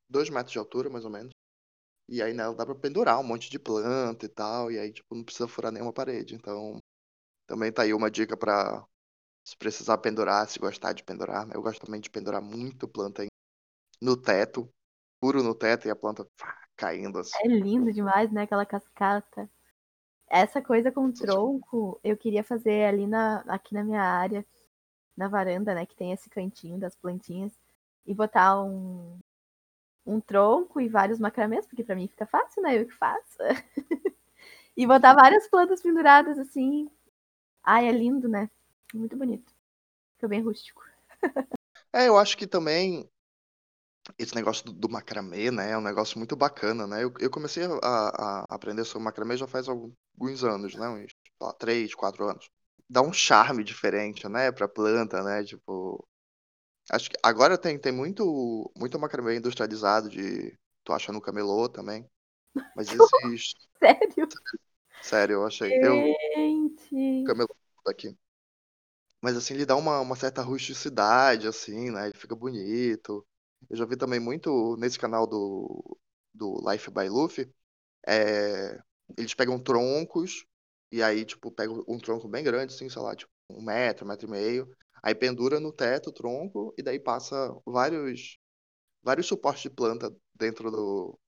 dois 0.09 0.31
metros 0.31 0.53
de 0.53 0.59
altura, 0.59 0.91
mais 0.91 1.05
ou 1.05 1.11
menos. 1.11 1.33
E 2.09 2.23
aí 2.23 2.33
nela 2.33 2.55
dá 2.55 2.65
pra 2.65 2.75
pendurar 2.75 3.19
um 3.19 3.25
monte 3.25 3.51
de 3.51 3.59
planta 3.59 4.27
e 4.27 4.29
tal. 4.29 4.71
E 4.71 4.79
aí, 4.79 4.93
tipo, 4.93 5.15
não 5.15 5.25
precisa 5.25 5.49
furar 5.49 5.73
nenhuma 5.73 5.93
parede. 5.93 6.35
Então, 6.35 6.81
também 7.47 7.73
tá 7.73 7.83
aí 7.83 7.93
uma 7.93 8.11
dica 8.11 8.37
pra 8.37 8.85
se 9.45 9.57
precisar 9.57 9.99
pendurar, 9.99 10.49
se 10.49 10.59
gostar 10.59 10.93
de 10.93 11.05
pendurar. 11.05 11.47
Né? 11.47 11.53
Eu 11.55 11.63
gosto 11.63 11.85
também 11.85 12.01
de 12.01 12.11
pendurar 12.11 12.43
muito 12.43 12.89
planta 12.89 13.25
no 14.01 14.17
teto, 14.17 14.69
puro 15.21 15.43
no 15.43 15.55
teto 15.55 15.87
e 15.87 15.91
a 15.91 15.97
planta 15.97 16.27
caindo 16.77 17.19
assim. 17.19 17.39
É 17.45 17.49
lindo 17.49 17.93
demais, 17.93 18.31
né? 18.31 18.43
Aquela 18.43 18.67
cascata. 18.67 19.49
Essa 20.29 20.61
coisa 20.61 20.91
com 20.91 21.13
tronco, 21.13 22.01
eu 22.03 22.17
queria 22.17 22.43
fazer 22.43 22.85
ali 22.85 23.07
na, 23.07 23.41
aqui 23.49 23.75
na 23.75 23.85
minha 23.85 24.03
área, 24.03 24.45
na 25.17 25.29
varanda, 25.29 25.75
né, 25.75 25.87
que 25.87 25.97
tem 25.97 26.13
esse 26.13 26.29
cantinho 26.29 26.79
das 26.79 26.97
plantinhas, 26.97 27.53
e 28.05 28.15
botar 28.15 28.63
um, 28.63 29.19
um 30.05 30.21
tronco 30.21 30.81
e 30.81 30.89
vários 30.89 31.19
macramês, 31.19 31.67
porque 31.67 31.83
para 31.85 31.97
mim 31.97 32.09
fica 32.09 32.27
fácil, 32.27 32.63
né? 32.63 32.79
Eu 32.79 32.87
que 32.87 32.95
faço. 32.95 33.39
e 34.77 34.87
botar 34.87 35.15
várias 35.15 35.49
plantas 35.49 35.83
penduradas 35.83 36.39
assim. 36.39 36.89
Ai, 37.63 37.89
é 37.89 37.93
lindo, 37.93 38.29
né? 38.29 38.49
Muito 38.95 39.17
bonito. 39.17 39.53
Fica 40.15 40.29
bem 40.29 40.41
rústico. 40.41 40.83
é, 41.93 42.09
eu 42.09 42.17
acho 42.17 42.37
que 42.37 42.47
também 42.47 43.11
esse 44.19 44.35
negócio 44.35 44.65
do, 44.65 44.73
do, 44.73 44.89
macramê, 44.89 45.51
né, 45.51 45.73
é 45.73 45.79
um 45.79 45.83
negócio 45.83 46.19
muito 46.19 46.37
bacana, 46.37 46.87
né? 46.87 47.03
Eu, 47.03 47.13
eu 47.19 47.31
comecei 47.31 47.65
a, 47.65 47.69
a, 47.83 48.45
aprender 48.49 48.85
sobre 48.85 49.05
macramê 49.05 49.37
já 49.37 49.47
faz 49.47 49.69
alguns 49.69 50.45
anos, 50.45 50.75
né? 50.75 50.89
Uns 50.89 51.13
lá, 51.41 51.53
três, 51.53 51.95
quatro 51.95 52.29
anos. 52.29 52.49
Dá 52.89 53.03
um 53.03 53.13
charme 53.13 53.65
diferente, 53.65 54.29
né, 54.29 54.53
pra 54.53 54.69
planta, 54.69 55.23
né? 55.23 55.45
Tipo. 55.45 56.07
Acho 56.91 57.11
que 57.11 57.17
agora 57.23 57.59
tem, 57.59 57.79
tem 57.79 57.93
muito, 57.93 58.71
muito 58.77 58.99
macramê 58.99 59.37
industrializado 59.37 60.09
de. 60.09 60.57
Tu 60.85 60.93
acha 60.93 61.13
no 61.13 61.21
camelô 61.21 61.69
também. 61.69 62.09
Mas 62.77 62.89
existe. 63.35 63.69
Sério? 63.79 64.29
Sério, 65.03 65.35
eu 65.35 65.47
achei. 65.47 65.71
Gente. 65.71 66.95
Eu, 66.95 67.25
camelô 67.25 67.57
daqui. 67.85 68.17
Mas 69.21 69.37
assim, 69.37 69.55
ele 69.55 69.67
dá 69.67 69.75
uma, 69.75 70.01
uma 70.01 70.15
certa 70.15 70.43
rusticidade, 70.43 71.49
assim, 71.49 71.91
né? 71.91 72.07
Ele 72.07 72.17
fica 72.17 72.37
bonito. 72.37 73.27
Eu 73.71 73.77
já 73.77 73.85
vi 73.85 73.97
também 73.97 74.21
muito 74.21 74.77
nesse 74.79 74.99
canal 74.99 75.27
do, 75.27 75.99
do 76.35 76.59
Life 76.71 76.91
by 76.91 77.09
Luffy. 77.09 77.51
É, 78.07 78.79
eles 79.17 79.35
pegam 79.35 79.59
troncos 79.59 80.47
e 80.93 81.03
aí, 81.03 81.25
tipo, 81.25 81.51
pegam 81.51 81.85
um 81.89 81.99
tronco 81.99 82.29
bem 82.29 82.45
grande, 82.45 82.75
assim, 82.75 82.89
sei 82.89 83.03
lá, 83.03 83.15
tipo, 83.17 83.31
um 83.51 83.63
metro, 83.63 84.05
um 84.05 84.09
metro 84.09 84.29
e 84.29 84.31
meio. 84.31 84.69
Aí 85.03 85.15
pendura 85.15 85.61
no 85.61 85.73
teto 85.73 86.11
o 86.11 86.13
tronco 86.13 86.75
e 86.79 86.83
daí 86.83 86.99
passa 87.01 87.55
vários, 87.67 88.39
vários 89.03 89.27
suportes 89.27 89.63
de 89.63 89.71
planta 89.71 90.15
dentro 90.35 90.71
do, 90.71 91.19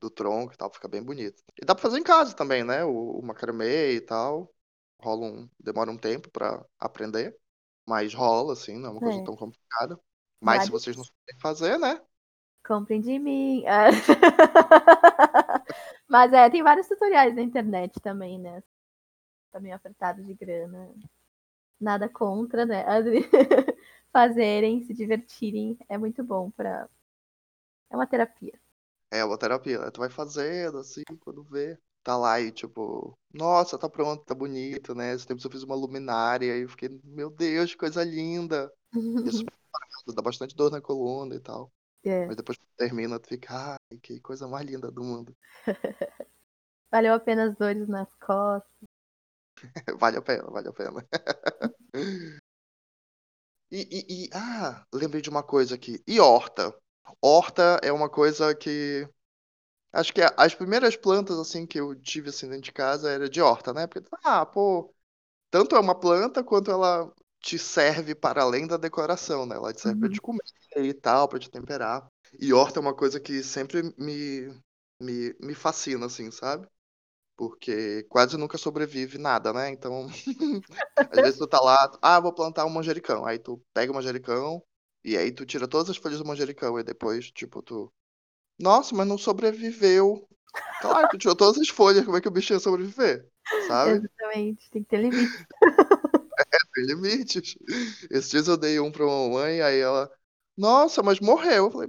do 0.00 0.10
tronco 0.10 0.54
e 0.54 0.56
tal, 0.56 0.72
fica 0.72 0.88
bem 0.88 1.02
bonito. 1.02 1.42
E 1.60 1.64
dá 1.64 1.74
pra 1.74 1.82
fazer 1.82 1.98
em 1.98 2.02
casa 2.02 2.34
também, 2.34 2.64
né? 2.64 2.84
O, 2.84 3.20
o 3.20 3.22
macramê 3.26 3.94
e 3.94 4.00
tal. 4.00 4.52
Rola 5.00 5.26
um, 5.26 5.50
demora 5.60 5.90
um 5.90 5.98
tempo 5.98 6.30
para 6.30 6.64
aprender, 6.78 7.36
mas 7.86 8.14
rola, 8.14 8.54
assim, 8.54 8.78
não 8.78 8.88
é 8.90 8.92
uma 8.92 9.02
coisa 9.02 9.20
é. 9.20 9.24
tão 9.24 9.36
complicada. 9.36 9.98
Mas 10.40 10.64
se 10.64 10.70
vocês 10.70 10.96
não 10.96 11.04
sabem 11.04 11.40
fazer, 11.40 11.78
né? 11.78 12.00
Comprem 12.66 13.00
de 13.00 13.18
mim. 13.18 13.64
Mas 16.08 16.32
é, 16.32 16.50
tem 16.50 16.62
vários 16.62 16.88
tutoriais 16.88 17.34
na 17.34 17.42
internet 17.42 18.00
também, 18.00 18.38
né? 18.38 18.62
Também 19.52 19.72
apertado 19.72 20.22
de 20.22 20.34
grana. 20.34 20.92
Nada 21.80 22.08
contra, 22.08 22.66
né? 22.66 22.84
Fazerem, 24.12 24.82
se 24.82 24.94
divertirem. 24.94 25.78
É 25.88 25.96
muito 25.96 26.24
bom 26.24 26.50
para. 26.50 26.88
É 27.90 27.96
uma 27.96 28.06
terapia. 28.06 28.52
É 29.10 29.24
uma 29.24 29.38
terapia, 29.38 29.78
né? 29.78 29.90
Tu 29.90 30.00
vai 30.00 30.10
fazendo, 30.10 30.78
assim, 30.78 31.02
quando 31.20 31.42
vê. 31.44 31.78
Tá 32.02 32.16
lá 32.16 32.40
e, 32.40 32.52
tipo, 32.52 33.18
nossa, 33.32 33.76
tá 33.76 33.88
pronto, 33.88 34.24
tá 34.24 34.34
bonito, 34.34 34.94
né? 34.94 35.12
Esse 35.12 35.26
tempo 35.26 35.44
eu 35.44 35.50
fiz 35.50 35.64
uma 35.64 35.74
luminária 35.74 36.56
e 36.56 36.62
eu 36.62 36.68
fiquei, 36.68 37.00
meu 37.04 37.30
Deus, 37.30 37.72
que 37.72 37.78
coisa 37.78 38.04
linda. 38.04 38.72
Isso 39.26 39.44
dá 40.14 40.22
bastante 40.22 40.54
dor 40.54 40.70
na 40.70 40.80
coluna 40.80 41.34
e 41.34 41.40
tal. 41.40 41.72
É. 42.04 42.26
Mas 42.26 42.36
depois 42.36 42.58
termina, 42.76 43.18
tu 43.18 43.28
fica, 43.28 43.72
ai, 43.72 43.98
que 43.98 44.20
coisa 44.20 44.46
mais 44.46 44.64
linda 44.64 44.90
do 44.90 45.02
mundo. 45.02 45.36
Valeu 46.90 47.14
a 47.14 47.20
pena 47.20 47.48
as 47.48 47.56
dores 47.56 47.88
nas 47.88 48.14
costas. 48.14 48.88
vale 49.98 50.18
a 50.18 50.22
pena, 50.22 50.44
vale 50.50 50.68
a 50.68 50.72
pena. 50.72 51.06
e, 53.70 53.80
e, 53.80 54.24
e, 54.24 54.30
ah, 54.32 54.84
lembrei 54.92 55.20
de 55.20 55.30
uma 55.30 55.42
coisa 55.42 55.74
aqui. 55.74 56.02
E 56.06 56.20
horta? 56.20 56.74
Horta 57.20 57.80
é 57.82 57.92
uma 57.92 58.08
coisa 58.08 58.54
que. 58.54 59.08
Acho 59.92 60.12
que 60.12 60.20
as 60.36 60.54
primeiras 60.54 60.96
plantas 60.96 61.38
assim 61.38 61.66
que 61.66 61.80
eu 61.80 61.94
tive 61.94 62.28
assim 62.28 62.48
dentro 62.48 62.64
de 62.64 62.72
casa 62.72 63.10
era 63.10 63.28
de 63.28 63.40
horta, 63.40 63.72
né? 63.72 63.86
Porque, 63.86 64.06
ah, 64.24 64.44
pô, 64.44 64.94
tanto 65.50 65.74
é 65.74 65.80
uma 65.80 65.98
planta 65.98 66.44
quanto 66.44 66.70
ela 66.70 67.12
te 67.46 67.60
serve 67.60 68.12
para 68.12 68.42
além 68.42 68.66
da 68.66 68.76
decoração, 68.76 69.46
né? 69.46 69.54
Ela 69.54 69.72
te 69.72 69.80
serve 69.80 69.94
uhum. 69.94 70.00
para 70.00 70.10
te 70.10 70.20
comer 70.20 70.42
e 70.78 70.92
tal, 70.92 71.28
para 71.28 71.38
te 71.38 71.48
temperar. 71.48 72.04
E 72.40 72.52
horta 72.52 72.80
é 72.80 72.82
uma 72.82 72.94
coisa 72.94 73.20
que 73.20 73.40
sempre 73.44 73.84
me, 73.96 74.52
me, 75.00 75.32
me 75.40 75.54
fascina, 75.54 76.06
assim, 76.06 76.28
sabe? 76.32 76.66
Porque 77.36 78.02
quase 78.08 78.36
nunca 78.36 78.58
sobrevive 78.58 79.16
nada, 79.16 79.52
né? 79.52 79.70
Então, 79.70 80.08
às 80.96 81.22
vezes 81.22 81.38
tu 81.38 81.46
tá 81.46 81.60
lá, 81.60 81.96
ah, 82.02 82.18
vou 82.18 82.34
plantar 82.34 82.66
um 82.66 82.70
manjericão. 82.70 83.24
Aí 83.24 83.38
tu 83.38 83.62
pega 83.72 83.92
o 83.92 83.94
manjericão, 83.94 84.60
e 85.04 85.16
aí 85.16 85.30
tu 85.30 85.46
tira 85.46 85.68
todas 85.68 85.88
as 85.88 85.96
folhas 85.96 86.18
do 86.18 86.26
manjericão 86.26 86.76
e 86.80 86.82
depois, 86.82 87.30
tipo, 87.30 87.62
tu. 87.62 87.92
Nossa, 88.58 88.92
mas 88.92 89.06
não 89.06 89.16
sobreviveu. 89.16 90.26
Claro, 90.80 91.08
tu 91.10 91.18
tirou 91.18 91.36
todas 91.36 91.60
as 91.60 91.68
folhas, 91.68 92.04
como 92.04 92.16
é 92.16 92.20
que 92.20 92.26
o 92.26 92.30
bichinho 92.30 92.56
ia 92.56 92.60
sobreviver? 92.60 93.28
Sabe? 93.68 93.92
Exatamente, 93.92 94.68
tem 94.70 94.82
que 94.82 94.88
ter 94.88 94.96
limites. 94.96 95.46
tem 96.76 96.84
limites. 96.84 97.56
Esses 98.10 98.30
dias 98.30 98.48
eu 98.48 98.56
dei 98.56 98.78
um 98.78 98.92
pra 98.92 99.06
uma 99.06 99.28
mãe, 99.30 99.62
aí 99.62 99.80
ela. 99.80 100.10
Nossa, 100.56 101.02
mas 101.02 101.18
morreu. 101.20 101.64
Eu 101.64 101.70
falei, 101.70 101.88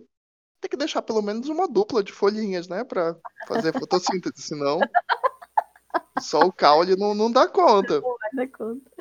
tem 0.61 0.69
que 0.69 0.77
deixar 0.77 1.01
pelo 1.01 1.21
menos 1.21 1.49
uma 1.49 1.67
dupla 1.67 2.01
de 2.01 2.13
folhinhas, 2.13 2.67
né? 2.69 2.85
Pra 2.85 3.15
fazer 3.47 3.77
fotossíntese, 3.77 4.41
senão. 4.41 4.79
Só 6.21 6.39
o 6.39 6.53
caule 6.53 6.95
não, 6.95 7.13
não 7.13 7.31
dá 7.31 7.47
conta. 7.47 7.99
Não 7.99 8.17
vai 8.17 8.29
dar 8.33 8.57
conta. 8.57 8.91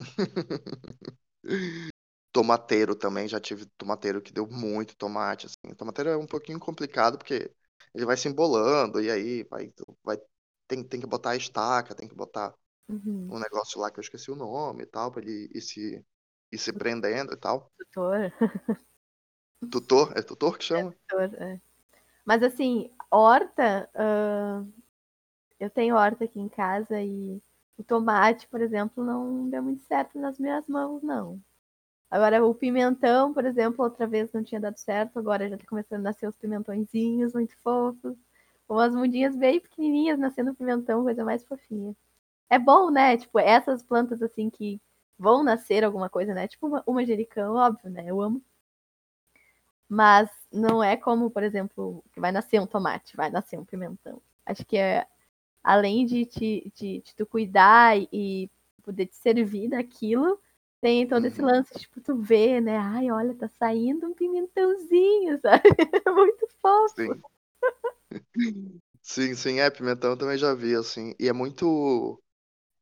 tomateiro 2.32 2.94
também, 2.94 3.26
já 3.26 3.40
tive 3.40 3.66
tomateiro 3.76 4.20
que 4.20 4.32
deu 4.32 4.46
muito 4.46 4.96
tomate, 4.96 5.46
assim. 5.46 5.74
Tomateiro 5.74 6.10
é 6.10 6.16
um 6.16 6.26
pouquinho 6.26 6.58
complicado 6.60 7.16
porque 7.16 7.50
ele 7.94 8.04
vai 8.04 8.16
se 8.16 8.28
embolando 8.28 9.00
e 9.00 9.10
aí 9.10 9.44
vai, 9.44 9.72
vai 10.04 10.18
tem, 10.68 10.84
tem 10.84 11.00
que 11.00 11.06
botar 11.06 11.30
a 11.30 11.36
estaca, 11.36 11.94
tem 11.94 12.06
que 12.06 12.14
botar 12.14 12.54
uhum. 12.88 13.28
um 13.30 13.38
negócio 13.38 13.80
lá 13.80 13.90
que 13.90 13.98
eu 13.98 14.02
esqueci 14.02 14.30
o 14.30 14.36
nome 14.36 14.82
e 14.82 14.86
tal, 14.86 15.10
pra 15.10 15.22
ele 15.22 15.50
ir 15.54 15.60
se, 15.60 16.04
ir 16.50 16.58
se 16.58 16.72
prendendo 16.72 17.32
e 17.32 17.36
tal. 17.36 17.70
Tutor. 17.78 18.32
Tutor? 19.70 20.12
É 20.16 20.22
tutor 20.22 20.56
que 20.56 20.64
chama? 20.64 20.90
É 20.90 20.94
tutor, 21.08 21.42
é. 21.42 21.60
Mas 22.24 22.42
assim, 22.42 22.90
horta, 23.10 23.90
uh, 23.94 24.72
eu 25.58 25.68
tenho 25.68 25.96
horta 25.96 26.24
aqui 26.24 26.38
em 26.38 26.48
casa 26.48 27.00
e 27.02 27.42
o 27.76 27.82
tomate, 27.82 28.46
por 28.48 28.60
exemplo, 28.60 29.04
não 29.04 29.48
deu 29.48 29.62
muito 29.62 29.82
certo 29.82 30.18
nas 30.18 30.38
minhas 30.38 30.66
mãos, 30.68 31.02
não. 31.02 31.40
Agora, 32.10 32.44
o 32.44 32.54
pimentão, 32.54 33.34
por 33.34 33.44
exemplo, 33.44 33.84
outra 33.84 34.06
vez 34.06 34.32
não 34.32 34.42
tinha 34.42 34.60
dado 34.60 34.78
certo, 34.78 35.18
agora 35.18 35.48
já 35.48 35.58
tá 35.58 35.64
começando 35.66 36.00
a 36.00 36.04
nascer 36.04 36.28
os 36.28 36.36
pimentõezinhos 36.36 37.34
muito 37.34 37.56
fofos. 37.58 38.16
Umas 38.68 38.94
mudinhas 38.94 39.36
bem 39.36 39.60
pequenininhas 39.60 40.18
nascendo 40.18 40.54
pimentão, 40.54 41.02
coisa 41.02 41.24
mais 41.24 41.44
fofinha. 41.44 41.94
É 42.50 42.58
bom, 42.58 42.90
né? 42.90 43.16
Tipo, 43.16 43.38
essas 43.38 43.82
plantas 43.82 44.22
assim 44.22 44.50
que 44.50 44.80
vão 45.18 45.42
nascer 45.42 45.84
alguma 45.84 46.08
coisa, 46.08 46.34
né? 46.34 46.48
Tipo 46.48 46.66
uma, 46.68 46.82
o 46.86 46.92
manjericão, 46.92 47.54
óbvio, 47.56 47.90
né? 47.90 48.04
Eu 48.06 48.20
amo. 48.20 48.42
Mas 49.88 50.30
não 50.52 50.82
é 50.84 50.96
como, 50.96 51.30
por 51.30 51.42
exemplo, 51.42 52.04
que 52.12 52.20
vai 52.20 52.30
nascer 52.30 52.60
um 52.60 52.66
tomate, 52.66 53.16
vai 53.16 53.30
nascer 53.30 53.58
um 53.58 53.64
pimentão. 53.64 54.20
Acho 54.44 54.64
que 54.64 54.76
é 54.76 55.06
além 55.62 56.06
de 56.06 56.24
te, 56.26 56.72
de, 56.74 57.02
de 57.02 57.14
tu 57.14 57.26
cuidar 57.26 57.98
e 58.12 58.50
poder 58.82 59.06
te 59.06 59.16
servir 59.16 59.68
daquilo, 59.68 60.38
tem 60.80 61.06
todo 61.06 61.26
esse 61.26 61.40
uhum. 61.40 61.48
lance, 61.48 61.74
tipo, 61.74 62.00
tu 62.00 62.16
vê, 62.16 62.60
né? 62.60 62.76
Ai, 62.78 63.10
olha, 63.10 63.34
tá 63.34 63.48
saindo 63.58 64.06
um 64.06 64.14
pimentãozinho, 64.14 65.38
sabe? 65.42 65.68
Muito 66.06 66.48
fofo. 66.62 66.94
Sim. 66.94 67.22
sim, 69.02 69.34
sim, 69.34 69.60
é, 69.60 69.68
pimentão 69.70 70.10
eu 70.10 70.16
também 70.16 70.38
já 70.38 70.54
vi, 70.54 70.74
assim. 70.74 71.14
E 71.18 71.28
é 71.28 71.32
muito. 71.32 72.18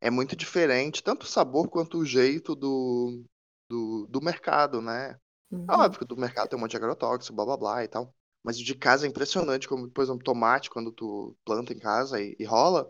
É 0.07 0.11
muito 0.11 0.37
diferente, 0.37 1.03
tanto 1.03 1.25
o 1.25 1.27
sabor 1.27 1.69
quanto 1.69 1.99
o 1.99 2.07
jeito 2.07 2.55
do, 2.55 3.25
do, 3.69 4.07
do 4.09 4.23
mercado, 4.23 4.81
né? 4.81 5.19
Uhum. 5.51 5.67
Óbvio 5.69 5.99
que 5.99 6.05
do 6.05 6.17
mercado 6.17 6.49
tem 6.49 6.57
um 6.57 6.61
monte 6.63 6.71
de 6.71 6.77
agrotóxico, 6.77 7.35
blá 7.35 7.45
blá 7.45 7.57
blá 7.57 7.85
e 7.85 7.89
tal. 7.89 8.15
Mas 8.41 8.57
o 8.57 8.63
de 8.63 8.77
casa 8.77 9.05
é 9.05 9.09
impressionante, 9.09 9.67
como, 9.67 9.91
por 9.91 10.05
exemplo, 10.05 10.23
tomate, 10.23 10.71
quando 10.71 10.93
tu 10.93 11.37
planta 11.45 11.73
em 11.73 11.79
casa 11.81 12.23
e, 12.23 12.37
e 12.39 12.45
rola, 12.45 12.89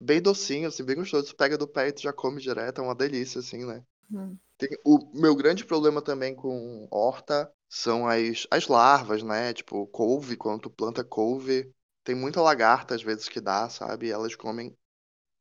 bem 0.00 0.22
docinho, 0.22 0.68
assim, 0.68 0.82
bem 0.82 0.96
gostoso. 0.96 1.26
Tu 1.26 1.36
pega 1.36 1.58
do 1.58 1.68
pé 1.68 1.88
e 1.88 1.92
tu 1.92 2.00
já 2.00 2.14
come 2.14 2.40
direto, 2.40 2.80
é 2.80 2.84
uma 2.84 2.94
delícia, 2.94 3.40
assim, 3.40 3.66
né? 3.66 3.84
Uhum. 4.10 4.38
Tem, 4.56 4.70
o 4.86 5.10
meu 5.12 5.36
grande 5.36 5.66
problema 5.66 6.00
também 6.00 6.34
com 6.34 6.88
horta 6.90 7.52
são 7.68 8.08
as, 8.08 8.46
as 8.50 8.68
larvas, 8.68 9.22
né? 9.22 9.52
Tipo, 9.52 9.86
couve, 9.88 10.34
quando 10.34 10.62
tu 10.62 10.70
planta 10.70 11.04
couve, 11.04 11.70
tem 12.02 12.14
muita 12.14 12.40
lagarta 12.40 12.94
às 12.94 13.02
vezes 13.02 13.28
que 13.28 13.38
dá, 13.38 13.68
sabe? 13.68 14.06
E 14.06 14.10
elas 14.10 14.34
comem 14.34 14.74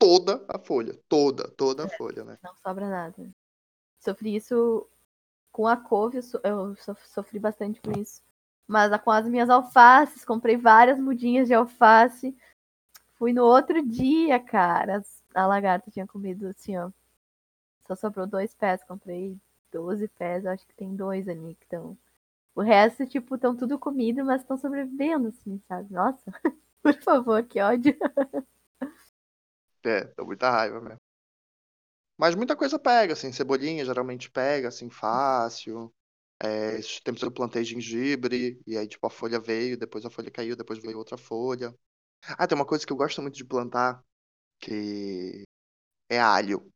toda 0.04 0.43
a 0.47 0.60
folha, 0.60 0.99
toda, 1.08 1.47
toda 1.49 1.84
a 1.84 1.86
é, 1.88 1.89
folha, 1.89 2.24
né? 2.24 2.38
Não 2.43 2.56
sobra 2.56 2.89
nada. 2.89 3.30
Sofri 3.99 4.36
isso 4.36 4.88
com 5.51 5.68
a 5.68 5.78
couve, 5.78 6.20
eu 6.43 6.76
sofri 7.06 7.39
bastante 7.39 7.82
com 7.82 7.91
isso. 7.99 8.22
Mas 8.68 8.95
com 9.01 9.12
as 9.12 9.28
minhas 9.28 9.49
alfaces, 9.49 10.26
comprei 10.26 10.58
várias 10.58 10.99
mudinhas 10.99 11.47
de 11.47 11.54
alface. 11.54 12.36
Fui 13.16 13.34
no 13.34 13.43
outro 13.43 13.86
dia, 13.86 14.39
cara. 14.39 15.04
A 15.34 15.45
lagarta 15.45 15.91
tinha 15.91 16.08
comido 16.08 16.47
assim, 16.47 16.78
ó 16.78 16.89
só 17.88 17.95
sobrou 17.95 18.26
dois 18.26 18.54
pés, 18.54 18.84
comprei 18.84 19.38
12 19.72 20.08
pés, 20.10 20.45
acho 20.45 20.66
que 20.68 20.76
tem 20.76 20.95
dois 20.95 21.28
ali 21.28 21.56
que 21.56 21.66
estão. 21.66 21.97
O 22.56 22.62
resto, 22.62 23.06
tipo, 23.06 23.36
estão 23.36 23.56
tudo 23.56 23.80
comido, 23.80 24.24
mas 24.24 24.41
estão 24.41 24.58
sobrevivendo, 24.58 25.30
assim, 25.30 25.60
sabe? 25.68 25.91
Nossa, 25.91 26.24
por 26.84 26.93
favor, 27.01 27.43
que 27.43 27.60
ódio. 27.60 27.95
É, 29.86 30.05
tô 30.15 30.25
muita 30.25 30.49
raiva 30.49 30.79
mesmo. 30.81 30.99
Mas 32.17 32.36
muita 32.36 32.55
coisa 32.55 32.79
pega, 32.79 33.13
assim, 33.13 33.31
cebolinha 33.31 33.84
geralmente 33.86 34.29
pega, 34.29 34.67
assim, 34.69 34.89
fácil. 34.89 35.93
É, 36.41 36.77
esses 36.79 36.99
tempos 37.01 37.21
eu 37.23 37.31
plantei 37.31 37.63
gengibre, 37.63 38.61
e 38.67 38.77
aí, 38.77 38.88
tipo, 38.88 39.05
a 39.07 39.09
folha 39.09 39.39
veio, 39.39 39.77
depois 39.77 40.05
a 40.05 40.09
folha 40.09 40.31
caiu, 40.31 40.55
depois 40.55 40.79
veio 40.79 40.97
outra 40.97 41.17
folha. 41.17 41.73
Ah, 42.38 42.47
tem 42.47 42.55
uma 42.57 42.65
coisa 42.65 42.86
que 42.86 42.93
eu 42.93 42.97
gosto 42.97 43.21
muito 43.21 43.36
de 43.36 43.45
plantar, 43.45 44.03
que 44.59 45.43
é 46.09 46.19
alho 46.21 46.71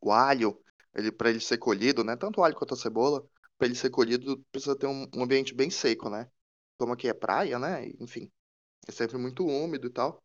o 0.00 0.12
alho, 0.12 0.60
ele 0.94 1.10
para 1.12 1.30
ele 1.30 1.40
ser 1.40 1.58
colhido, 1.58 2.04
né? 2.04 2.16
Tanto 2.16 2.40
o 2.40 2.44
alho 2.44 2.54
quanto 2.56 2.74
a 2.74 2.76
cebola, 2.76 3.26
para 3.58 3.66
ele 3.66 3.74
ser 3.76 3.90
colhido 3.90 4.38
precisa 4.52 4.76
ter 4.76 4.86
um, 4.86 5.06
um, 5.14 5.22
ambiente 5.22 5.54
bem 5.54 5.70
seco, 5.70 6.08
né? 6.10 6.30
Como 6.78 6.92
aqui 6.92 7.08
é 7.08 7.14
praia, 7.14 7.58
né? 7.58 7.86
Enfim, 8.00 8.30
é 8.88 8.92
sempre 8.92 9.18
muito 9.18 9.46
úmido 9.46 9.88
e 9.88 9.90
tal. 9.90 10.24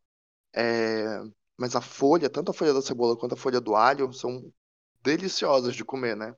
É... 0.54 1.20
Mas 1.56 1.76
a 1.76 1.80
folha, 1.80 2.30
tanto 2.30 2.50
a 2.50 2.54
folha 2.54 2.74
da 2.74 2.82
cebola 2.82 3.16
quanto 3.16 3.34
a 3.34 3.38
folha 3.38 3.60
do 3.60 3.74
alho, 3.76 4.12
são 4.12 4.52
deliciosas 5.02 5.74
de 5.74 5.84
comer, 5.84 6.16
né? 6.16 6.34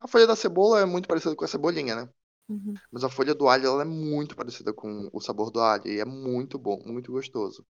A 0.00 0.08
folha 0.08 0.26
da 0.26 0.36
cebola 0.36 0.80
é 0.80 0.84
muito 0.84 1.08
parecida 1.08 1.36
com 1.36 1.44
a 1.44 1.48
cebolinha, 1.48 1.96
né? 1.96 2.10
Uhum. 2.48 2.74
Mas 2.90 3.04
a 3.04 3.08
folha 3.08 3.34
do 3.34 3.48
alho 3.48 3.66
ela 3.66 3.82
é 3.82 3.86
muito 3.86 4.36
parecida 4.36 4.72
com 4.72 5.08
o 5.12 5.20
sabor 5.20 5.50
do 5.50 5.60
alho 5.60 5.86
e 5.86 6.00
é 6.00 6.04
muito 6.04 6.58
bom, 6.58 6.82
muito 6.84 7.12
gostoso. 7.12 7.64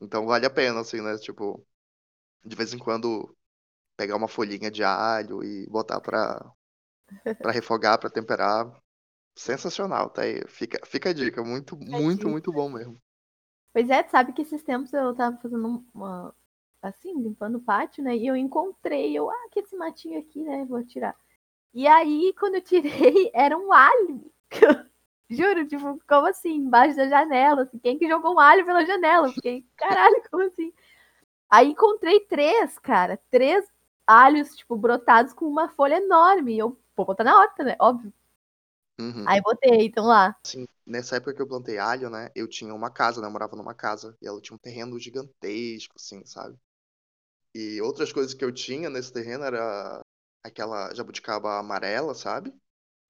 Então 0.00 0.26
vale 0.26 0.46
a 0.46 0.50
pena, 0.50 0.80
assim, 0.80 1.00
né? 1.00 1.16
Tipo, 1.18 1.64
de 2.44 2.56
vez 2.56 2.72
em 2.74 2.78
quando 2.78 3.36
pegar 3.96 4.16
uma 4.16 4.28
folhinha 4.28 4.70
de 4.70 4.84
alho 4.84 5.44
e 5.44 5.66
botar 5.68 6.00
pra, 6.00 6.40
pra 7.42 7.52
refogar, 7.52 7.98
pra 7.98 8.10
temperar. 8.10 8.70
Sensacional, 9.36 10.10
tá 10.10 10.22
aí. 10.22 10.42
Fica, 10.48 10.84
fica 10.86 11.10
a 11.10 11.12
dica. 11.12 11.42
Muito, 11.44 11.76
muito, 11.76 12.28
muito 12.28 12.52
bom 12.52 12.70
mesmo. 12.70 13.00
Pois 13.76 13.90
é, 13.90 14.02
sabe 14.04 14.32
que 14.32 14.40
esses 14.40 14.62
tempos 14.62 14.90
eu 14.94 15.14
tava 15.14 15.36
fazendo 15.36 15.84
uma. 15.92 16.34
Assim, 16.80 17.12
limpando 17.12 17.56
o 17.56 17.60
pátio, 17.60 18.02
né? 18.02 18.16
E 18.16 18.26
eu 18.26 18.34
encontrei, 18.34 19.12
eu, 19.12 19.28
ah, 19.28 19.48
que 19.52 19.60
esse 19.60 19.76
matinho 19.76 20.18
aqui, 20.18 20.42
né? 20.42 20.64
Vou 20.64 20.82
tirar. 20.82 21.14
E 21.74 21.86
aí, 21.86 22.32
quando 22.40 22.54
eu 22.54 22.62
tirei, 22.62 23.30
era 23.36 23.54
um 23.54 23.70
alho. 23.70 24.32
Juro, 25.28 25.66
tipo, 25.68 26.00
como 26.08 26.26
assim? 26.26 26.54
Embaixo 26.54 26.96
da 26.96 27.06
janela. 27.06 27.64
Assim, 27.64 27.78
quem 27.78 27.98
que 27.98 28.08
jogou 28.08 28.36
um 28.36 28.40
alho 28.40 28.64
pela 28.64 28.86
janela? 28.86 29.30
Fiquei, 29.30 29.62
caralho, 29.76 30.22
como 30.30 30.44
assim? 30.44 30.72
Aí 31.50 31.68
encontrei 31.72 32.20
três, 32.20 32.78
cara. 32.78 33.20
Três 33.30 33.62
alhos, 34.06 34.56
tipo, 34.56 34.74
brotados 34.74 35.34
com 35.34 35.44
uma 35.46 35.68
folha 35.68 35.98
enorme. 35.98 36.56
Eu 36.56 36.80
vou 36.96 37.04
botar 37.04 37.24
na 37.24 37.38
horta, 37.38 37.62
né? 37.62 37.76
Óbvio. 37.78 38.10
Uhum. 38.98 39.24
Aí 39.28 39.42
botei, 39.42 39.84
então 39.84 40.06
lá. 40.06 40.34
Assim, 40.42 40.66
nessa 40.86 41.16
época 41.16 41.34
que 41.34 41.42
eu 41.42 41.48
plantei 41.48 41.78
alho, 41.78 42.10
né? 42.10 42.30
Eu 42.34 42.48
tinha 42.48 42.74
uma 42.74 42.90
casa, 42.90 43.20
né? 43.20 43.26
Eu 43.26 43.30
morava 43.32 43.56
numa 43.56 43.74
casa. 43.74 44.16
E 44.22 44.26
ela 44.28 44.40
tinha 44.40 44.56
um 44.56 44.58
terreno 44.58 44.98
gigantesco, 44.98 45.94
assim, 45.96 46.24
sabe? 46.26 46.58
E 47.54 47.80
outras 47.80 48.12
coisas 48.12 48.34
que 48.34 48.44
eu 48.44 48.52
tinha 48.52 48.90
nesse 48.90 49.12
terreno 49.12 49.44
era 49.44 50.00
aquela 50.44 50.94
jabuticaba 50.94 51.58
amarela, 51.58 52.14
sabe? 52.14 52.52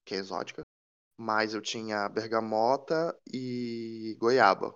Que 0.05 0.15
é 0.15 0.19
exótica. 0.19 0.63
Mas 1.17 1.53
eu 1.55 1.61
tinha 1.61 2.09
bergamota 2.09 3.17
e 3.31 4.17
goiaba. 4.19 4.75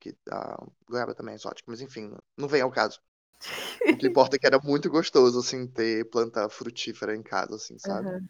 Que 0.00 0.16
a 0.30 0.56
goiaba 0.88 1.14
também 1.14 1.32
é 1.34 1.36
exótica, 1.36 1.70
mas 1.70 1.80
enfim, 1.82 2.14
não 2.38 2.48
vem 2.48 2.62
ao 2.62 2.70
caso. 2.72 3.00
O 3.88 3.96
que 3.96 4.06
importa 4.08 4.36
é 4.36 4.38
que 4.40 4.46
era 4.46 4.60
muito 4.62 4.90
gostoso, 4.90 5.38
assim, 5.40 5.66
ter 5.68 6.08
planta 6.10 6.48
frutífera 6.48 7.14
em 7.16 7.22
casa, 7.22 7.56
assim, 7.56 7.78
sabe? 7.78 8.10
Aham. 8.10 8.28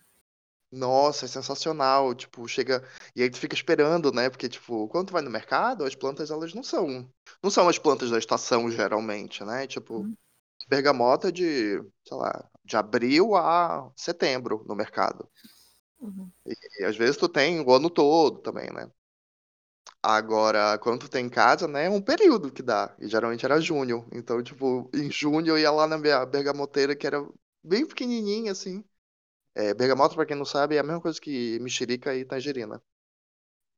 Nossa, 0.73 1.27
é 1.27 1.29
sensacional. 1.29 2.15
Tipo, 2.15 2.47
chega. 2.49 2.83
E 3.15 3.23
aí 3.23 3.31
tu 3.31 3.39
fica 3.39 3.55
esperando, 3.55 4.11
né? 4.13 4.31
Porque, 4.31 4.49
tipo, 4.49 4.89
quando 4.89 5.09
tu 5.09 5.13
vai 5.13 5.23
no 5.23 5.31
mercado, 5.31 5.85
as 5.85 5.95
plantas, 5.95 6.31
elas 6.31 6.55
não 6.55 6.63
são. 6.63 7.09
Não 7.43 7.51
são 7.51 7.69
as 7.69 7.79
plantas 7.79 8.11
da 8.11 8.19
estação, 8.19 8.71
geralmente, 8.71 9.45
né? 9.45 9.67
Tipo, 9.67 10.09
Uhum. 10.09 10.17
bergamota 10.69 11.33
de, 11.33 11.79
sei 12.07 12.17
lá, 12.19 12.51
de 12.65 12.77
abril 12.77 13.37
a 13.37 13.93
setembro 13.97 14.65
no 14.69 14.77
mercado. 14.77 15.29
Uhum. 16.01 16.33
E 16.81 16.85
às 16.85 16.97
vezes 16.97 17.17
tu 17.17 17.29
tem 17.29 17.61
o 17.61 17.73
ano 17.73 17.91
todo 17.91 18.39
também, 18.41 18.71
né? 18.73 18.91
Agora, 20.03 20.79
quando 20.79 21.01
tu 21.03 21.09
tem 21.09 21.27
em 21.27 21.29
casa, 21.29 21.67
né, 21.69 21.87
é 21.87 21.91
um 21.91 22.01
período 22.03 22.51
que 22.53 22.63
dá. 22.63 22.95
E 22.99 23.09
geralmente 23.09 23.45
era 23.45 23.61
junho. 23.61 24.07
Então, 24.13 24.43
tipo, 24.43 24.91
em 24.95 25.11
junho 25.11 25.49
eu 25.49 25.59
ia 25.59 25.71
lá 25.71 25.87
na 25.87 25.99
minha 25.99 26.25
bergamoteira, 26.27 26.95
que 26.97 27.07
era 27.07 27.25
bem 27.63 27.87
pequenininha, 27.87 28.53
assim. 28.53 28.85
É, 29.55 29.75
bergamota, 29.75 30.15
pra 30.15 30.27
quem 30.27 30.37
não 30.37 30.45
sabe, 30.45 30.77
é 30.77 30.79
a 30.79 30.83
mesma 30.83 31.01
coisa 31.01 31.21
que 31.21 31.59
mexerica 31.61 32.15
e 32.15 32.25
tangerina. 32.25 32.83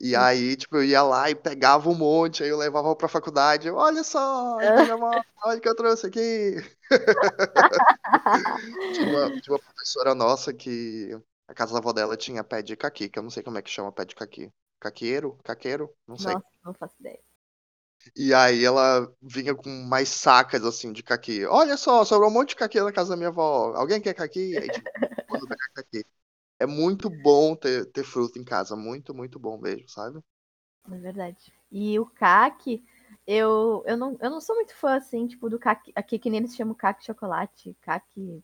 E 0.01 0.11
Sim. 0.11 0.17
aí, 0.17 0.57
tipo, 0.57 0.77
eu 0.77 0.85
ia 0.85 1.03
lá 1.03 1.31
e 1.31 1.35
pegava 1.35 1.89
um 1.89 1.95
monte, 1.95 2.43
aí 2.43 2.51
eu 2.51 2.59
levava 2.59 2.95
pra 2.97 3.09
faculdade. 3.09 3.69
eu, 3.69 3.77
Olha 3.77 4.03
só, 4.05 4.59
as 4.59 4.75
bergamotas, 4.75 5.25
olha 5.45 5.59
o 5.59 5.61
que 5.61 5.69
eu 5.69 5.77
trouxe 5.77 6.07
aqui. 6.07 6.57
Tinha 8.93 9.09
uma, 9.09 9.31
tinha 9.41 9.55
uma 9.55 9.59
professora 9.59 10.15
nossa 10.15 10.53
que 10.53 11.11
a 11.49 11.55
casa 11.55 11.73
da 11.73 11.79
avó 11.79 11.93
dela 11.93 12.17
tinha 12.17 12.45
pé 12.45 12.63
de 12.63 12.77
caqui, 12.77 13.09
que 13.09 13.19
eu 13.19 13.23
não 13.23 13.31
sei 13.31 13.43
como 13.43 13.59
é 13.59 13.63
que 13.63 13.71
chama 13.71 13.93
pé 13.93 14.05
de 14.05 14.15
caqui. 14.15 14.51
Caqueiro? 14.81 15.39
Caqueiro? 15.45 15.91
Não 16.07 16.17
sei. 16.17 16.35
Nossa, 16.35 16.47
não 16.65 16.75
faço 16.75 16.95
ideia. 17.01 17.21
E 18.17 18.35
aí 18.35 18.65
ela 18.65 19.11
vinha 19.23 19.55
com 19.55 19.69
mais 19.87 20.09
sacas, 20.09 20.65
assim, 20.65 20.93
de 20.93 21.03
caqui. 21.03 21.45
Olha 21.47 21.77
só, 21.77 22.05
sobrou 22.05 22.31
um 22.31 22.33
monte 22.33 22.51
de 22.51 22.57
caqui 22.57 22.81
na 22.81 22.93
casa 22.93 23.11
da 23.11 23.17
minha 23.17 23.29
avó. 23.29 23.75
Alguém 23.77 24.01
quer 24.01 24.15
caqui? 24.15 24.57
Aí, 24.57 24.71
tipo, 24.71 24.91
caqui. 25.75 26.05
É 26.59 26.67
muito 26.67 27.11
bom 27.11 27.57
ter, 27.57 27.87
ter 27.93 28.05
fruta 28.05 28.39
em 28.39 28.45
casa. 28.45 28.77
Muito, 28.77 29.15
muito 29.15 29.39
bom 29.39 29.59
mesmo, 29.59 29.89
sabe? 29.89 30.21
É 30.91 30.97
verdade. 30.97 31.53
E 31.71 31.99
o 31.99 32.07
caque, 32.07 32.85
eu, 33.27 33.83
eu, 33.87 33.97
não, 33.97 34.17
eu 34.21 34.31
não 34.31 34.41
sou 34.41 34.55
muito 34.57 34.75
fã, 34.75 34.97
assim, 34.97 35.27
tipo, 35.27 35.49
do 35.49 35.59
caque. 35.59 35.93
Aqui 35.95 36.19
que 36.19 36.31
nem 36.31 36.41
eles 36.41 36.55
chamam 36.55 36.75
caque 36.75 37.05
chocolate, 37.05 37.77
caque 37.81 38.43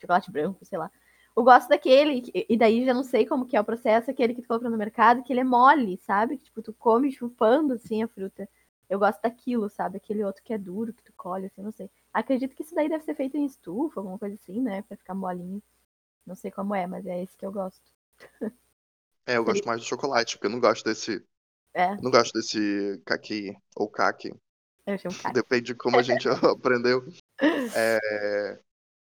chocolate 0.00 0.30
branco, 0.30 0.64
sei 0.64 0.78
lá. 0.78 0.90
Eu 1.36 1.44
gosto 1.44 1.68
daquele, 1.68 2.30
e 2.34 2.56
daí 2.58 2.84
já 2.84 2.92
não 2.92 3.02
sei 3.02 3.24
como 3.24 3.46
que 3.46 3.56
é 3.56 3.60
o 3.60 3.64
processo, 3.64 4.10
aquele 4.10 4.34
que 4.34 4.42
tu 4.42 4.48
compra 4.48 4.68
no 4.68 4.76
mercado, 4.76 5.22
que 5.22 5.32
ele 5.32 5.40
é 5.40 5.44
mole, 5.44 5.96
sabe? 5.98 6.36
Que, 6.36 6.44
tipo, 6.44 6.60
tu 6.62 6.74
come 6.74 7.10
chupando, 7.10 7.74
assim, 7.74 8.02
a 8.02 8.08
fruta. 8.08 8.48
Eu 8.92 8.98
gosto 8.98 9.22
daquilo, 9.22 9.70
sabe? 9.70 9.96
Aquele 9.96 10.22
outro 10.22 10.42
que 10.42 10.52
é 10.52 10.58
duro, 10.58 10.92
que 10.92 11.02
tu 11.02 11.14
colhe, 11.16 11.46
assim, 11.46 11.62
não 11.62 11.72
sei. 11.72 11.88
Acredito 12.12 12.54
que 12.54 12.62
isso 12.62 12.74
daí 12.74 12.90
deve 12.90 13.02
ser 13.02 13.14
feito 13.14 13.38
em 13.38 13.46
estufa, 13.46 13.98
alguma 14.00 14.18
coisa 14.18 14.34
assim, 14.34 14.60
né? 14.60 14.82
Pra 14.82 14.98
ficar 14.98 15.14
molinho. 15.14 15.62
Não 16.26 16.34
sei 16.34 16.50
como 16.50 16.74
é, 16.74 16.86
mas 16.86 17.06
é 17.06 17.22
esse 17.22 17.34
que 17.34 17.46
eu 17.46 17.50
gosto. 17.50 17.90
É, 19.24 19.36
eu 19.36 19.44
gosto 19.44 19.64
mais 19.64 19.80
do 19.80 19.86
chocolate, 19.86 20.36
porque 20.36 20.48
eu 20.48 20.50
não 20.50 20.60
gosto 20.60 20.84
desse. 20.84 21.24
É, 21.72 21.94
Não 22.02 22.10
gosto 22.10 22.32
desse 22.34 23.00
caqui 23.06 23.56
ou 23.76 23.88
caque. 23.88 24.34
eu 24.84 24.98
chamo 24.98 25.16
caque. 25.16 25.32
Depende 25.32 25.66
de 25.66 25.74
como 25.76 25.96
a 25.98 26.02
gente 26.02 26.28
aprendeu. 26.44 27.02
É, 27.74 28.60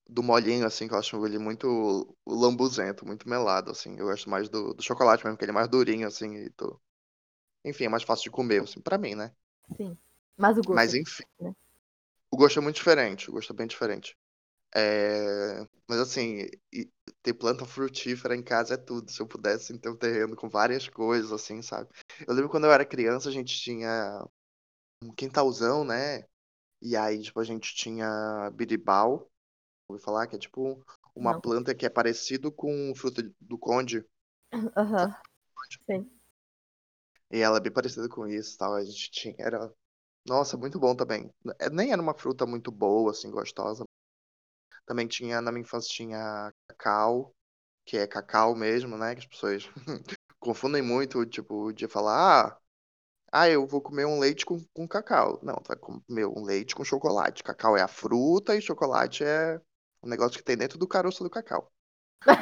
do 0.08 0.22
molinho, 0.22 0.66
assim, 0.66 0.86
que 0.86 0.94
eu 0.94 0.98
acho 0.98 1.26
ele 1.26 1.38
muito 1.38 2.14
lambuzento, 2.24 3.04
muito 3.04 3.28
melado, 3.28 3.72
assim. 3.72 3.98
Eu 3.98 4.06
gosto 4.06 4.30
mais 4.30 4.48
do, 4.48 4.72
do 4.72 4.82
chocolate 4.82 5.24
mesmo, 5.24 5.36
que 5.36 5.44
ele 5.44 5.50
é 5.50 5.54
mais 5.54 5.68
durinho, 5.68 6.06
assim, 6.06 6.32
e 6.36 6.50
tô... 6.50 6.78
Enfim, 7.64 7.86
é 7.86 7.88
mais 7.88 8.04
fácil 8.04 8.24
de 8.24 8.30
comer, 8.30 8.62
assim, 8.62 8.80
pra 8.80 8.98
mim, 8.98 9.16
né? 9.16 9.34
Sim. 9.76 9.96
Mas 10.36 10.58
o 10.58 10.62
gosto. 10.62 10.76
Mas 10.76 10.94
é 10.94 10.98
enfim. 10.98 11.24
né? 11.40 11.54
O 12.30 12.36
gosto 12.36 12.58
é 12.58 12.62
muito 12.62 12.76
diferente, 12.76 13.30
o 13.30 13.32
gosto 13.32 13.52
é 13.52 13.56
bem 13.56 13.66
diferente. 13.66 14.16
É, 14.74 15.66
Mas 15.88 15.98
assim, 16.00 16.48
ter 17.22 17.34
planta 17.34 17.64
frutífera 17.66 18.36
em 18.36 18.42
casa 18.42 18.74
é 18.74 18.76
tudo. 18.76 19.10
Se 19.10 19.20
eu 19.22 19.26
pudesse 19.26 19.78
ter 19.78 19.88
um 19.90 19.96
terreno 19.96 20.36
com 20.36 20.48
várias 20.48 20.88
coisas, 20.88 21.32
assim, 21.32 21.62
sabe? 21.62 21.88
Eu 22.26 22.34
lembro 22.34 22.50
quando 22.50 22.64
eu 22.66 22.72
era 22.72 22.84
criança, 22.86 23.28
a 23.28 23.32
gente 23.32 23.56
tinha 23.60 24.24
um 25.02 25.12
quintalzão, 25.14 25.84
né? 25.84 26.24
E 26.82 26.96
aí, 26.96 27.22
tipo, 27.22 27.40
a 27.40 27.44
gente 27.44 27.74
tinha 27.74 28.50
biribau. 28.54 29.30
Ouvi 29.88 30.02
falar 30.02 30.26
que 30.28 30.36
é 30.36 30.38
tipo 30.40 30.84
uma 31.14 31.34
Não. 31.34 31.40
planta 31.40 31.74
que 31.74 31.86
é 31.86 31.90
parecido 31.90 32.52
com 32.52 32.94
fruta 32.96 33.22
do 33.40 33.58
conde. 33.58 34.04
Aham. 34.76 35.14
Sim. 35.86 36.10
E 37.34 37.40
ela 37.40 37.58
é 37.58 37.60
bem 37.60 37.72
parecida 37.72 38.08
com 38.08 38.26
isso, 38.26 38.56
tal. 38.58 38.74
A 38.74 38.84
gente 38.84 39.10
tinha, 39.10 39.34
era, 39.38 39.70
nossa, 40.26 40.56
muito 40.58 40.78
bom 40.80 40.94
também. 40.96 41.32
É, 41.60 41.70
Nem 41.70 41.92
era 41.92 42.02
uma 42.02 42.14
fruta 42.14 42.46
muito 42.46 42.70
boa, 42.72 43.12
assim, 43.12 43.30
gostosa. 43.30 43.84
Também 44.86 45.06
tinha, 45.06 45.40
na 45.40 45.50
minha 45.50 45.62
infância, 45.62 45.90
tinha 45.92 46.52
cacau, 46.68 47.34
que 47.86 47.98
é 47.98 48.06
cacau 48.06 48.54
mesmo, 48.56 48.98
né? 48.98 49.14
Que 49.14 49.20
as 49.20 49.26
pessoas 49.26 49.64
confundem 50.40 50.82
muito, 50.82 51.24
tipo, 51.26 51.72
de 51.72 51.88
falar, 51.88 52.48
ah, 52.48 52.60
ah, 53.32 53.50
eu 53.50 53.66
vou 53.66 53.82
comer 53.82 54.06
um 54.06 54.18
leite 54.20 54.46
com, 54.46 54.60
com 54.74 54.88
cacau. 54.88 55.40
Não, 55.42 55.56
tu 55.56 55.68
vai 55.68 55.78
comer 55.78 56.26
um 56.26 56.44
leite 56.44 56.74
com 56.74 56.84
chocolate. 56.84 57.44
Cacau 57.44 57.76
é 57.76 57.82
a 57.82 57.88
fruta 57.88 58.56
e 58.56 58.62
chocolate 58.62 59.24
é 59.24 59.60
o 60.02 60.08
negócio 60.08 60.38
que 60.38 60.44
tem 60.44 60.56
dentro 60.56 60.78
do 60.78 60.88
caroço 60.88 61.24
do 61.24 61.30
cacau. 61.30 61.72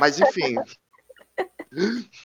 Mas 0.00 0.20
enfim. 0.20 0.56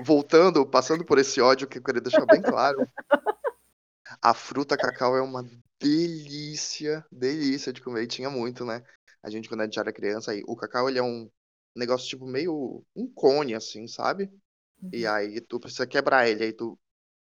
Voltando, 0.00 0.66
passando 0.66 1.04
por 1.04 1.18
esse 1.18 1.40
ódio 1.40 1.66
que 1.66 1.78
eu 1.78 1.82
queria 1.82 2.00
deixar 2.00 2.26
bem 2.26 2.42
claro. 2.42 2.86
A 4.20 4.34
fruta 4.34 4.76
cacau 4.76 5.16
é 5.16 5.22
uma 5.22 5.44
delícia, 5.80 7.04
delícia 7.10 7.72
de 7.72 7.80
comer. 7.80 8.04
E 8.04 8.06
tinha 8.06 8.30
muito, 8.30 8.64
né? 8.64 8.82
A 9.22 9.30
gente, 9.30 9.48
quando 9.48 9.62
a 9.62 9.64
gente 9.64 9.78
era 9.78 9.92
criança, 9.92 10.32
aí, 10.32 10.42
o 10.46 10.56
cacau 10.56 10.88
ele 10.88 10.98
é 10.98 11.02
um 11.02 11.30
negócio 11.74 12.08
tipo 12.08 12.26
meio 12.26 12.84
um 12.94 13.10
cone, 13.12 13.54
assim, 13.54 13.86
sabe? 13.88 14.30
E 14.92 15.06
Uhum. 15.06 15.12
aí 15.12 15.40
tu 15.40 15.58
precisa 15.58 15.86
quebrar 15.86 16.28
ele. 16.28 16.44
Aí 16.44 16.52
tu 16.52 16.78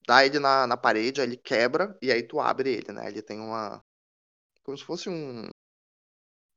dá 0.06 0.24
ele 0.26 0.38
na, 0.38 0.66
na 0.66 0.76
parede, 0.76 1.20
aí 1.20 1.26
ele 1.28 1.36
quebra 1.36 1.96
e 2.02 2.10
aí 2.12 2.22
tu 2.22 2.40
abre 2.40 2.70
ele, 2.70 2.92
né? 2.92 3.08
Ele 3.08 3.22
tem 3.22 3.40
uma. 3.40 3.82
Como 4.64 4.76
se 4.76 4.84
fosse 4.84 5.08
um. 5.08 5.48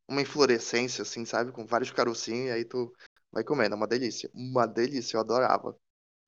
Uma 0.09 0.21
inflorescência, 0.21 1.01
assim, 1.01 1.25
sabe? 1.25 1.51
Com 1.51 1.65
vários 1.65 1.91
carocinhos, 1.91 2.49
e 2.49 2.51
aí 2.51 2.65
tu 2.65 2.93
vai 3.31 3.43
comendo. 3.43 3.73
É 3.75 3.77
uma 3.77 3.87
delícia. 3.87 4.29
Uma 4.33 4.65
delícia, 4.67 5.17
eu 5.17 5.21
adorava. 5.21 5.77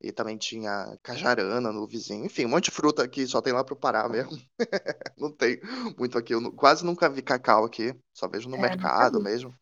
E 0.01 0.11
também 0.13 0.37
tinha 0.37 0.97
cajarana 1.03 1.71
no 1.71 1.85
vizinho. 1.87 2.25
Enfim, 2.25 2.45
um 2.45 2.49
monte 2.49 2.65
de 2.65 2.71
fruta 2.71 3.07
que 3.07 3.25
só 3.27 3.41
tem 3.41 3.53
lá 3.53 3.63
pro 3.63 3.75
Pará 3.75 4.07
mesmo. 4.09 4.31
Não 5.17 5.31
tem 5.31 5.59
muito 5.97 6.17
aqui. 6.17 6.33
Eu 6.33 6.51
quase 6.53 6.85
nunca 6.85 7.09
vi 7.09 7.21
cacau 7.21 7.65
aqui. 7.65 7.93
Só 8.13 8.27
vejo 8.27 8.49
no 8.49 8.57
É, 8.57 8.57
mercado 8.57 9.21
mesmo. 9.21 9.53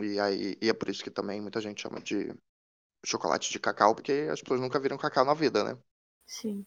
E 0.00 0.18
aí, 0.20 0.56
e 0.62 0.68
é 0.68 0.74
por 0.74 0.88
isso 0.88 1.02
que 1.04 1.10
também 1.10 1.40
muita 1.40 1.60
gente 1.60 1.82
chama 1.82 2.00
de 2.00 2.34
chocolate 3.06 3.52
de 3.52 3.60
cacau, 3.60 3.94
porque 3.96 4.28
as 4.32 4.42
pessoas 4.42 4.60
nunca 4.60 4.80
viram 4.80 4.98
cacau 4.98 5.24
na 5.26 5.34
vida, 5.34 5.64
né? 5.64 5.78
Sim. 6.26 6.66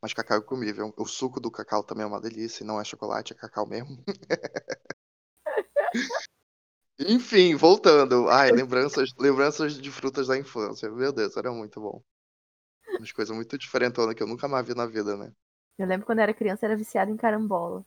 Mas 0.00 0.14
cacau 0.14 0.38
é 0.38 0.42
comível. 0.42 0.92
O 0.96 1.06
suco 1.06 1.38
do 1.40 1.50
cacau 1.50 1.82
também 1.84 2.04
é 2.04 2.06
uma 2.06 2.20
delícia. 2.20 2.64
e 2.64 2.66
Não 2.66 2.80
é 2.80 2.84
chocolate, 2.84 3.32
é 3.32 3.36
cacau 3.36 3.66
mesmo. 3.66 4.02
Enfim, 6.98 7.54
voltando. 7.54 8.28
Ai, 8.28 8.50
lembranças, 8.50 9.12
lembranças 9.18 9.74
de 9.78 9.90
frutas 9.90 10.28
da 10.28 10.38
infância. 10.38 10.90
Meu 10.90 11.12
Deus, 11.12 11.36
era 11.36 11.52
muito 11.52 11.80
bom. 11.80 12.02
Umas 12.98 13.12
coisas 13.12 13.34
muito 13.34 13.58
diferentonas 13.58 14.14
que 14.14 14.22
eu 14.22 14.26
nunca 14.26 14.48
mais 14.48 14.66
vi 14.66 14.74
na 14.74 14.86
vida, 14.86 15.16
né? 15.16 15.32
Eu 15.78 15.86
lembro 15.86 16.06
quando 16.06 16.18
eu 16.20 16.22
era 16.22 16.34
criança, 16.34 16.64
era 16.64 16.76
viciada 16.76 17.10
em 17.10 17.16
carambola. 17.16 17.84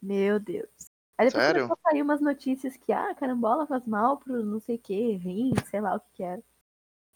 Meu 0.00 0.38
Deus. 0.38 0.68
Aí 1.18 1.26
depois 1.26 1.44
Sério? 1.44 1.62
começou 1.66 1.78
a 1.84 1.90
sair 1.90 2.02
umas 2.02 2.20
notícias 2.20 2.76
que, 2.76 2.92
ah, 2.92 3.14
carambola 3.14 3.66
faz 3.66 3.84
mal 3.86 4.18
pro 4.18 4.44
não 4.44 4.60
sei 4.60 4.76
o 4.76 4.78
que, 4.78 5.12
rim, 5.16 5.52
sei 5.68 5.80
lá 5.80 5.96
o 5.96 6.00
que 6.00 6.10
que 6.14 6.22
era. 6.22 6.42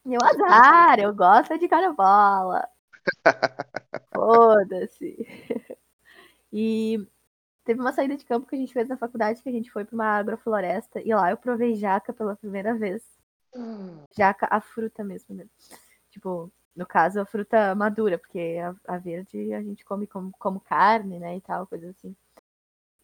E 0.05 0.15
eu, 0.15 0.21
azar, 0.23 0.99
eu 1.01 1.15
gosto 1.15 1.59
de 1.59 1.69
carambola. 1.69 2.69
Foda-se. 4.15 5.27
E 6.53 7.07
teve 7.67 7.81
uma 7.81 7.93
saída 7.93 8.17
de 8.17 8.25
campo 8.25 8.47
que 8.47 8.55
a 8.55 8.59
gente 8.59 8.73
fez 8.73 8.89
na 8.89 8.97
faculdade, 8.97 9.43
que 9.43 9.49
a 9.49 9.53
gente 9.53 9.71
foi 9.71 9.85
pra 9.85 9.95
uma 9.95 10.17
agrofloresta, 10.19 11.01
e 11.01 11.13
lá 11.13 11.31
eu 11.31 11.37
provei 11.37 11.75
jaca 11.75 12.13
pela 12.13 12.37
primeira 12.37 12.75
vez. 12.75 13.03
Jaca, 14.17 14.47
a 14.49 14.61
fruta 14.61 15.03
mesmo, 15.03 15.35
né? 15.35 15.47
Tipo, 16.11 16.51
no 16.75 16.87
caso, 16.87 17.21
a 17.21 17.27
fruta 17.27 17.75
madura, 17.75 18.19
porque 18.19 18.59
a, 18.63 18.95
a 18.95 18.99
verde 18.99 19.53
a 19.53 19.61
gente 19.61 19.85
come 19.85 20.07
como, 20.07 20.33
como 20.39 20.61
carne, 20.61 21.19
né, 21.19 21.37
e 21.37 21.41
tal, 21.41 21.67
coisa 21.67 21.91
assim. 21.91 22.15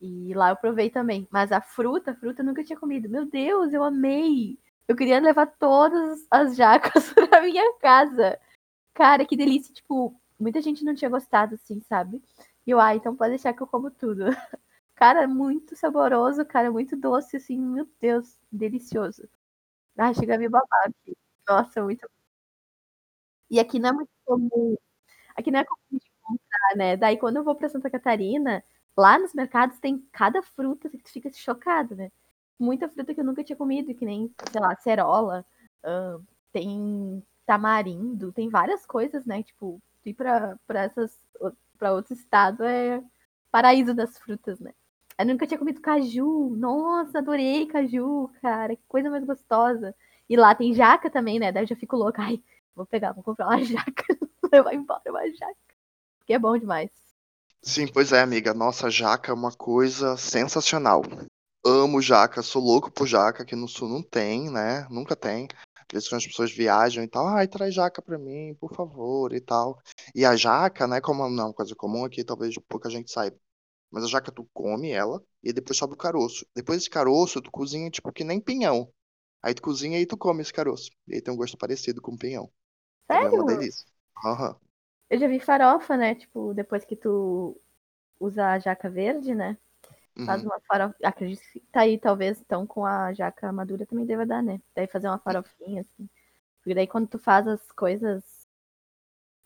E 0.00 0.32
lá 0.34 0.50
eu 0.50 0.56
provei 0.56 0.90
também. 0.90 1.26
Mas 1.30 1.52
a 1.52 1.60
fruta, 1.60 2.12
a 2.12 2.14
fruta 2.14 2.42
eu 2.42 2.46
nunca 2.46 2.64
tinha 2.64 2.78
comido. 2.78 3.08
Meu 3.08 3.26
Deus, 3.26 3.72
eu 3.72 3.82
amei! 3.82 4.58
Eu 4.86 4.96
queria 4.96 5.20
levar 5.20 5.46
todas 5.46 6.26
as 6.30 6.56
jacas 6.56 7.12
pra 7.14 7.42
minha 7.42 7.74
casa. 7.78 8.38
Cara, 8.94 9.24
que 9.24 9.36
delícia. 9.36 9.72
Tipo, 9.72 10.14
muita 10.38 10.60
gente 10.60 10.84
não 10.84 10.94
tinha 10.94 11.10
gostado, 11.10 11.54
assim, 11.54 11.80
sabe? 11.88 12.22
E 12.66 12.70
eu, 12.70 12.80
ah, 12.80 12.94
então 12.94 13.16
pode 13.16 13.30
deixar 13.30 13.52
que 13.52 13.62
eu 13.62 13.66
como 13.66 13.90
tudo. 13.90 14.24
Cara, 14.94 15.26
muito 15.26 15.74
saboroso, 15.76 16.44
cara, 16.46 16.70
muito 16.70 16.96
doce, 16.96 17.36
assim, 17.36 17.58
meu 17.60 17.88
Deus, 18.00 18.38
delicioso. 18.52 19.28
Ah, 19.98 20.14
chega 20.14 20.36
a 20.36 20.38
me 20.38 20.48
babar 20.48 20.68
aqui. 20.88 21.16
Nossa, 21.48 21.82
muito. 21.82 22.08
E 23.50 23.60
aqui 23.60 23.78
não 23.78 23.90
é 23.90 23.92
muito 23.92 24.10
comum. 24.24 24.76
Aqui 25.36 25.50
não 25.50 25.60
é 25.60 25.64
comum 25.64 25.78
de 25.92 26.10
encontrar, 26.20 26.76
né? 26.76 26.96
Daí 26.96 27.18
quando 27.18 27.38
eu 27.38 27.44
vou 27.44 27.54
pra 27.56 27.68
Santa 27.68 27.90
Catarina, 27.90 28.64
lá 28.96 29.18
nos 29.18 29.34
mercados 29.34 29.78
tem 29.80 29.98
cada 30.12 30.42
fruta 30.42 30.88
que 30.90 30.98
tu 30.98 31.10
fica 31.12 31.32
chocado, 31.32 31.96
né? 31.96 32.10
Muita 32.58 32.88
fruta 32.88 33.14
que 33.14 33.20
eu 33.20 33.24
nunca 33.24 33.44
tinha 33.44 33.56
comido, 33.56 33.94
que 33.94 34.04
nem, 34.06 34.32
sei 34.52 34.60
lá, 34.60 34.76
cerola, 34.76 35.46
uh, 35.84 36.24
tem 36.52 37.24
tamarindo, 37.46 38.32
tem 38.32 38.48
várias 38.50 38.86
coisas, 38.86 39.26
né? 39.26 39.42
Tipo, 39.44 39.80
ir 40.06 40.14
pra, 40.14 40.56
pra 40.66 40.82
essas 40.84 41.18
para 41.82 41.92
outro 41.92 42.14
estado 42.14 42.62
é 42.62 43.02
paraíso 43.50 43.92
das 43.92 44.16
frutas, 44.16 44.60
né? 44.60 44.72
Eu 45.18 45.26
nunca 45.26 45.48
tinha 45.48 45.58
comido 45.58 45.80
caju. 45.80 46.54
Nossa, 46.56 47.18
adorei 47.18 47.66
caju, 47.66 48.30
cara. 48.40 48.76
Que 48.76 48.82
coisa 48.86 49.10
mais 49.10 49.24
gostosa. 49.24 49.92
E 50.30 50.36
lá 50.36 50.54
tem 50.54 50.72
jaca 50.72 51.10
também, 51.10 51.40
né? 51.40 51.50
Daí 51.50 51.64
eu 51.64 51.66
já 51.66 51.74
fico 51.74 51.96
louca. 51.96 52.22
Ai, 52.22 52.40
vou 52.72 52.86
pegar, 52.86 53.10
vou 53.10 53.24
comprar 53.24 53.48
uma 53.48 53.58
jaca. 53.66 54.04
levar 54.52 54.72
embora 54.74 55.02
uma 55.08 55.28
jaca. 55.28 55.56
Porque 56.20 56.32
é 56.32 56.38
bom 56.38 56.56
demais. 56.56 56.92
Sim, 57.60 57.88
pois 57.88 58.12
é, 58.12 58.22
amiga. 58.22 58.54
Nossa, 58.54 58.88
jaca 58.88 59.32
é 59.32 59.34
uma 59.34 59.50
coisa 59.50 60.16
sensacional. 60.16 61.02
Amo 61.66 62.00
jaca, 62.00 62.42
sou 62.42 62.62
louco 62.62 62.92
por 62.92 63.08
jaca, 63.08 63.42
aqui 63.42 63.56
no 63.56 63.66
sul 63.66 63.88
não 63.88 64.04
tem, 64.04 64.48
né? 64.52 64.86
Nunca 64.88 65.16
tem. 65.16 65.48
Vezes 65.93 66.09
quando 66.09 66.20
as 66.20 66.26
pessoas 66.26 66.51
viajam 66.51 67.05
e 67.05 67.09
tal, 67.09 67.26
ai, 67.26 67.47
traz 67.47 67.74
jaca 67.74 68.01
pra 68.01 68.18
mim, 68.18 68.55
por 68.59 68.74
favor, 68.74 69.32
e 69.34 69.40
tal. 69.40 69.78
E 70.14 70.24
a 70.24 70.34
jaca, 70.34 70.86
né, 70.86 71.01
como 71.01 71.28
não 71.28 71.43
é 71.43 71.47
uma 71.49 71.55
coisa 71.55 71.74
comum 71.74 72.05
aqui, 72.05 72.24
talvez 72.24 72.55
pouca 72.66 72.88
gente 72.88 73.11
saiba. 73.11 73.38
Mas 73.90 74.05
a 74.05 74.07
jaca 74.07 74.32
tu 74.32 74.49
come 74.55 74.90
ela 74.90 75.22
e 75.43 75.53
depois 75.53 75.76
sobe 75.76 75.93
o 75.93 75.99
caroço. 75.99 76.47
Depois 76.57 76.78
desse 76.78 76.88
caroço, 76.88 77.43
tu 77.43 77.51
cozinha 77.51 77.90
tipo 77.90 78.11
que 78.11 78.24
nem 78.24 78.40
pinhão. 78.40 78.90
Aí 79.43 79.53
tu 79.53 79.61
cozinha 79.61 80.01
e 80.01 80.07
tu 80.07 80.16
come 80.16 80.40
esse 80.40 80.53
caroço. 80.53 80.90
E 81.07 81.16
aí 81.16 81.20
tem 81.20 81.34
um 81.34 81.36
gosto 81.36 81.59
parecido 81.59 82.01
com 82.01 82.16
pinhão. 82.16 82.51
Sério? 83.07 83.26
É 83.26 83.30
uma 83.30 83.45
delícia. 83.45 83.84
Uhum. 84.24 84.55
Eu 85.11 85.18
já 85.18 85.28
vi 85.28 85.38
farofa, 85.40 85.95
né? 85.95 86.14
Tipo, 86.14 86.55
depois 86.55 86.86
que 86.86 86.97
tu 86.97 87.61
usa 88.18 88.47
a 88.47 88.59
jaca 88.59 88.88
verde, 88.88 89.34
né? 89.34 89.59
Faz 90.24 90.42
Uhum. 90.42 90.48
uma 90.48 90.60
farofa. 90.68 90.96
Acredito 91.04 91.42
que 91.52 91.60
tá 91.72 91.80
aí, 91.82 91.98
talvez, 91.98 92.40
então, 92.40 92.66
com 92.66 92.84
a 92.86 93.12
jaca 93.12 93.52
madura 93.52 93.86
também 93.86 94.06
deva 94.06 94.26
dar, 94.26 94.42
né? 94.42 94.60
Daí 94.74 94.86
fazer 94.86 95.08
uma 95.08 95.18
farofinha, 95.18 95.80
assim. 95.82 96.08
Porque 96.62 96.74
daí 96.74 96.86
quando 96.88 97.08
tu 97.08 97.18
faz 97.18 97.46
as 97.48 97.72
coisas 97.72 98.46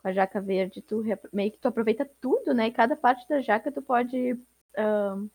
com 0.03 0.09
a 0.09 0.13
jaca 0.13 0.41
verde, 0.41 0.83
tu 0.83 1.03
meio 1.33 1.51
que 1.51 1.59
tu 1.59 1.69
aproveita 1.69 2.05
tudo, 2.21 2.55
né? 2.55 2.67
E 2.69 2.73
cada 2.73 2.97
parte 2.97 3.29
da 3.29 3.41
jaca 3.41 3.73
tu 3.73 3.83
pode 3.83 4.39
ahn, 4.77 5.29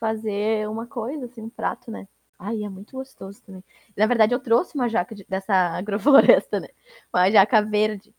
fazer 0.00 0.68
uma 0.68 0.86
coisa, 0.86 1.26
assim, 1.26 1.42
um 1.42 1.50
prato, 1.50 1.90
né? 1.90 2.08
Ai, 2.38 2.64
é 2.64 2.68
muito 2.70 2.96
gostoso 2.96 3.42
também. 3.44 3.64
Na 3.96 4.06
verdade, 4.06 4.34
eu 4.34 4.40
trouxe 4.40 4.74
uma 4.76 4.88
jaca 4.88 5.14
de- 5.14 5.26
dessa 5.28 5.54
agrofloresta, 5.78 6.60
né? 6.60 6.68
Uma 7.14 7.30
jaca 7.30 7.62
verde. 7.62 8.14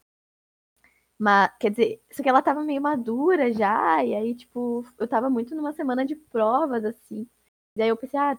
Mas, 1.18 1.51
quer 1.59 1.70
dizer, 1.72 2.01
só 2.11 2.24
que 2.24 2.30
ela 2.30 2.41
tava 2.41 2.64
meio 2.64 2.82
madura 2.82 3.51
já, 3.53 4.03
e 4.03 4.16
aí, 4.16 4.36
tipo, 4.36 4.86
eu 4.97 5.07
tava 5.07 5.30
muito 5.30 5.55
numa 5.55 5.72
semana 5.74 6.05
de 6.05 6.16
provas, 6.16 6.84
assim. 6.86 7.28
Daí 7.76 7.89
eu 7.89 7.97
pensei, 7.97 8.20
ah, 8.20 8.38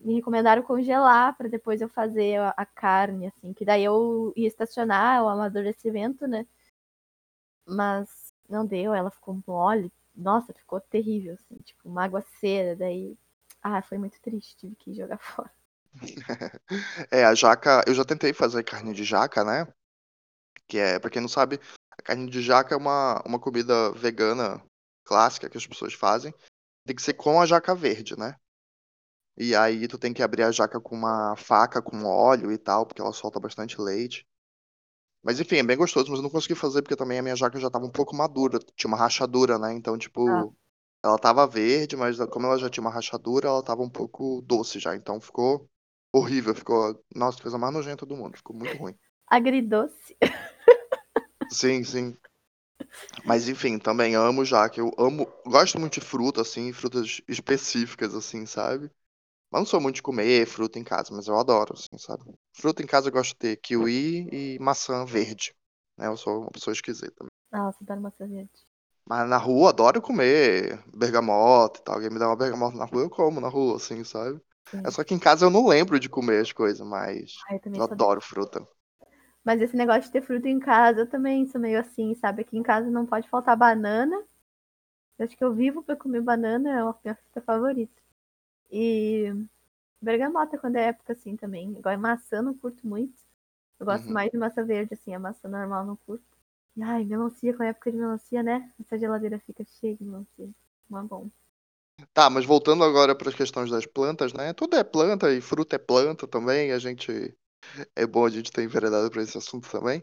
me 0.00 0.14
recomendaram 0.14 0.62
congelar 0.62 1.36
pra 1.36 1.48
depois 1.48 1.80
eu 1.80 1.88
fazer 1.88 2.38
a, 2.40 2.54
a 2.56 2.66
carne, 2.66 3.26
assim, 3.28 3.52
que 3.52 3.64
daí 3.64 3.84
eu 3.84 4.32
ia 4.36 4.46
estacionar 4.48 5.22
o 5.24 5.28
amadurecimento, 5.28 6.26
né? 6.26 6.46
Mas 7.66 8.32
não 8.48 8.64
deu, 8.66 8.94
ela 8.94 9.10
ficou 9.10 9.40
mole. 9.46 9.92
Nossa, 10.14 10.52
ficou 10.52 10.80
terrível, 10.80 11.34
assim, 11.34 11.56
tipo, 11.64 11.88
uma 11.88 12.04
aguaceira, 12.04 12.74
daí. 12.74 13.16
Ah, 13.62 13.82
foi 13.82 13.98
muito 13.98 14.20
triste, 14.20 14.56
tive 14.56 14.74
que 14.76 14.94
jogar 14.94 15.18
fora. 15.22 15.50
É, 17.10 17.24
a 17.24 17.34
jaca, 17.34 17.82
eu 17.86 17.94
já 17.94 18.04
tentei 18.04 18.32
fazer 18.32 18.62
carne 18.62 18.92
de 18.92 19.04
jaca, 19.04 19.44
né? 19.44 19.66
Que 20.66 20.78
é, 20.78 20.98
pra 20.98 21.10
quem 21.10 21.22
não 21.22 21.28
sabe, 21.28 21.58
a 21.98 22.02
carne 22.02 22.30
de 22.30 22.40
jaca 22.40 22.74
é 22.74 22.78
uma, 22.78 23.22
uma 23.26 23.38
comida 23.38 23.92
vegana 23.92 24.62
clássica 25.04 25.50
que 25.50 25.58
as 25.58 25.66
pessoas 25.66 25.92
fazem. 25.92 26.32
Tem 26.86 26.94
que 26.94 27.02
ser 27.02 27.14
com 27.14 27.40
a 27.40 27.46
jaca 27.46 27.74
verde, 27.74 28.18
né? 28.18 28.36
E 29.36 29.54
aí 29.54 29.86
tu 29.86 29.98
tem 29.98 30.12
que 30.12 30.22
abrir 30.22 30.42
a 30.42 30.50
jaca 30.50 30.80
com 30.80 30.96
uma 30.96 31.36
faca 31.36 31.82
com 31.82 32.04
óleo 32.04 32.50
e 32.50 32.58
tal, 32.58 32.86
porque 32.86 33.00
ela 33.00 33.12
solta 33.12 33.38
bastante 33.38 33.80
leite. 33.80 34.26
Mas 35.22 35.38
enfim, 35.40 35.56
é 35.56 35.62
bem 35.62 35.76
gostoso, 35.76 36.10
mas 36.10 36.18
eu 36.18 36.22
não 36.22 36.30
consegui 36.30 36.54
fazer 36.54 36.82
porque 36.82 36.96
também 36.96 37.18
a 37.18 37.22
minha 37.22 37.36
jaca 37.36 37.58
já 37.58 37.70
tava 37.70 37.84
um 37.84 37.90
pouco 37.90 38.16
madura, 38.16 38.58
tinha 38.74 38.88
uma 38.88 38.96
rachadura, 38.96 39.58
né? 39.58 39.72
Então, 39.74 39.98
tipo, 39.98 40.54
ela 41.04 41.18
tava 41.18 41.46
verde, 41.46 41.96
mas 41.96 42.18
como 42.30 42.46
ela 42.46 42.58
já 42.58 42.70
tinha 42.70 42.82
uma 42.82 42.90
rachadura, 42.90 43.48
ela 43.48 43.62
tava 43.62 43.82
um 43.82 43.90
pouco 43.90 44.40
doce 44.42 44.78
já. 44.78 44.94
Então 44.96 45.20
ficou 45.20 45.68
horrível, 46.12 46.54
ficou, 46.54 47.04
nossa, 47.14 47.42
coisa 47.42 47.58
mais 47.58 47.72
nojenta 47.72 48.06
do 48.06 48.16
mundo, 48.16 48.36
ficou 48.36 48.56
muito 48.56 48.76
ruim. 48.76 48.94
Agridoce. 49.28 50.16
Sim, 51.50 51.84
sim. 51.84 52.16
Mas 53.24 53.48
enfim, 53.48 53.78
também 53.78 54.14
amo 54.14 54.44
jaca. 54.44 54.80
Eu 54.80 54.90
amo, 54.98 55.26
gosto 55.46 55.78
muito 55.78 55.94
de 55.94 56.00
fruta, 56.00 56.42
assim, 56.42 56.72
frutas 56.72 57.20
específicas, 57.28 58.14
assim, 58.14 58.46
sabe? 58.46 58.90
Mas 59.50 59.60
não 59.62 59.66
sou 59.66 59.80
muito 59.80 59.96
de 59.96 60.02
comer 60.02 60.46
fruta 60.46 60.78
em 60.78 60.84
casa, 60.84 61.14
mas 61.14 61.28
eu 61.28 61.38
adoro, 61.38 61.74
assim, 61.74 61.98
sabe? 61.98 62.24
Fruta 62.54 62.82
em 62.82 62.86
casa 62.86 63.08
eu 63.08 63.12
gosto 63.12 63.30
de 63.32 63.36
ter 63.36 63.56
kiwi 63.58 64.28
e 64.32 64.58
maçã 64.60 65.04
verde. 65.06 65.54
Né? 65.98 66.06
Eu 66.08 66.16
sou 66.16 66.42
uma 66.42 66.50
pessoa 66.50 66.72
esquisita. 66.74 67.26
Nossa, 67.52 67.82
adoro 67.84 68.00
maçã 68.00 68.26
verde. 68.26 68.66
Mas 69.06 69.28
na 69.28 69.38
rua 69.38 69.70
adoro 69.70 70.02
comer 70.02 70.82
bergamota 70.94 71.80
e 71.80 71.82
tal. 71.82 71.94
Alguém 71.96 72.10
me 72.10 72.18
dá 72.18 72.28
uma 72.28 72.36
bergamota 72.36 72.76
na 72.76 72.84
rua, 72.84 73.02
eu 73.02 73.10
como 73.10 73.40
na 73.40 73.48
rua, 73.48 73.76
assim, 73.76 74.04
sabe? 74.04 74.40
Sim. 74.70 74.82
É 74.84 74.90
só 74.90 75.02
que 75.02 75.14
em 75.14 75.18
casa 75.18 75.46
eu 75.46 75.50
não 75.50 75.66
lembro 75.66 75.98
de 75.98 76.08
comer 76.08 76.42
as 76.42 76.52
coisas, 76.52 76.86
mas 76.86 77.32
Ai, 77.48 77.56
eu 77.56 77.62
eu 77.74 77.82
adoro 77.84 78.20
fruta. 78.20 78.66
Mas 79.44 79.60
esse 79.60 79.76
negócio 79.76 80.02
de 80.04 80.10
ter 80.12 80.22
fruta 80.22 80.48
em 80.48 80.60
casa, 80.60 81.00
eu 81.00 81.06
também 81.10 81.46
sou 81.46 81.60
meio 81.60 81.80
assim, 81.80 82.14
sabe? 82.16 82.42
Aqui 82.42 82.56
em 82.58 82.62
casa 82.62 82.90
não 82.90 83.06
pode 83.06 83.28
faltar 83.28 83.56
banana. 83.56 84.16
Eu 85.18 85.26
acho 85.26 85.36
que 85.36 85.44
eu 85.44 85.52
vivo 85.54 85.82
pra 85.82 85.96
comer 85.96 86.22
banana, 86.22 86.70
é 86.70 86.80
a 86.80 86.94
minha 87.04 87.14
fruta 87.14 87.40
favorita. 87.42 87.92
E 88.70 89.32
bergamota 90.02 90.58
quando 90.58 90.76
é 90.76 90.86
época 90.88 91.12
assim 91.14 91.36
também. 91.36 91.76
Agora 91.78 91.98
maçã 91.98 92.42
não 92.42 92.54
curto 92.54 92.86
muito. 92.86 93.14
Eu 93.80 93.86
gosto 93.86 94.06
Uhum. 94.06 94.12
mais 94.12 94.30
de 94.30 94.38
maçã 94.38 94.64
verde, 94.64 94.94
assim, 94.94 95.14
a 95.14 95.18
maçã 95.20 95.48
normal 95.48 95.86
não 95.86 95.96
curto. 95.96 96.24
E, 96.76 96.82
ai, 96.82 97.04
melancia, 97.04 97.54
com 97.56 97.62
a 97.64 97.68
época 97.68 97.92
de 97.92 97.98
melancia, 97.98 98.42
né? 98.42 98.72
Essa 98.80 98.98
geladeira 98.98 99.38
fica 99.40 99.64
cheia 99.80 99.96
de 99.96 100.04
melancia. 100.04 100.50
Uma 100.90 101.04
bom. 101.04 101.28
Tá, 102.12 102.28
mas 102.30 102.44
voltando 102.44 102.84
agora 102.84 103.14
para 103.14 103.28
as 103.28 103.34
questões 103.34 103.70
das 103.70 103.86
plantas, 103.86 104.32
né? 104.32 104.52
Tudo 104.52 104.76
é 104.76 104.84
planta 104.84 105.32
e 105.32 105.40
fruta 105.40 105.76
é 105.76 105.78
planta 105.78 106.26
também. 106.26 106.72
A 106.72 106.78
gente 106.78 107.34
é 107.96 108.06
bom 108.06 108.24
a 108.26 108.30
gente 108.30 108.50
ter 108.52 108.62
enveredado 108.64 109.10
para 109.10 109.22
esse 109.22 109.36
assunto 109.38 109.68
também. 109.70 110.02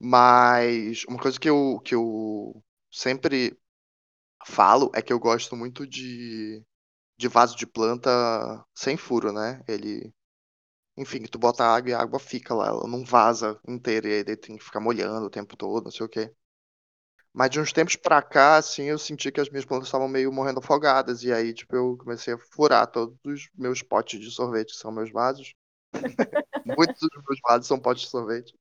Mas 0.00 1.04
uma 1.08 1.18
coisa 1.18 1.38
que 1.40 1.48
eu, 1.48 1.80
que 1.84 1.94
eu 1.94 2.62
sempre 2.90 3.58
falo 4.46 4.90
é 4.94 5.02
que 5.02 5.12
eu 5.12 5.18
gosto 5.20 5.56
muito 5.56 5.86
de, 5.86 6.64
de 7.18 7.28
vaso 7.28 7.56
de 7.56 7.66
planta 7.66 8.10
sem 8.74 8.96
furo, 8.96 9.32
né? 9.32 9.62
Ele, 9.68 10.12
enfim, 10.96 11.22
tu 11.24 11.38
bota 11.38 11.64
água 11.64 11.90
e 11.90 11.94
a 11.94 12.00
água 12.00 12.20
fica 12.20 12.54
lá, 12.54 12.68
ela 12.68 12.88
não 12.88 13.04
vaza 13.04 13.60
inteira 13.68 14.08
e 14.08 14.14
aí 14.14 14.36
tem 14.36 14.56
que 14.58 14.64
ficar 14.64 14.80
molhando 14.80 15.26
o 15.26 15.30
tempo 15.30 15.56
todo, 15.56 15.84
não 15.86 15.90
sei 15.92 16.06
o 16.06 16.08
quê. 16.08 16.32
Mas 17.32 17.50
de 17.50 17.60
uns 17.60 17.72
tempos 17.72 17.94
pra 17.96 18.20
cá, 18.22 18.56
assim, 18.56 18.84
eu 18.84 18.98
senti 18.98 19.30
que 19.30 19.40
as 19.40 19.48
minhas 19.50 19.64
plantas 19.64 19.86
estavam 19.88 20.08
meio 20.08 20.32
morrendo 20.32 20.58
afogadas. 20.60 21.22
E 21.22 21.32
aí, 21.32 21.52
tipo, 21.54 21.76
eu 21.76 21.96
comecei 21.98 22.34
a 22.34 22.38
furar 22.38 22.86
todos 22.90 23.16
os 23.24 23.48
meus 23.54 23.82
potes 23.82 24.18
de 24.20 24.30
sorvete, 24.30 24.72
que 24.72 24.78
são 24.78 24.90
meus 24.92 25.10
vasos. 25.12 25.54
Muitos 26.64 27.00
dos 27.00 27.24
meus 27.28 27.40
vasos 27.42 27.66
são 27.66 27.78
potes 27.80 28.04
de 28.04 28.10
sorvete. 28.10 28.54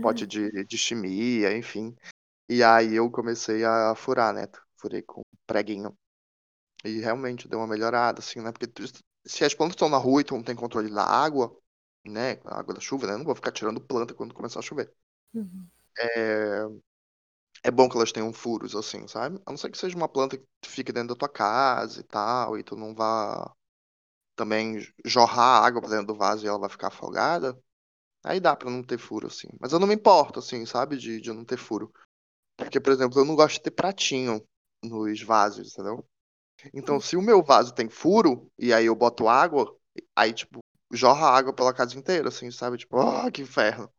Pote 0.00 0.26
de, 0.26 0.64
de 0.66 0.78
chimia, 0.78 1.56
enfim. 1.56 1.96
E 2.48 2.62
aí 2.64 2.94
eu 2.96 3.10
comecei 3.10 3.64
a 3.64 3.94
furar, 3.96 4.34
né? 4.34 4.46
Furei 4.76 5.02
com 5.02 5.22
preguinho. 5.46 5.96
E 6.84 7.00
realmente 7.00 7.48
deu 7.48 7.58
uma 7.60 7.66
melhorada, 7.68 8.20
assim, 8.20 8.40
né? 8.40 8.52
Porque 8.52 8.66
tu- 8.68 8.84
se 9.26 9.44
as 9.44 9.54
plantas 9.54 9.74
estão 9.76 9.88
na 9.88 9.98
rua 9.98 10.20
e 10.22 10.24
tu 10.24 10.34
não 10.36 10.42
tem 10.44 10.56
controle 10.56 10.90
da 10.92 11.04
água, 11.04 11.56
né? 12.06 12.34
A 12.46 12.60
água 12.60 12.74
da 12.74 12.80
chuva, 12.80 13.06
né? 13.06 13.14
Eu 13.14 13.18
não 13.18 13.24
vou 13.26 13.34
ficar 13.36 13.52
tirando 13.52 13.80
planta 13.80 14.14
quando 14.14 14.34
começar 14.34 14.60
a 14.60 14.62
chover. 14.62 14.92
Uhum. 15.34 15.70
É, 15.98 16.66
é 17.64 17.70
bom 17.70 17.88
que 17.88 17.96
elas 17.96 18.12
tenham 18.12 18.32
furos, 18.32 18.74
assim, 18.76 19.06
sabe? 19.08 19.40
A 19.46 19.50
não 19.50 19.56
ser 19.58 19.70
que 19.70 19.78
seja 19.78 19.96
uma 19.96 20.08
planta 20.08 20.36
que 20.38 20.46
fique 20.68 20.92
dentro 20.92 21.08
da 21.10 21.16
tua 21.18 21.28
casa 21.28 22.00
e 22.00 22.04
tal, 22.04 22.58
e 22.58 22.62
tu 22.62 22.76
não 22.76 22.94
vá 22.94 23.52
também 24.36 24.80
jorrar 25.04 25.64
água 25.64 25.80
pra 25.80 25.90
dentro 25.90 26.06
do 26.06 26.16
vaso 26.16 26.44
e 26.44 26.48
ela 26.48 26.58
vai 26.58 26.68
ficar 26.68 26.88
afogada. 26.88 27.58
Aí 28.24 28.40
dá 28.40 28.54
pra 28.56 28.70
não 28.70 28.82
ter 28.82 28.98
furo, 28.98 29.26
assim. 29.26 29.48
Mas 29.60 29.72
eu 29.72 29.78
não 29.78 29.86
me 29.86 29.94
importo, 29.94 30.38
assim, 30.38 30.64
sabe? 30.66 30.96
De, 30.96 31.20
de 31.20 31.32
não 31.32 31.44
ter 31.44 31.56
furo. 31.56 31.92
Porque, 32.56 32.80
por 32.80 32.92
exemplo, 32.92 33.20
eu 33.20 33.24
não 33.24 33.36
gosto 33.36 33.56
de 33.56 33.62
ter 33.62 33.70
pratinho 33.72 34.42
nos 34.82 35.22
vasos, 35.22 35.72
entendeu? 35.72 36.06
Então, 36.74 37.00
se 37.00 37.16
o 37.16 37.22
meu 37.22 37.42
vaso 37.42 37.74
tem 37.74 37.88
furo 37.88 38.50
e 38.58 38.72
aí 38.72 38.86
eu 38.86 38.94
boto 38.94 39.28
água, 39.28 39.76
aí, 40.14 40.32
tipo, 40.32 40.60
jorra 40.92 41.28
água 41.28 41.52
pela 41.52 41.74
casa 41.74 41.98
inteira, 41.98 42.28
assim, 42.28 42.50
sabe? 42.50 42.78
Tipo, 42.78 42.98
oh, 42.98 43.30
que 43.30 43.42
inferno. 43.42 43.90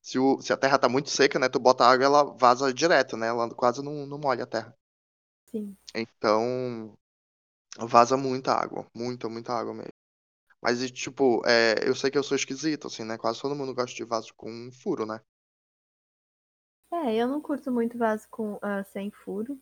Se, 0.00 0.18
o, 0.18 0.40
se 0.40 0.52
a 0.52 0.56
terra 0.56 0.78
tá 0.78 0.88
muito 0.88 1.10
seca, 1.10 1.38
né? 1.38 1.48
Tu 1.48 1.60
bota 1.60 1.84
água 1.84 2.04
ela 2.04 2.24
vaza 2.36 2.72
direto, 2.74 3.16
né? 3.16 3.28
Ela 3.28 3.48
quase 3.54 3.82
não, 3.82 4.06
não 4.06 4.18
molha 4.18 4.44
a 4.44 4.46
terra. 4.46 4.76
Sim. 5.46 5.76
Então, 5.94 6.96
vaza 7.78 8.16
muita 8.16 8.52
água. 8.52 8.86
Muita, 8.94 9.28
muita 9.28 9.52
água 9.52 9.74
mesmo. 9.74 9.92
Mas, 10.62 10.90
tipo, 10.90 11.42
é, 11.46 11.88
eu 11.88 11.94
sei 11.94 12.10
que 12.10 12.18
eu 12.18 12.22
sou 12.22 12.36
esquisito, 12.36 12.86
assim, 12.86 13.04
né? 13.04 13.18
Quase 13.18 13.40
todo 13.40 13.56
mundo 13.56 13.74
gosta 13.74 13.96
de 13.96 14.04
vaso 14.04 14.32
com 14.36 14.70
furo, 14.72 15.04
né? 15.04 15.20
É, 16.92 17.16
eu 17.16 17.26
não 17.26 17.40
curto 17.40 17.72
muito 17.72 17.98
vaso 17.98 18.28
com, 18.30 18.54
uh, 18.54 18.84
sem 18.92 19.10
furo. 19.10 19.58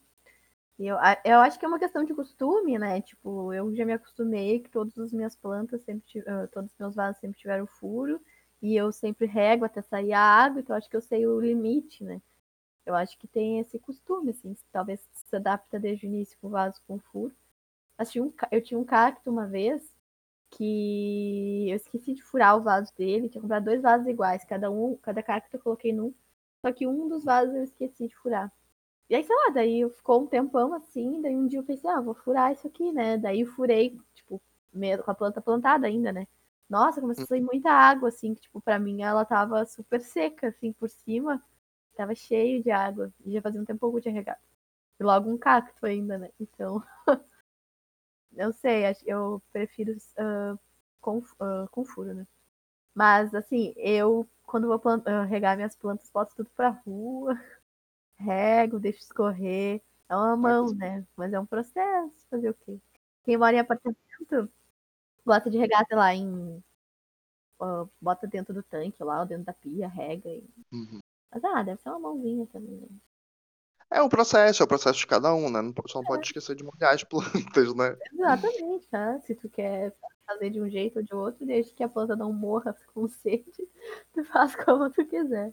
Eu, 0.79 0.97
eu 1.25 1.41
acho 1.41 1.59
que 1.59 1.65
é 1.65 1.69
uma 1.69 1.79
questão 1.79 2.05
de 2.05 2.15
costume, 2.15 2.79
né? 2.79 3.01
Tipo, 3.03 3.53
eu 3.53 3.75
já 3.75 3.85
me 3.85 3.93
acostumei 3.93 4.61
que 4.61 4.71
todas 4.71 4.97
as 4.99 5.13
minhas 5.13 5.37
plantas 5.37 5.83
sempre, 5.83 6.21
uh, 6.21 6.49
todos 6.51 6.73
os 6.73 6.79
meus 6.79 6.95
vasos 6.95 7.21
sempre 7.21 7.39
tiveram 7.39 7.67
furo. 7.67 8.21
E 8.63 8.77
eu 8.77 8.93
sempre 8.93 9.27
rego 9.27 9.65
até 9.65 9.81
sair 9.83 10.13
a 10.13 10.21
água, 10.21 10.61
então 10.61 10.77
acho 10.77 10.89
que 10.89 10.97
eu 10.97 11.01
sei 11.01 11.27
o 11.27 11.41
limite, 11.41 12.05
né? 12.05 12.21
Eu 12.85 12.95
acho 12.95 13.19
que 13.19 13.27
tem 13.29 13.61
esse 13.61 13.79
costume, 13.79 14.31
assim, 14.31 14.57
talvez 14.73 15.01
se 15.13 15.37
adapta 15.37 15.79
desde 15.79 16.07
o 16.07 16.09
início 16.09 16.37
com 16.41 16.51
vaso 16.51 16.81
com 16.87 16.99
furo. 16.99 17.35
Tinha 18.05 18.25
um, 18.25 18.33
eu 18.51 18.63
tinha 18.63 18.79
um 18.79 18.85
cacto 18.85 19.31
uma 19.31 19.47
vez 19.47 19.83
que 20.51 21.69
eu 21.71 21.77
esqueci 21.77 22.15
de 22.15 22.23
furar 22.23 22.57
o 22.59 22.63
vaso 22.63 22.93
dele, 22.97 23.29
tinha 23.29 23.41
comprado 23.43 23.65
dois 23.65 23.83
vasos 23.83 24.07
iguais, 24.09 24.45
cada 24.45 24.71
um, 24.71 24.97
cada 24.97 25.23
cacto 25.23 25.57
eu 25.57 25.61
coloquei 25.61 25.93
num, 25.93 26.13
só 26.63 26.73
que 26.73 26.87
um 26.87 27.09
dos 27.09 27.25
vasos 27.25 27.55
eu 27.55 27.65
esqueci 27.65 28.09
de 28.09 28.17
furar. 28.17 28.53
E 29.11 29.15
aí, 29.17 29.25
sei 29.25 29.37
lá, 29.37 29.51
daí 29.55 29.89
ficou 29.91 30.23
um 30.23 30.27
tempão 30.27 30.73
assim, 30.75 31.21
daí 31.23 31.37
um 31.37 31.47
dia 31.47 31.59
eu 31.61 31.65
pensei, 31.65 31.91
ah, 31.91 32.01
vou 32.01 32.15
furar 32.15 32.53
isso 32.53 32.67
aqui, 32.67 32.93
né? 32.93 33.19
Daí 33.19 33.41
eu 33.43 33.47
furei, 33.49 33.99
tipo, 34.15 34.41
meio 34.73 35.03
com 35.03 35.11
a 35.11 35.15
planta 35.15 35.41
plantada 35.43 35.87
ainda, 35.87 36.13
né? 36.13 36.27
Nossa, 36.69 37.01
começou 37.01 37.25
a 37.25 37.27
sair 37.27 37.41
muita 37.43 37.71
água, 37.73 38.09
assim, 38.09 38.35
que, 38.35 38.43
tipo, 38.43 38.61
pra 38.61 38.79
mim 38.79 39.03
ela 39.03 39.25
tava 39.25 39.67
super 39.67 40.01
seca, 40.01 40.49
assim, 40.49 40.73
por 40.73 40.89
cima. 40.89 41.43
Tava 41.97 42.15
cheio 42.15 42.63
de 42.63 42.71
água. 42.71 43.13
E 43.27 43.33
já 43.33 43.43
fazia 43.43 43.61
um 43.61 43.65
tempo 43.65 43.91
que 43.91 43.97
eu 43.99 44.01
tinha 44.03 44.15
regado. 44.15 44.39
E 45.01 45.05
logo 45.05 45.31
um 45.31 45.39
cacto 45.39 45.87
ainda, 45.87 46.19
né? 46.19 46.31
Então. 46.41 46.83
não 48.33 48.53
sei, 48.53 48.85
eu 49.05 49.43
prefiro 49.53 49.93
uh, 49.93 50.59
com, 51.01 51.19
uh, 51.19 51.69
com 51.71 51.85
furo, 51.85 52.15
né? 52.15 52.27
Mas, 52.95 53.35
assim, 53.35 53.73
eu, 53.77 54.29
quando 54.47 54.69
vou 54.69 54.77
uh, 54.77 55.27
regar 55.29 55.57
minhas 55.57 55.77
plantas, 55.77 56.11
boto 56.13 56.35
tudo 56.37 56.51
pra 56.57 56.71
rua, 56.71 57.39
rego, 58.19 58.81
deixo 58.81 59.01
escorrer. 59.01 59.83
É 60.09 60.17
uma 60.17 60.37
mão, 60.37 60.75
né? 60.75 61.07
Mas 61.17 61.33
é 61.33 61.41
um 61.41 61.47
processo, 61.47 62.27
fazer 62.29 62.51
o 62.51 62.55
quê? 62.55 62.81
Quem 63.25 63.37
mora 63.37 63.57
em 63.57 63.61
apartamento 63.61 64.51
gosta 65.25 65.51
de 65.51 65.59
regar, 65.59 65.85
sei 65.87 65.97
lá, 65.97 66.15
em. 66.15 66.63
bota 68.01 68.27
dentro 68.27 68.53
do 68.53 68.63
tanque 68.63 69.03
lá, 69.05 69.21
ou 69.21 69.27
dentro 69.27 69.45
da 69.45 69.53
pia, 69.53 69.89
rega. 69.89 70.29
E... 70.29 70.45
Uhum. 70.73 71.01
Mas, 71.33 71.45
ah, 71.45 71.63
deve 71.63 71.81
ser 71.81 71.91
uma 71.91 72.01
mãozinha 72.01 72.47
também, 72.47 72.77
né? 72.81 72.89
É 73.91 74.01
um 74.01 74.09
processo, 74.09 74.63
é 74.63 74.65
o 74.65 74.69
processo 74.69 75.01
de 75.01 75.07
cada 75.07 75.35
um, 75.35 75.51
né? 75.51 75.61
Não, 75.61 75.75
só 75.89 75.99
não 75.99 76.07
pode 76.07 76.27
esquecer 76.27 76.55
de 76.55 76.63
molhar 76.63 76.95
as 76.95 77.03
plantas, 77.05 77.75
né? 77.75 77.97
Exatamente, 78.13 78.87
tá? 78.89 79.19
Se 79.21 79.35
tu 79.35 79.49
quer 79.49 79.93
fazer 80.27 80.51
de 80.51 80.61
um 80.61 80.71
jeito 80.71 81.01
ou 81.01 81.03
de 81.03 81.15
outro, 81.15 81.45
desde 81.45 81.73
que 81.75 81.83
a 81.83 81.89
planta 81.89 82.15
não 82.15 82.33
morra 82.33 82.75
com 82.95 83.09
sede, 83.09 83.69
tu 84.15 84.25
faz 84.25 84.55
como 84.55 84.89
tu 84.91 85.05
quiser. 85.05 85.53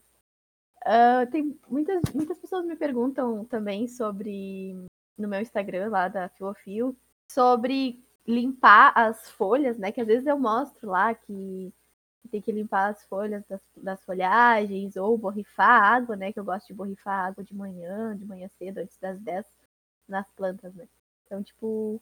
Uh, 0.85 1.29
tem 1.31 1.59
muitas, 1.67 2.01
muitas 2.13 2.37
pessoas 2.37 2.65
me 2.65 2.75
perguntam 2.75 3.43
também 3.45 3.87
sobre 3.87 4.75
no 5.17 5.27
meu 5.27 5.41
Instagram 5.41 5.89
lá 5.89 6.07
da 6.07 6.29
Filofil 6.29 6.95
sobre 7.27 8.01
limpar 8.25 8.93
as 8.95 9.29
folhas, 9.31 9.77
né? 9.77 9.91
Que 9.91 10.01
às 10.01 10.07
vezes 10.07 10.27
eu 10.27 10.37
mostro 10.37 10.91
lá 10.91 11.13
que 11.15 11.73
tem 12.27 12.41
que 12.41 12.51
limpar 12.51 12.89
as 12.89 13.03
folhas 13.05 13.45
das, 13.47 13.61
das, 13.75 14.03
folhagens 14.03 14.95
ou 14.95 15.17
borrifar 15.17 15.83
água, 15.83 16.15
né? 16.15 16.31
Que 16.33 16.39
eu 16.39 16.45
gosto 16.45 16.67
de 16.67 16.73
borrifar 16.73 17.27
água 17.27 17.43
de 17.43 17.55
manhã, 17.55 18.15
de 18.15 18.25
manhã 18.25 18.49
cedo, 18.57 18.79
antes 18.79 18.97
das 18.97 19.19
10 19.19 19.45
nas 20.07 20.29
plantas, 20.31 20.73
né? 20.75 20.87
Então, 21.25 21.43
tipo, 21.43 22.01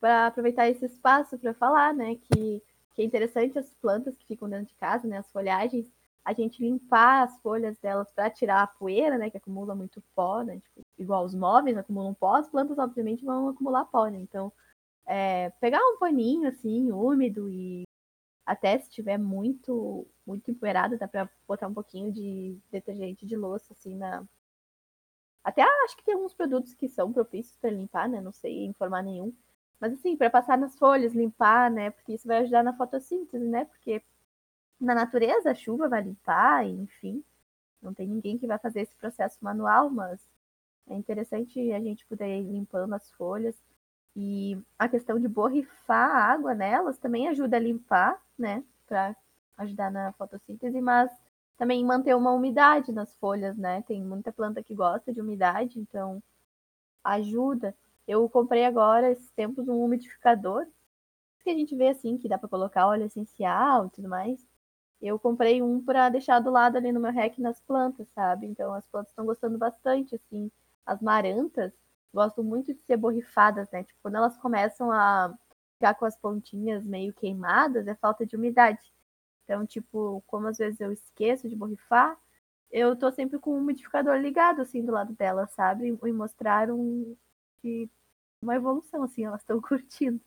para 0.00 0.26
aproveitar 0.28 0.68
esse 0.68 0.86
espaço 0.86 1.38
para 1.38 1.54
falar, 1.54 1.94
né? 1.94 2.16
Que, 2.16 2.62
que 2.94 3.02
é 3.02 3.04
interessante 3.04 3.58
as 3.58 3.68
plantas 3.74 4.16
que 4.16 4.26
ficam 4.26 4.48
dentro 4.48 4.66
de 4.66 4.74
casa, 4.74 5.06
né? 5.06 5.18
As 5.18 5.30
folhagens, 5.30 5.86
a 6.24 6.32
gente 6.32 6.62
limpar 6.62 7.24
as 7.24 7.38
folhas 7.40 7.78
delas 7.78 8.10
para 8.12 8.30
tirar 8.30 8.62
a 8.62 8.66
poeira, 8.66 9.18
né? 9.18 9.30
Que 9.30 9.36
acumula 9.38 9.74
muito 9.74 10.02
pó, 10.14 10.42
né? 10.42 10.56
Tipo, 10.60 10.82
igual 10.98 11.24
os 11.24 11.34
móveis 11.34 11.76
acumulam 11.76 12.14
pó, 12.14 12.36
as 12.36 12.48
plantas, 12.48 12.78
obviamente, 12.78 13.24
vão 13.24 13.48
acumular 13.48 13.84
pó, 13.86 14.06
né? 14.06 14.18
Então, 14.18 14.52
é, 15.06 15.50
pegar 15.60 15.80
um 15.80 15.98
paninho 15.98 16.48
assim, 16.48 16.90
úmido 16.90 17.48
e 17.48 17.85
até 18.46 18.78
se 18.78 18.88
tiver 18.88 19.18
muito, 19.18 20.06
muito 20.24 20.50
empoeirado, 20.50 20.96
dá 20.96 21.08
para 21.08 21.28
botar 21.48 21.66
um 21.66 21.74
pouquinho 21.74 22.12
de 22.12 22.56
detergente 22.70 23.26
de 23.26 23.36
louça, 23.36 23.72
assim, 23.72 23.96
na. 23.96 24.24
Até 25.42 25.62
acho 25.62 25.96
que 25.96 26.04
tem 26.04 26.14
alguns 26.14 26.34
produtos 26.34 26.74
que 26.74 26.88
são 26.88 27.12
propícios 27.12 27.56
para 27.56 27.70
limpar, 27.70 28.08
né? 28.08 28.20
Não 28.20 28.32
sei 28.32 28.64
informar 28.64 29.02
nenhum. 29.02 29.34
Mas 29.80 29.92
assim, 29.92 30.16
para 30.16 30.30
passar 30.30 30.56
nas 30.58 30.76
folhas, 30.78 31.14
limpar, 31.14 31.70
né? 31.70 31.90
Porque 31.90 32.14
isso 32.14 32.26
vai 32.26 32.38
ajudar 32.38 32.62
na 32.62 32.76
fotossíntese, 32.76 33.44
né? 33.46 33.64
Porque 33.66 34.02
na 34.80 34.94
natureza 34.94 35.50
a 35.50 35.54
chuva 35.54 35.88
vai 35.88 36.02
limpar, 36.02 36.66
enfim. 36.66 37.24
Não 37.82 37.94
tem 37.94 38.08
ninguém 38.08 38.38
que 38.38 38.46
vai 38.46 38.58
fazer 38.58 38.82
esse 38.82 38.94
processo 38.96 39.38
manual, 39.40 39.90
mas 39.90 40.20
é 40.88 40.94
interessante 40.94 41.72
a 41.72 41.80
gente 41.80 42.06
poder 42.06 42.40
ir 42.40 42.44
limpando 42.44 42.94
as 42.94 43.10
folhas. 43.12 43.56
E 44.18 44.58
a 44.78 44.88
questão 44.88 45.20
de 45.20 45.28
borrifar 45.28 46.10
a 46.10 46.32
água 46.32 46.54
nelas 46.54 46.98
também 46.98 47.28
ajuda 47.28 47.58
a 47.58 47.60
limpar, 47.60 48.18
né? 48.38 48.64
Para 48.86 49.14
ajudar 49.58 49.90
na 49.90 50.10
fotossíntese, 50.14 50.80
mas 50.80 51.10
também 51.58 51.84
manter 51.84 52.16
uma 52.16 52.32
umidade 52.32 52.92
nas 52.92 53.14
folhas, 53.16 53.58
né? 53.58 53.82
Tem 53.82 54.02
muita 54.02 54.32
planta 54.32 54.62
que 54.62 54.74
gosta 54.74 55.12
de 55.12 55.20
umidade, 55.20 55.78
então 55.78 56.22
ajuda. 57.04 57.76
Eu 58.08 58.26
comprei 58.28 58.64
agora, 58.64 59.10
esses 59.10 59.30
tempos, 59.32 59.68
um 59.68 59.84
umidificador. 59.84 60.66
Que 61.44 61.50
a 61.50 61.54
gente 61.54 61.76
vê 61.76 61.88
assim, 61.88 62.16
que 62.16 62.28
dá 62.28 62.38
para 62.38 62.48
colocar 62.48 62.86
óleo 62.86 63.04
essencial 63.04 63.86
e 63.86 63.90
tudo 63.90 64.08
mais. 64.08 64.44
Eu 65.00 65.18
comprei 65.18 65.62
um 65.62 65.80
para 65.84 66.08
deixar 66.08 66.40
do 66.40 66.50
lado 66.50 66.76
ali 66.76 66.90
no 66.90 67.00
meu 67.00 67.12
rec 67.12 67.38
nas 67.38 67.60
plantas, 67.60 68.08
sabe? 68.14 68.46
Então 68.46 68.72
as 68.72 68.86
plantas 68.88 69.10
estão 69.10 69.26
gostando 69.26 69.58
bastante, 69.58 70.14
assim. 70.14 70.50
As 70.86 71.02
marantas 71.02 71.72
gostam 72.12 72.44
muito 72.44 72.72
de 72.72 72.80
ser 72.82 72.96
borrifadas, 72.96 73.70
né? 73.70 73.84
Tipo, 73.84 73.98
quando 74.02 74.16
elas 74.16 74.36
começam 74.38 74.90
a 74.90 75.34
ficar 75.74 75.94
com 75.94 76.04
as 76.04 76.16
pontinhas 76.16 76.86
meio 76.86 77.12
queimadas, 77.12 77.86
é 77.86 77.94
falta 77.94 78.24
de 78.26 78.36
umidade. 78.36 78.92
Então, 79.44 79.66
tipo, 79.66 80.22
como 80.26 80.48
às 80.48 80.58
vezes 80.58 80.80
eu 80.80 80.92
esqueço 80.92 81.48
de 81.48 81.54
borrifar, 81.54 82.18
eu 82.70 82.96
tô 82.96 83.12
sempre 83.12 83.38
com 83.38 83.50
o 83.52 83.58
umidificador 83.58 84.16
ligado, 84.16 84.60
assim, 84.62 84.84
do 84.84 84.92
lado 84.92 85.12
dela, 85.14 85.46
sabe? 85.46 85.88
E 85.88 86.12
mostraram 86.12 87.16
que 87.60 87.88
uma 88.42 88.56
evolução, 88.56 89.02
assim, 89.02 89.24
elas 89.24 89.40
estão 89.42 89.60
curtindo. 89.62 90.20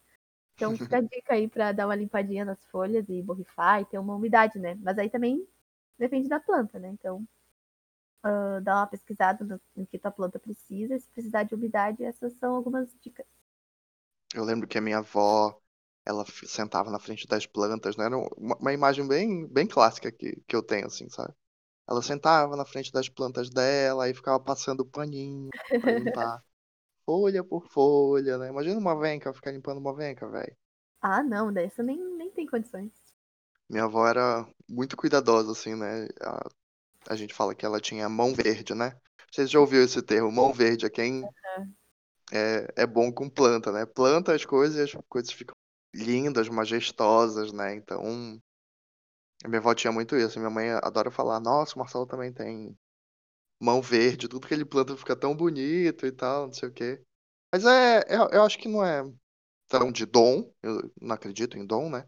Então, 0.56 0.76
fica 0.76 0.98
a 0.98 1.02
dica 1.02 1.34
aí 1.34 1.48
para 1.48 1.72
dar 1.72 1.88
uma 1.88 1.96
limpadinha 1.96 2.44
nas 2.46 2.64
folhas 2.66 3.08
e 3.10 3.22
borrifar 3.22 3.82
e 3.82 3.86
ter 3.86 3.98
uma 3.98 4.16
umidade, 4.16 4.60
né? 4.60 4.78
Mas 4.82 4.98
aí 4.98 5.10
também 5.10 5.46
depende 5.98 6.28
da 6.28 6.40
planta, 6.40 6.80
né? 6.80 6.90
Então, 6.90 7.26
uh, 8.26 8.62
dar 8.62 8.78
uma 8.78 8.88
pesquisada 8.88 9.44
no, 9.44 9.62
no, 9.76 9.88
que 9.88 10.00
tua 10.00 10.12
planta 10.12 10.40
precisa. 10.40 11.00
Se 11.00 11.10
precisar 11.10 11.44
de 11.44 11.56
umidade, 11.56 12.04
essas 12.04 12.34
são 12.34 12.56
algumas 12.56 12.90
dicas. 13.02 13.26
Eu 14.34 14.44
lembro 14.44 14.68
que 14.68 14.78
a 14.78 14.82
minha 14.82 15.00
avó, 15.00 15.60
ela 16.06 16.26
sentava 16.46 16.92
na 16.92 17.00
frente 17.00 17.28
das 17.28 17.46
plantas, 17.46 17.98
né? 17.98 18.06
Era 18.06 18.18
uma, 18.18 18.56
uma 18.58 18.74
imagem 18.74 19.08
bem, 19.08 19.48
bem 19.48 19.68
clássica 19.68 20.12
que, 20.12 20.42
que 20.48 20.56
eu 20.56 20.62
tenho, 20.64 20.88
assim, 20.88 21.10
sabe? 21.10 21.34
Ela 21.88 22.02
sentava 22.04 22.56
na 22.56 22.66
frente 22.66 22.92
das 22.92 23.10
plantas 23.10 23.50
dela 23.50 24.08
e 24.08 24.14
ficava 24.14 24.40
passando 24.40 24.86
paninho 24.86 25.50
pra 25.82 25.92
limpar 25.92 26.44
folha 27.04 27.44
por 27.44 27.66
folha, 27.68 28.38
né? 28.38 28.50
Imagina 28.50 28.80
uma 28.80 29.00
venca 29.00 29.34
ficar 29.34 29.52
limpando 29.52 29.80
uma 29.80 29.96
venca, 29.96 30.30
velho. 30.30 30.56
Ah, 31.02 31.24
não, 31.24 31.52
dessa 31.52 31.82
nem, 31.82 31.98
nem 32.18 32.30
tem 32.32 32.46
condições. 32.46 32.92
Minha 33.68 33.86
avó 33.86 34.08
era 34.08 34.48
muito 34.68 34.96
cuidadosa, 34.96 35.52
assim, 35.52 35.76
né? 35.76 36.08
A, 37.08 37.16
gente 37.16 37.34
fala 37.34 37.56
que 37.56 37.66
ela 37.66 37.80
tinha 37.80 38.10
mão 38.10 38.34
verde, 38.34 38.74
né? 38.74 38.98
Vocês 39.32 39.50
já 39.50 39.60
ouviram 39.60 39.86
esse 39.86 40.02
termo, 40.02 40.32
mão 40.32 40.52
verde, 40.52 40.86
é 40.86 40.90
quem 40.90 41.24
uhum. 41.24 41.74
é, 42.32 42.68
é 42.78 42.88
bom 42.88 43.12
com 43.12 43.30
planta, 43.30 43.72
né? 43.72 43.86
Planta 43.86 44.34
as 44.34 44.46
coisas 44.46 44.78
e 44.78 44.98
as 44.98 45.04
coisas 45.08 45.32
ficam 45.32 45.56
lindas, 45.94 46.50
majestosas, 46.50 47.52
né? 47.52 47.76
Então, 47.76 48.04
minha 49.46 49.60
avó 49.60 49.74
tinha 49.74 49.92
muito 49.92 50.16
isso. 50.16 50.40
Minha 50.40 50.50
mãe 50.50 50.70
adora 50.72 51.12
falar, 51.12 51.40
nossa, 51.40 51.76
o 51.76 51.80
Marcelo 51.80 52.06
também 52.06 52.34
tem 52.34 52.78
mão 53.60 53.82
verde, 53.82 54.28
tudo 54.28 54.48
que 54.48 54.54
ele 54.54 54.66
planta 54.66 54.96
fica 54.96 55.16
tão 55.16 55.36
bonito 55.36 56.06
e 56.06 56.12
tal, 56.12 56.48
não 56.48 56.54
sei 56.54 56.70
o 56.70 56.74
quê. 56.74 57.02
Mas 57.52 57.66
é, 57.66 58.04
eu, 58.08 58.30
eu 58.30 58.44
acho 58.44 58.58
que 58.58 58.68
não 58.68 58.86
é 58.86 59.04
tão 59.68 59.92
de 59.92 60.06
dom, 60.06 60.52
eu 60.64 60.92
não 61.02 61.16
acredito 61.16 61.58
em 61.58 61.66
dom, 61.66 61.90
né? 61.90 62.08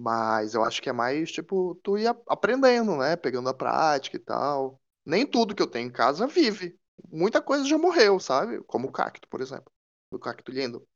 Mas 0.00 0.54
eu 0.54 0.64
acho 0.64 0.80
que 0.80 0.88
é 0.88 0.92
mais, 0.92 1.30
tipo, 1.30 1.74
tu 1.82 1.98
ir 1.98 2.06
aprendendo, 2.26 2.96
né? 2.96 3.16
Pegando 3.16 3.50
a 3.50 3.54
prática 3.54 4.16
e 4.16 4.20
tal. 4.20 4.80
Nem 5.04 5.26
tudo 5.26 5.54
que 5.54 5.62
eu 5.62 5.66
tenho 5.66 5.88
em 5.88 5.92
casa 5.92 6.26
vive. 6.26 6.78
Muita 7.12 7.42
coisa 7.42 7.64
já 7.66 7.76
morreu, 7.76 8.18
sabe? 8.18 8.62
Como 8.64 8.88
o 8.88 8.92
cacto, 8.92 9.28
por 9.28 9.42
exemplo. 9.42 9.70
O 10.10 10.18
cacto 10.18 10.50
lindo. 10.50 10.86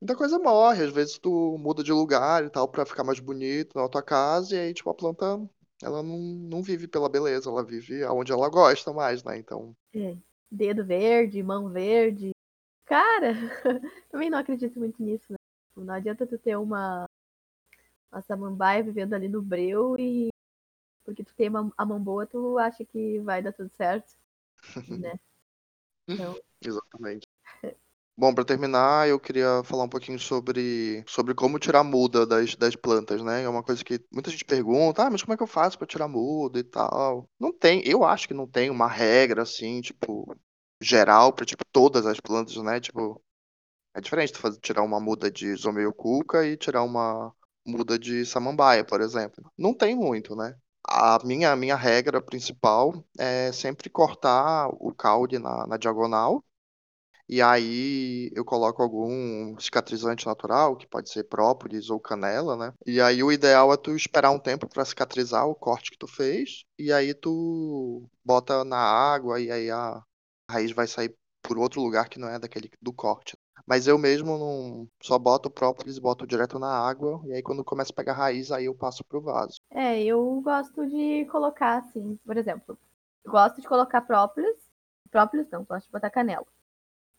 muita 0.00 0.16
coisa 0.16 0.38
morre. 0.38 0.84
Às 0.84 0.92
vezes 0.92 1.18
tu 1.18 1.58
muda 1.58 1.82
de 1.82 1.92
lugar 1.92 2.44
e 2.44 2.50
tal 2.50 2.68
pra 2.68 2.86
ficar 2.86 3.02
mais 3.04 3.18
bonito 3.18 3.76
na 3.76 3.88
tua 3.88 4.02
casa, 4.02 4.54
e 4.54 4.58
aí, 4.58 4.74
tipo, 4.74 4.90
a 4.90 4.94
planta, 4.94 5.24
ela 5.82 6.02
não, 6.02 6.18
não 6.18 6.62
vive 6.62 6.86
pela 6.86 7.08
beleza, 7.08 7.50
ela 7.50 7.64
vive 7.64 8.04
aonde 8.04 8.30
ela 8.32 8.48
gosta 8.48 8.92
mais, 8.92 9.24
né? 9.24 9.36
Então. 9.38 9.74
É. 9.92 10.16
Dedo 10.50 10.84
verde, 10.84 11.42
mão 11.42 11.68
verde. 11.68 12.30
Cara, 12.84 13.32
também 14.08 14.30
não 14.30 14.38
acredito 14.38 14.78
muito 14.78 15.02
nisso, 15.02 15.32
né? 15.32 15.36
Não 15.76 15.94
adianta 15.94 16.24
tu 16.26 16.38
ter 16.38 16.56
uma, 16.56 17.08
uma 18.14 18.22
samambaia 18.22 18.82
vivendo 18.82 19.12
ali 19.14 19.28
no 19.28 19.42
breu 19.42 19.96
e 19.98 20.28
porque 21.04 21.24
tu 21.24 21.34
tem 21.34 21.50
a 21.76 21.84
mão 21.84 22.00
boa, 22.00 22.26
tu 22.26 22.56
acha 22.58 22.84
que 22.84 23.18
vai 23.20 23.42
dar 23.42 23.52
tudo 23.52 23.70
certo, 23.76 24.14
né? 24.88 25.18
Então... 26.08 26.38
Exatamente. 26.64 27.26
Bom, 28.16 28.32
para 28.32 28.44
terminar, 28.44 29.08
eu 29.08 29.18
queria 29.18 29.62
falar 29.64 29.84
um 29.84 29.88
pouquinho 29.88 30.20
sobre, 30.20 31.04
sobre 31.06 31.34
como 31.34 31.58
tirar 31.58 31.82
muda 31.82 32.24
das, 32.24 32.54
das 32.54 32.76
plantas, 32.76 33.20
né? 33.20 33.42
É 33.42 33.48
uma 33.48 33.62
coisa 33.62 33.84
que 33.84 34.00
muita 34.10 34.30
gente 34.30 34.44
pergunta, 34.44 35.02
ah, 35.02 35.10
mas 35.10 35.22
como 35.22 35.34
é 35.34 35.36
que 35.36 35.42
eu 35.42 35.48
faço 35.48 35.76
para 35.76 35.86
tirar 35.86 36.06
muda 36.06 36.60
e 36.60 36.62
tal? 36.62 37.28
Não 37.38 37.52
tem, 37.52 37.82
eu 37.84 38.04
acho 38.04 38.28
que 38.28 38.32
não 38.32 38.46
tem 38.46 38.70
uma 38.70 38.86
regra 38.86 39.42
assim, 39.42 39.80
tipo, 39.80 40.34
geral 40.80 41.32
para 41.32 41.44
tipo 41.44 41.64
todas 41.72 42.06
as 42.06 42.20
plantas, 42.20 42.56
né? 42.58 42.80
Tipo, 42.80 43.20
é 43.92 44.00
diferente 44.00 44.32
tu 44.32 44.38
fazer, 44.38 44.60
tirar 44.60 44.82
uma 44.82 45.00
muda 45.00 45.28
de 45.28 45.52
Zomeioculca 45.56 46.46
e 46.46 46.56
tirar 46.56 46.84
uma 46.84 47.34
muda 47.66 47.98
de 47.98 48.24
Samambaia, 48.26 48.84
por 48.84 49.00
exemplo. 49.00 49.50
Não 49.58 49.74
tem 49.74 49.94
muito, 49.96 50.36
né? 50.36 50.54
A 50.86 51.18
minha, 51.24 51.56
minha 51.56 51.76
regra 51.76 52.20
principal 52.20 53.04
é 53.18 53.50
sempre 53.52 53.88
cortar 53.90 54.68
o 54.68 54.92
caule 54.94 55.38
na, 55.38 55.66
na 55.66 55.76
diagonal 55.76 56.44
e 57.28 57.40
aí 57.40 58.30
eu 58.34 58.44
coloco 58.44 58.82
algum 58.82 59.58
cicatrizante 59.58 60.26
natural, 60.26 60.76
que 60.76 60.86
pode 60.86 61.10
ser 61.10 61.24
própolis 61.24 61.88
ou 61.88 61.98
canela, 61.98 62.56
né? 62.56 62.72
E 62.86 63.00
aí 63.00 63.22
o 63.22 63.32
ideal 63.32 63.72
é 63.72 63.76
tu 63.76 63.96
esperar 63.96 64.30
um 64.30 64.38
tempo 64.38 64.68
para 64.68 64.84
cicatrizar 64.84 65.46
o 65.46 65.54
corte 65.54 65.90
que 65.90 65.98
tu 65.98 66.06
fez, 66.06 66.64
e 66.78 66.92
aí 66.92 67.14
tu 67.14 68.06
bota 68.24 68.62
na 68.64 68.76
água 68.78 69.40
e 69.40 69.50
aí 69.50 69.70
a 69.70 70.02
raiz 70.50 70.72
vai 70.72 70.86
sair 70.86 71.16
por 71.42 71.58
outro 71.58 71.80
lugar 71.82 72.08
que 72.08 72.18
não 72.18 72.28
é 72.28 72.38
daquele 72.38 72.70
do 72.80 72.92
corte. 72.92 73.36
Mas 73.66 73.86
eu 73.86 73.96
mesmo 73.96 74.38
não 74.38 74.88
só 75.00 75.18
boto 75.18 75.48
o 75.48 75.52
própolis, 75.52 75.98
boto 75.98 76.26
direto 76.26 76.58
na 76.58 76.68
água, 76.68 77.20
e 77.26 77.32
aí 77.32 77.42
quando 77.42 77.64
começa 77.64 77.92
a 77.92 77.96
pegar 77.96 78.12
raiz, 78.12 78.52
aí 78.52 78.66
eu 78.66 78.74
passo 78.74 79.04
pro 79.04 79.20
vaso. 79.20 79.60
É, 79.70 80.02
eu 80.02 80.40
gosto 80.42 80.86
de 80.86 81.24
colocar 81.26 81.78
assim, 81.78 82.18
por 82.24 82.36
exemplo, 82.36 82.78
gosto 83.26 83.60
de 83.60 83.66
colocar 83.66 84.02
própolis, 84.02 84.56
própolis 85.10 85.48
não, 85.50 85.64
gosto 85.64 85.86
de 85.86 85.92
botar 85.92 86.10
canela. 86.10 86.46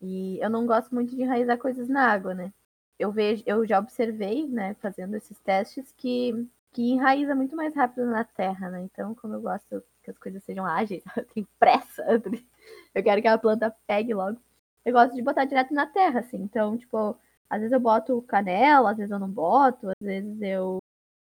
E 0.01 0.39
eu 0.39 0.49
não 0.49 0.65
gosto 0.65 0.93
muito 0.93 1.15
de 1.15 1.21
enraizar 1.23 1.57
coisas 1.57 1.87
na 1.87 2.11
água, 2.11 2.33
né? 2.33 2.53
Eu 2.99 3.11
vejo, 3.11 3.43
eu 3.45 3.65
já 3.65 3.79
observei, 3.79 4.47
né, 4.47 4.75
fazendo 4.75 5.15
esses 5.15 5.39
testes, 5.39 5.93
que, 5.97 6.47
que 6.71 6.91
enraiza 6.91 7.35
muito 7.35 7.55
mais 7.55 7.73
rápido 7.75 8.05
na 8.05 8.23
terra, 8.23 8.69
né? 8.69 8.81
Então, 8.83 9.15
como 9.15 9.33
eu 9.33 9.41
gosto 9.41 9.83
que 10.03 10.11
as 10.11 10.17
coisas 10.17 10.43
sejam 10.43 10.65
ágeis, 10.65 11.03
eu 11.17 11.25
tenho 11.25 11.47
pressa, 11.59 12.03
eu 12.93 13.03
quero 13.03 13.21
que 13.21 13.27
a 13.27 13.37
planta 13.37 13.75
pegue 13.87 14.13
logo. 14.13 14.37
Eu 14.85 14.93
gosto 14.93 15.15
de 15.15 15.21
botar 15.21 15.45
direto 15.45 15.73
na 15.73 15.87
terra, 15.87 16.19
assim. 16.21 16.37
Então, 16.37 16.77
tipo, 16.77 17.17
às 17.49 17.59
vezes 17.59 17.73
eu 17.73 17.79
boto 17.79 18.21
canela, 18.23 18.91
às 18.91 18.97
vezes 18.97 19.11
eu 19.11 19.19
não 19.19 19.29
boto, 19.29 19.89
às 19.89 19.95
vezes 19.99 20.41
eu 20.41 20.79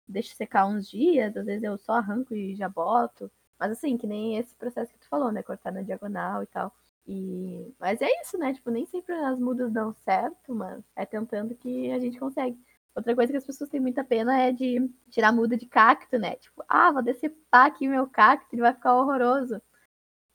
deixo 0.07 0.35
secar 0.35 0.67
uns 0.67 0.89
dias, 0.89 1.35
às 1.37 1.45
vezes 1.45 1.63
eu 1.63 1.77
só 1.77 1.93
arranco 1.93 2.33
e 2.35 2.55
já 2.55 2.69
boto. 2.69 3.31
Mas 3.59 3.71
assim, 3.71 3.97
que 3.97 4.07
nem 4.07 4.37
esse 4.37 4.55
processo 4.55 4.93
que 4.93 4.99
tu 4.99 5.07
falou, 5.07 5.31
né? 5.31 5.43
Cortar 5.43 5.71
na 5.71 5.81
diagonal 5.81 6.43
e 6.43 6.47
tal. 6.47 6.73
E... 7.07 7.73
Mas 7.79 8.01
é 8.01 8.09
isso, 8.21 8.37
né? 8.37 8.53
Tipo, 8.53 8.71
nem 8.71 8.85
sempre 8.85 9.13
as 9.15 9.39
mudas 9.39 9.71
dão 9.71 9.93
certo, 9.93 10.55
mas 10.55 10.83
é 10.95 11.05
tentando 11.05 11.55
que 11.55 11.91
a 11.91 11.99
gente 11.99 12.19
consegue. 12.19 12.57
Outra 12.95 13.15
coisa 13.15 13.31
que 13.31 13.37
as 13.37 13.45
pessoas 13.45 13.69
têm 13.69 13.79
muita 13.79 14.03
pena 14.03 14.39
é 14.39 14.51
de 14.51 14.89
tirar 15.09 15.31
muda 15.31 15.57
de 15.57 15.65
cacto, 15.65 16.17
né? 16.19 16.35
Tipo, 16.37 16.63
ah, 16.67 16.91
vou 16.91 17.01
decepar 17.01 17.67
aqui 17.67 17.87
meu 17.87 18.07
cacto, 18.07 18.53
ele 18.53 18.61
vai 18.61 18.73
ficar 18.73 18.95
horroroso. 18.95 19.61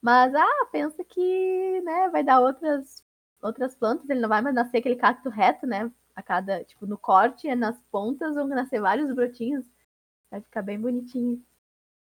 Mas, 0.00 0.34
ah, 0.34 0.66
pensa 0.72 1.04
que, 1.04 1.80
né, 1.82 2.08
vai 2.10 2.22
dar 2.24 2.40
outras, 2.40 3.04
outras 3.42 3.74
plantas, 3.74 4.08
ele 4.08 4.20
não 4.20 4.28
vai 4.28 4.40
mais 4.42 4.54
nascer 4.54 4.78
aquele 4.78 4.96
cacto 4.96 5.28
reto, 5.28 5.66
né? 5.66 5.90
A 6.14 6.22
cada, 6.22 6.64
tipo, 6.64 6.86
no 6.86 6.98
corte, 6.98 7.52
nas 7.54 7.78
pontas 7.90 8.34
vão 8.34 8.48
nascer 8.48 8.80
vários 8.80 9.12
brotinhos. 9.14 9.64
Vai 10.30 10.40
ficar 10.40 10.62
bem 10.62 10.80
bonitinho. 10.80 11.42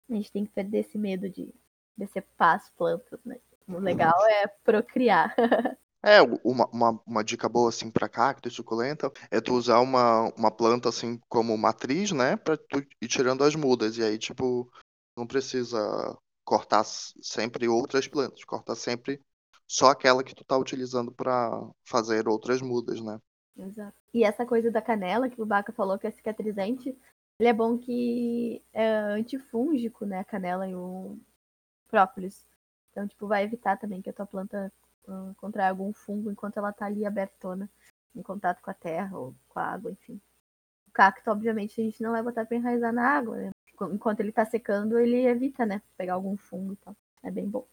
A 0.09 0.13
gente 0.13 0.31
tem 0.31 0.45
que 0.45 0.51
perder 0.51 0.79
esse 0.79 0.97
medo 0.97 1.29
de 1.29 1.53
decepar 1.97 2.55
as 2.55 2.69
plantas, 2.71 3.19
né? 3.25 3.37
O 3.67 3.79
legal 3.79 4.15
é 4.29 4.47
procriar. 4.63 5.35
É, 6.07 6.21
uma, 6.21 6.67
uma, 6.67 7.01
uma, 7.03 7.23
dica 7.23 7.49
boa, 7.49 7.69
assim, 7.69 7.89
para 7.89 8.07
cacto 8.07 8.47
e 8.47 8.51
suculenta 8.51 9.11
é 9.31 9.41
tu 9.41 9.55
usar 9.55 9.79
uma, 9.79 10.31
uma 10.37 10.51
planta, 10.51 10.87
assim, 10.87 11.19
como 11.27 11.57
matriz, 11.57 12.11
né, 12.11 12.37
pra 12.37 12.55
tu 12.55 12.85
ir 13.01 13.07
tirando 13.07 13.43
as 13.43 13.55
mudas. 13.55 13.97
E 13.97 14.03
aí, 14.03 14.19
tipo, 14.19 14.71
não 15.17 15.25
precisa 15.25 16.15
cortar 16.43 16.83
sempre 16.83 17.67
outras 17.67 18.07
plantas, 18.07 18.43
cortar 18.43 18.75
sempre 18.75 19.19
só 19.67 19.89
aquela 19.89 20.23
que 20.23 20.35
tu 20.35 20.43
tá 20.43 20.57
utilizando 20.57 21.11
para 21.11 21.67
fazer 21.83 22.27
outras 22.27 22.61
mudas, 22.61 23.01
né? 23.01 23.19
Exato. 23.57 23.95
E 24.13 24.23
essa 24.23 24.45
coisa 24.45 24.69
da 24.69 24.81
canela 24.81 25.29
que 25.29 25.41
o 25.41 25.45
Baca 25.45 25.71
falou 25.71 25.97
que 25.97 26.07
é 26.07 26.11
cicatrizante, 26.11 26.95
ele 27.39 27.49
é 27.49 27.53
bom 27.53 27.77
que 27.77 28.61
é 28.73 28.87
antifúngico, 28.87 30.05
né, 30.05 30.19
a 30.19 30.23
canela 30.25 30.67
e 30.67 30.75
o 30.75 31.17
própolis. 31.87 32.45
Então, 32.91 33.07
tipo, 33.07 33.27
vai 33.27 33.43
evitar 33.43 33.77
também 33.77 34.01
que 34.01 34.09
a 34.09 34.13
tua 34.13 34.25
planta 34.25 34.71
uh, 35.07 35.33
contraia 35.35 35.69
algum 35.69 35.91
fungo 35.93 36.31
enquanto 36.31 36.57
ela 36.57 36.71
tá 36.71 36.85
ali 36.85 37.05
abertona, 37.05 37.69
em 38.15 38.21
contato 38.21 38.61
com 38.61 38.71
a 38.71 38.73
terra 38.73 39.17
ou 39.17 39.35
com 39.49 39.59
a 39.59 39.63
água, 39.63 39.91
enfim. 39.91 40.19
O 40.87 40.91
cacto, 40.91 41.29
obviamente, 41.29 41.79
a 41.79 41.83
gente 41.83 42.01
não 42.01 42.11
vai 42.11 42.23
botar 42.23 42.45
pra 42.45 42.55
enraizar 42.55 42.93
na 42.93 43.05
água, 43.05 43.35
né? 43.37 43.51
Enquanto 43.91 44.21
ele 44.21 44.31
tá 44.31 44.45
secando, 44.45 44.97
ele 44.97 45.25
evita, 45.25 45.65
né? 45.65 45.81
Pegar 45.97 46.13
algum 46.13 46.37
fungo 46.37 46.73
e 46.73 46.77
tal. 46.77 46.95
É 47.21 47.29
bem 47.29 47.49
bom. 47.49 47.67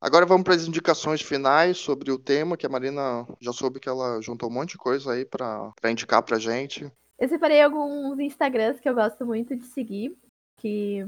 Agora 0.00 0.24
vamos 0.24 0.44
para 0.44 0.54
as 0.54 0.66
indicações 0.66 1.20
finais 1.20 1.76
sobre 1.76 2.10
o 2.10 2.18
tema, 2.18 2.56
que 2.56 2.64
a 2.64 2.70
Marina 2.70 3.26
já 3.38 3.52
soube 3.52 3.78
que 3.78 3.88
ela 3.88 4.18
juntou 4.22 4.48
um 4.48 4.52
monte 4.52 4.70
de 4.70 4.78
coisa 4.78 5.12
aí 5.12 5.26
para 5.26 5.74
indicar 5.90 6.22
pra 6.22 6.38
gente. 6.38 6.90
Eu 7.18 7.28
separei 7.28 7.60
alguns 7.60 8.18
Instagrams 8.18 8.80
que 8.80 8.88
eu 8.88 8.94
gosto 8.94 9.26
muito 9.26 9.54
de 9.54 9.66
seguir 9.66 10.16
que 10.56 11.04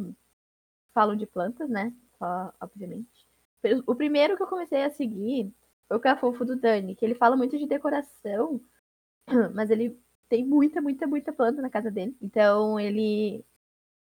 falam 0.94 1.16
de 1.16 1.26
plantas, 1.26 1.70
né? 1.70 1.92
obviamente. 2.60 3.26
O 3.86 3.94
primeiro 3.94 4.36
que 4.36 4.42
eu 4.42 4.46
comecei 4.46 4.84
a 4.84 4.90
seguir 4.90 5.52
foi 5.88 5.96
o 5.96 6.00
Cafofo 6.00 6.44
do 6.44 6.54
Dani, 6.54 6.94
que 6.94 7.04
ele 7.04 7.14
fala 7.14 7.36
muito 7.36 7.58
de 7.58 7.66
decoração, 7.66 8.60
mas 9.54 9.70
ele 9.70 9.98
tem 10.28 10.44
muita, 10.44 10.80
muita, 10.80 11.06
muita 11.06 11.32
planta 11.32 11.60
na 11.60 11.70
casa 11.70 11.90
dele. 11.90 12.16
Então 12.20 12.78
ele 12.78 13.44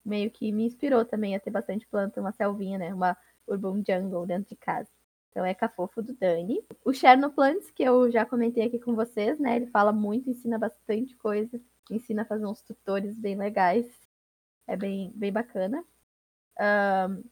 meio 0.05 0.30
que 0.30 0.51
me 0.51 0.64
inspirou 0.64 1.05
também 1.05 1.36
a 1.36 1.41
ter 1.41 1.51
bastante 1.51 1.86
planta, 1.86 2.20
uma 2.20 2.32
selvinha, 2.32 2.78
né? 2.78 2.95
Uma 2.95 3.16
urban 3.49 3.82
jungle 3.86 4.26
dentro 4.26 4.51
de 4.51 4.57
casa. 4.57 4.88
Então 5.30 5.44
é 5.44 5.55
Cafofo 5.55 6.03
do 6.03 6.14
Dani. 6.14 6.64
O 6.84 6.92
Chernoplants, 6.92 7.70
que 7.70 7.82
eu 7.82 8.11
já 8.11 8.24
comentei 8.24 8.64
aqui 8.64 8.78
com 8.78 8.94
vocês, 8.94 9.38
né? 9.38 9.57
Ele 9.57 9.66
fala 9.66 9.92
muito, 9.92 10.30
ensina 10.30 10.59
bastante 10.59 11.14
coisa, 11.16 11.61
ensina 11.90 12.22
a 12.22 12.24
fazer 12.24 12.46
uns 12.46 12.62
tutores 12.62 13.18
bem 13.18 13.36
legais. 13.36 13.86
É 14.66 14.76
bem, 14.76 15.12
bem 15.14 15.32
bacana. 15.32 15.84
Uh, 16.59 17.24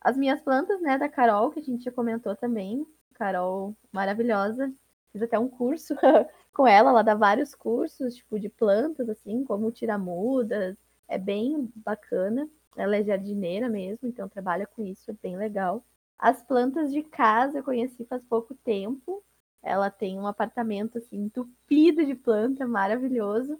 as 0.00 0.16
minhas 0.16 0.40
plantas, 0.40 0.80
né, 0.80 0.96
da 0.96 1.08
Carol, 1.08 1.50
que 1.50 1.60
a 1.60 1.62
gente 1.62 1.84
já 1.84 1.92
comentou 1.92 2.34
também. 2.36 2.86
Carol 3.14 3.76
maravilhosa. 3.92 4.72
Fiz 5.12 5.22
até 5.22 5.38
um 5.38 5.48
curso 5.48 5.94
com 6.54 6.66
ela, 6.66 6.90
ela 6.90 7.02
dá 7.02 7.14
vários 7.14 7.54
cursos, 7.54 8.14
tipo, 8.14 8.38
de 8.38 8.48
plantas, 8.48 9.08
assim, 9.08 9.44
como 9.44 9.72
tirar 9.72 9.98
mudas. 9.98 10.78
É 11.08 11.18
bem 11.18 11.70
bacana. 11.74 12.48
Ela 12.76 12.96
é 12.96 13.04
jardineira 13.04 13.68
mesmo, 13.68 14.08
então 14.08 14.28
trabalha 14.28 14.66
com 14.66 14.82
isso, 14.82 15.10
é 15.10 15.14
bem 15.22 15.36
legal. 15.36 15.82
As 16.18 16.42
plantas 16.42 16.92
de 16.92 17.02
casa 17.02 17.58
eu 17.58 17.64
conheci 17.64 18.04
faz 18.04 18.22
pouco 18.24 18.54
tempo. 18.54 19.22
Ela 19.62 19.90
tem 19.90 20.18
um 20.18 20.26
apartamento 20.26 20.98
assim 20.98 21.16
entupido 21.24 22.04
de 22.04 22.14
planta, 22.14 22.66
maravilhoso. 22.66 23.58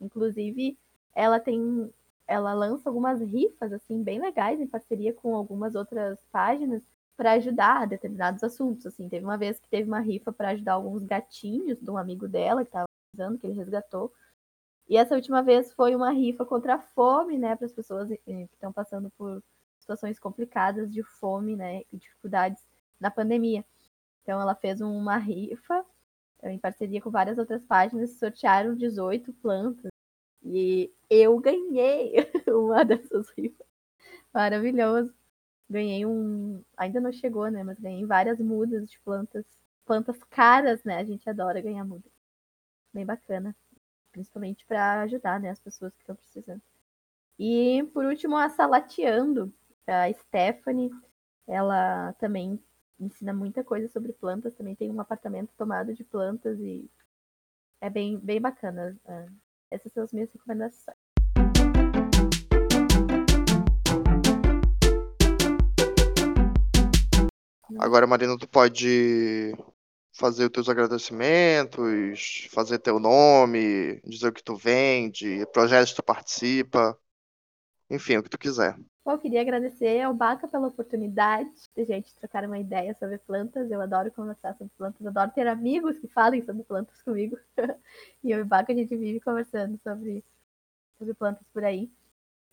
Inclusive, 0.00 0.78
ela 1.14 1.40
tem 1.40 1.92
ela 2.26 2.54
lança 2.54 2.88
algumas 2.88 3.20
rifas 3.20 3.72
assim 3.72 4.02
bem 4.04 4.20
legais 4.20 4.60
em 4.60 4.66
parceria 4.66 5.12
com 5.12 5.34
algumas 5.34 5.74
outras 5.74 6.18
páginas 6.30 6.82
para 7.16 7.32
ajudar 7.32 7.82
a 7.82 7.86
determinados 7.86 8.44
assuntos. 8.44 8.86
Assim, 8.86 9.08
teve 9.08 9.24
uma 9.24 9.36
vez 9.36 9.58
que 9.58 9.68
teve 9.68 9.88
uma 9.88 10.00
rifa 10.00 10.32
para 10.32 10.50
ajudar 10.50 10.74
alguns 10.74 11.02
gatinhos 11.02 11.80
de 11.80 11.90
um 11.90 11.98
amigo 11.98 12.28
dela 12.28 12.62
que 12.62 12.68
estava 12.68 12.86
usando, 13.14 13.38
que 13.38 13.46
ele 13.46 13.56
resgatou. 13.56 14.12
E 14.90 14.96
essa 14.96 15.14
última 15.14 15.42
vez 15.42 15.72
foi 15.72 15.94
uma 15.94 16.10
rifa 16.10 16.44
contra 16.44 16.74
a 16.74 16.78
fome, 16.80 17.38
né, 17.38 17.54
para 17.56 17.66
as 17.66 17.72
pessoas 17.72 18.10
eh, 18.10 18.18
que 18.26 18.54
estão 18.54 18.72
passando 18.72 19.08
por 19.12 19.42
situações 19.78 20.18
complicadas 20.18 20.92
de 20.92 21.02
fome, 21.04 21.56
né, 21.56 21.82
e 21.92 21.96
dificuldades 21.96 22.66
na 23.00 23.10
pandemia. 23.10 23.64
Então 24.22 24.40
ela 24.40 24.54
fez 24.54 24.80
uma 24.80 25.16
rifa 25.16 25.84
em 26.44 26.58
parceria 26.58 27.00
com 27.00 27.10
várias 27.10 27.38
outras 27.38 27.64
páginas, 27.64 28.18
sortearam 28.18 28.74
18 28.74 29.32
plantas 29.34 29.92
e 30.44 30.92
eu 31.10 31.38
ganhei 31.40 32.14
uma 32.48 32.84
dessas 32.84 33.30
rifas. 33.30 33.66
Maravilhoso. 34.34 35.14
ganhei 35.70 36.06
um. 36.06 36.64
Ainda 36.76 37.00
não 37.00 37.12
chegou, 37.12 37.48
né? 37.50 37.64
Mas 37.64 37.78
ganhei 37.80 38.04
várias 38.06 38.40
mudas 38.40 38.90
de 38.90 39.00
plantas. 39.00 39.46
Plantas 39.86 40.22
caras, 40.24 40.84
né? 40.84 40.98
A 40.98 41.04
gente 41.04 41.28
adora 41.30 41.60
ganhar 41.62 41.84
mudas. 41.84 42.12
Bem 42.94 43.06
bacana. 43.06 43.56
Principalmente 44.12 44.64
para 44.66 45.02
ajudar, 45.02 45.40
né? 45.40 45.50
As 45.50 45.60
pessoas 45.60 45.94
que 45.94 46.00
estão 46.00 46.16
precisando. 46.16 46.62
E 47.38 47.82
por 47.92 48.04
último, 48.04 48.36
a 48.36 48.48
Salateando. 48.48 49.52
A 49.86 50.12
Stephanie. 50.12 50.90
Ela 51.46 52.12
também 52.14 52.62
ensina 52.98 53.32
muita 53.32 53.64
coisa 53.64 53.88
sobre 53.88 54.12
plantas. 54.12 54.54
Também 54.54 54.74
tem 54.74 54.90
um 54.90 55.00
apartamento 55.00 55.50
tomado 55.56 55.94
de 55.94 56.04
plantas 56.04 56.58
e 56.60 56.88
é 57.80 57.88
bem, 57.88 58.18
bem 58.18 58.40
bacana. 58.40 58.96
É, 59.06 59.26
essas 59.70 59.92
são 59.92 60.02
as 60.02 60.12
minhas 60.12 60.30
recomendações. 60.32 60.96
Agora, 67.78 68.06
Marina, 68.06 68.36
tu 68.36 68.46
pode 68.46 69.54
fazer 70.20 70.44
os 70.44 70.50
teus 70.50 70.68
agradecimentos, 70.68 72.46
fazer 72.50 72.78
teu 72.78 73.00
nome, 73.00 74.00
dizer 74.04 74.28
o 74.28 74.32
que 74.32 74.44
tu 74.44 74.54
vende, 74.54 75.46
projetos 75.46 75.90
que 75.90 75.96
tu 75.96 76.02
participa, 76.02 76.96
enfim, 77.88 78.18
o 78.18 78.22
que 78.22 78.28
tu 78.28 78.38
quiser. 78.38 78.76
Bom, 79.02 79.12
eu 79.12 79.18
queria 79.18 79.40
agradecer 79.40 80.02
ao 80.02 80.12
Baca 80.12 80.46
pela 80.46 80.68
oportunidade 80.68 81.50
de 81.74 81.84
gente 81.86 82.14
trocar 82.16 82.44
uma 82.44 82.58
ideia 82.58 82.94
sobre 82.94 83.16
plantas. 83.16 83.70
Eu 83.70 83.80
adoro 83.80 84.12
conversar 84.12 84.54
sobre 84.56 84.70
plantas, 84.76 85.06
adoro 85.06 85.30
ter 85.30 85.46
amigos 85.48 85.98
que 85.98 86.06
falem 86.06 86.42
sobre 86.42 86.62
plantas 86.64 87.00
comigo. 87.02 87.38
e 88.22 88.30
eu 88.30 88.40
e 88.40 88.42
o 88.42 88.46
Baca 88.46 88.72
a 88.72 88.76
gente 88.76 88.94
vive 88.94 89.20
conversando 89.20 89.78
sobre, 89.78 90.22
sobre 90.98 91.14
plantas 91.14 91.46
por 91.50 91.64
aí. 91.64 91.90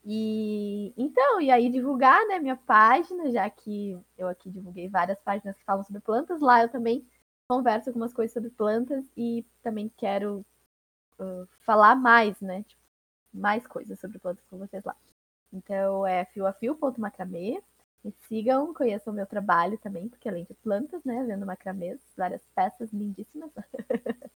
E 0.05 0.93
então, 0.95 1.41
e 1.41 1.51
aí 1.51 1.69
divulgar, 1.69 2.25
né, 2.27 2.39
minha 2.39 2.55
página, 2.55 3.29
já 3.29 3.49
que 3.49 3.99
eu 4.17 4.29
aqui 4.29 4.49
divulguei 4.49 4.87
várias 4.87 5.19
páginas 5.19 5.57
que 5.57 5.65
falam 5.65 5.83
sobre 5.83 6.01
plantas, 6.01 6.39
lá 6.39 6.61
eu 6.61 6.69
também 6.69 7.05
converso 7.47 7.89
algumas 7.89 8.13
coisas 8.13 8.33
sobre 8.33 8.49
plantas 8.49 9.05
e 9.15 9.45
também 9.63 9.89
quero 9.97 10.45
uh, 11.19 11.47
falar 11.65 11.95
mais, 11.95 12.39
né, 12.41 12.63
tipo, 12.63 12.81
mais 13.33 13.65
coisas 13.65 13.99
sobre 13.99 14.19
plantas 14.19 14.45
com 14.49 14.57
vocês 14.57 14.83
lá. 14.83 14.95
Então 15.51 16.05
é 16.05 16.25
fioafio.macramê. 16.25 17.61
Me 18.03 18.13
sigam, 18.27 18.73
conheçam 18.73 19.11
o 19.11 19.15
meu 19.15 19.25
trabalho 19.25 19.77
também, 19.79 20.07
porque 20.07 20.29
além 20.29 20.45
de 20.45 20.53
plantas, 20.53 21.03
né, 21.03 21.23
vendo 21.25 21.45
macramês, 21.45 21.99
várias 22.15 22.41
peças 22.55 22.91
lindíssimas. 22.93 23.51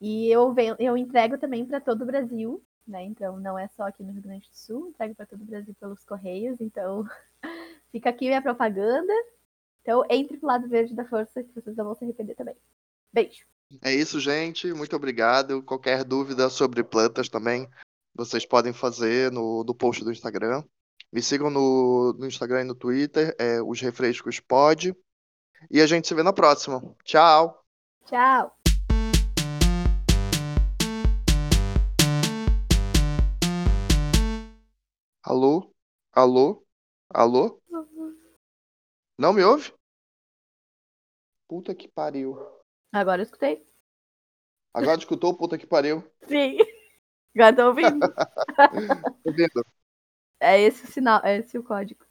e 0.00 0.28
eu, 0.30 0.52
venho, 0.52 0.76
eu 0.78 0.96
entrego 0.96 1.38
também 1.38 1.64
para 1.64 1.80
todo 1.80 2.02
o 2.02 2.06
Brasil, 2.06 2.62
né? 2.86 3.02
Então 3.04 3.38
não 3.40 3.58
é 3.58 3.66
só 3.68 3.84
aqui 3.84 4.02
no 4.02 4.12
Rio 4.12 4.22
Grande 4.22 4.48
do 4.48 4.56
Sul, 4.56 4.88
entrego 4.88 5.14
para 5.14 5.26
todo 5.26 5.42
o 5.42 5.46
Brasil 5.46 5.74
pelos 5.80 6.04
correios. 6.04 6.60
Então 6.60 7.08
fica 7.90 8.10
aqui 8.10 8.26
minha 8.26 8.42
propaganda. 8.42 9.12
Então 9.84 10.02
entre 10.08 10.38
pro 10.38 10.48
lado 10.48 10.66
verde 10.66 10.94
da 10.94 11.04
força 11.04 11.44
que 11.44 11.52
vocês 11.54 11.76
não 11.76 11.84
vão 11.84 11.94
se 11.94 12.04
arrepender 12.04 12.34
também. 12.34 12.56
Beijo. 13.12 13.44
É 13.82 13.94
isso, 13.94 14.18
gente. 14.18 14.72
Muito 14.72 14.96
obrigado. 14.96 15.62
Qualquer 15.62 16.04
dúvida 16.04 16.48
sobre 16.48 16.82
plantas 16.82 17.28
também, 17.28 17.68
vocês 18.14 18.46
podem 18.46 18.72
fazer 18.72 19.30
no, 19.30 19.62
no 19.62 19.74
post 19.74 20.02
do 20.02 20.10
Instagram. 20.10 20.64
Me 21.12 21.20
sigam 21.20 21.50
no, 21.50 22.14
no 22.18 22.26
Instagram 22.26 22.62
e 22.62 22.64
no 22.64 22.74
Twitter, 22.74 23.36
é, 23.38 23.60
os 23.62 23.78
refrescos 23.80 24.40
pode. 24.40 24.96
E 25.70 25.82
a 25.82 25.86
gente 25.86 26.08
se 26.08 26.14
vê 26.14 26.22
na 26.22 26.32
próxima. 26.32 26.82
Tchau. 27.04 27.62
Tchau. 28.06 28.56
Alô? 35.22 35.74
Alô? 36.10 36.64
Alô? 37.10 37.60
Não 39.18 39.32
me 39.32 39.42
ouve? 39.44 39.72
Puta 41.48 41.74
que 41.74 41.86
pariu. 41.88 42.36
Agora 42.92 43.20
eu 43.22 43.24
escutei. 43.24 43.64
Agora 44.72 44.98
escutou, 44.98 45.36
puta 45.36 45.56
que 45.56 45.66
pariu? 45.66 46.02
Sim. 46.26 46.58
Agora 47.34 47.54
tô 47.56 47.66
ouvindo. 47.68 48.12
ouvindo. 49.24 49.66
É 50.40 50.60
esse 50.60 50.84
o 50.84 50.88
sinal, 50.88 51.20
é 51.24 51.38
esse 51.38 51.56
o 51.56 51.62
código. 51.62 52.04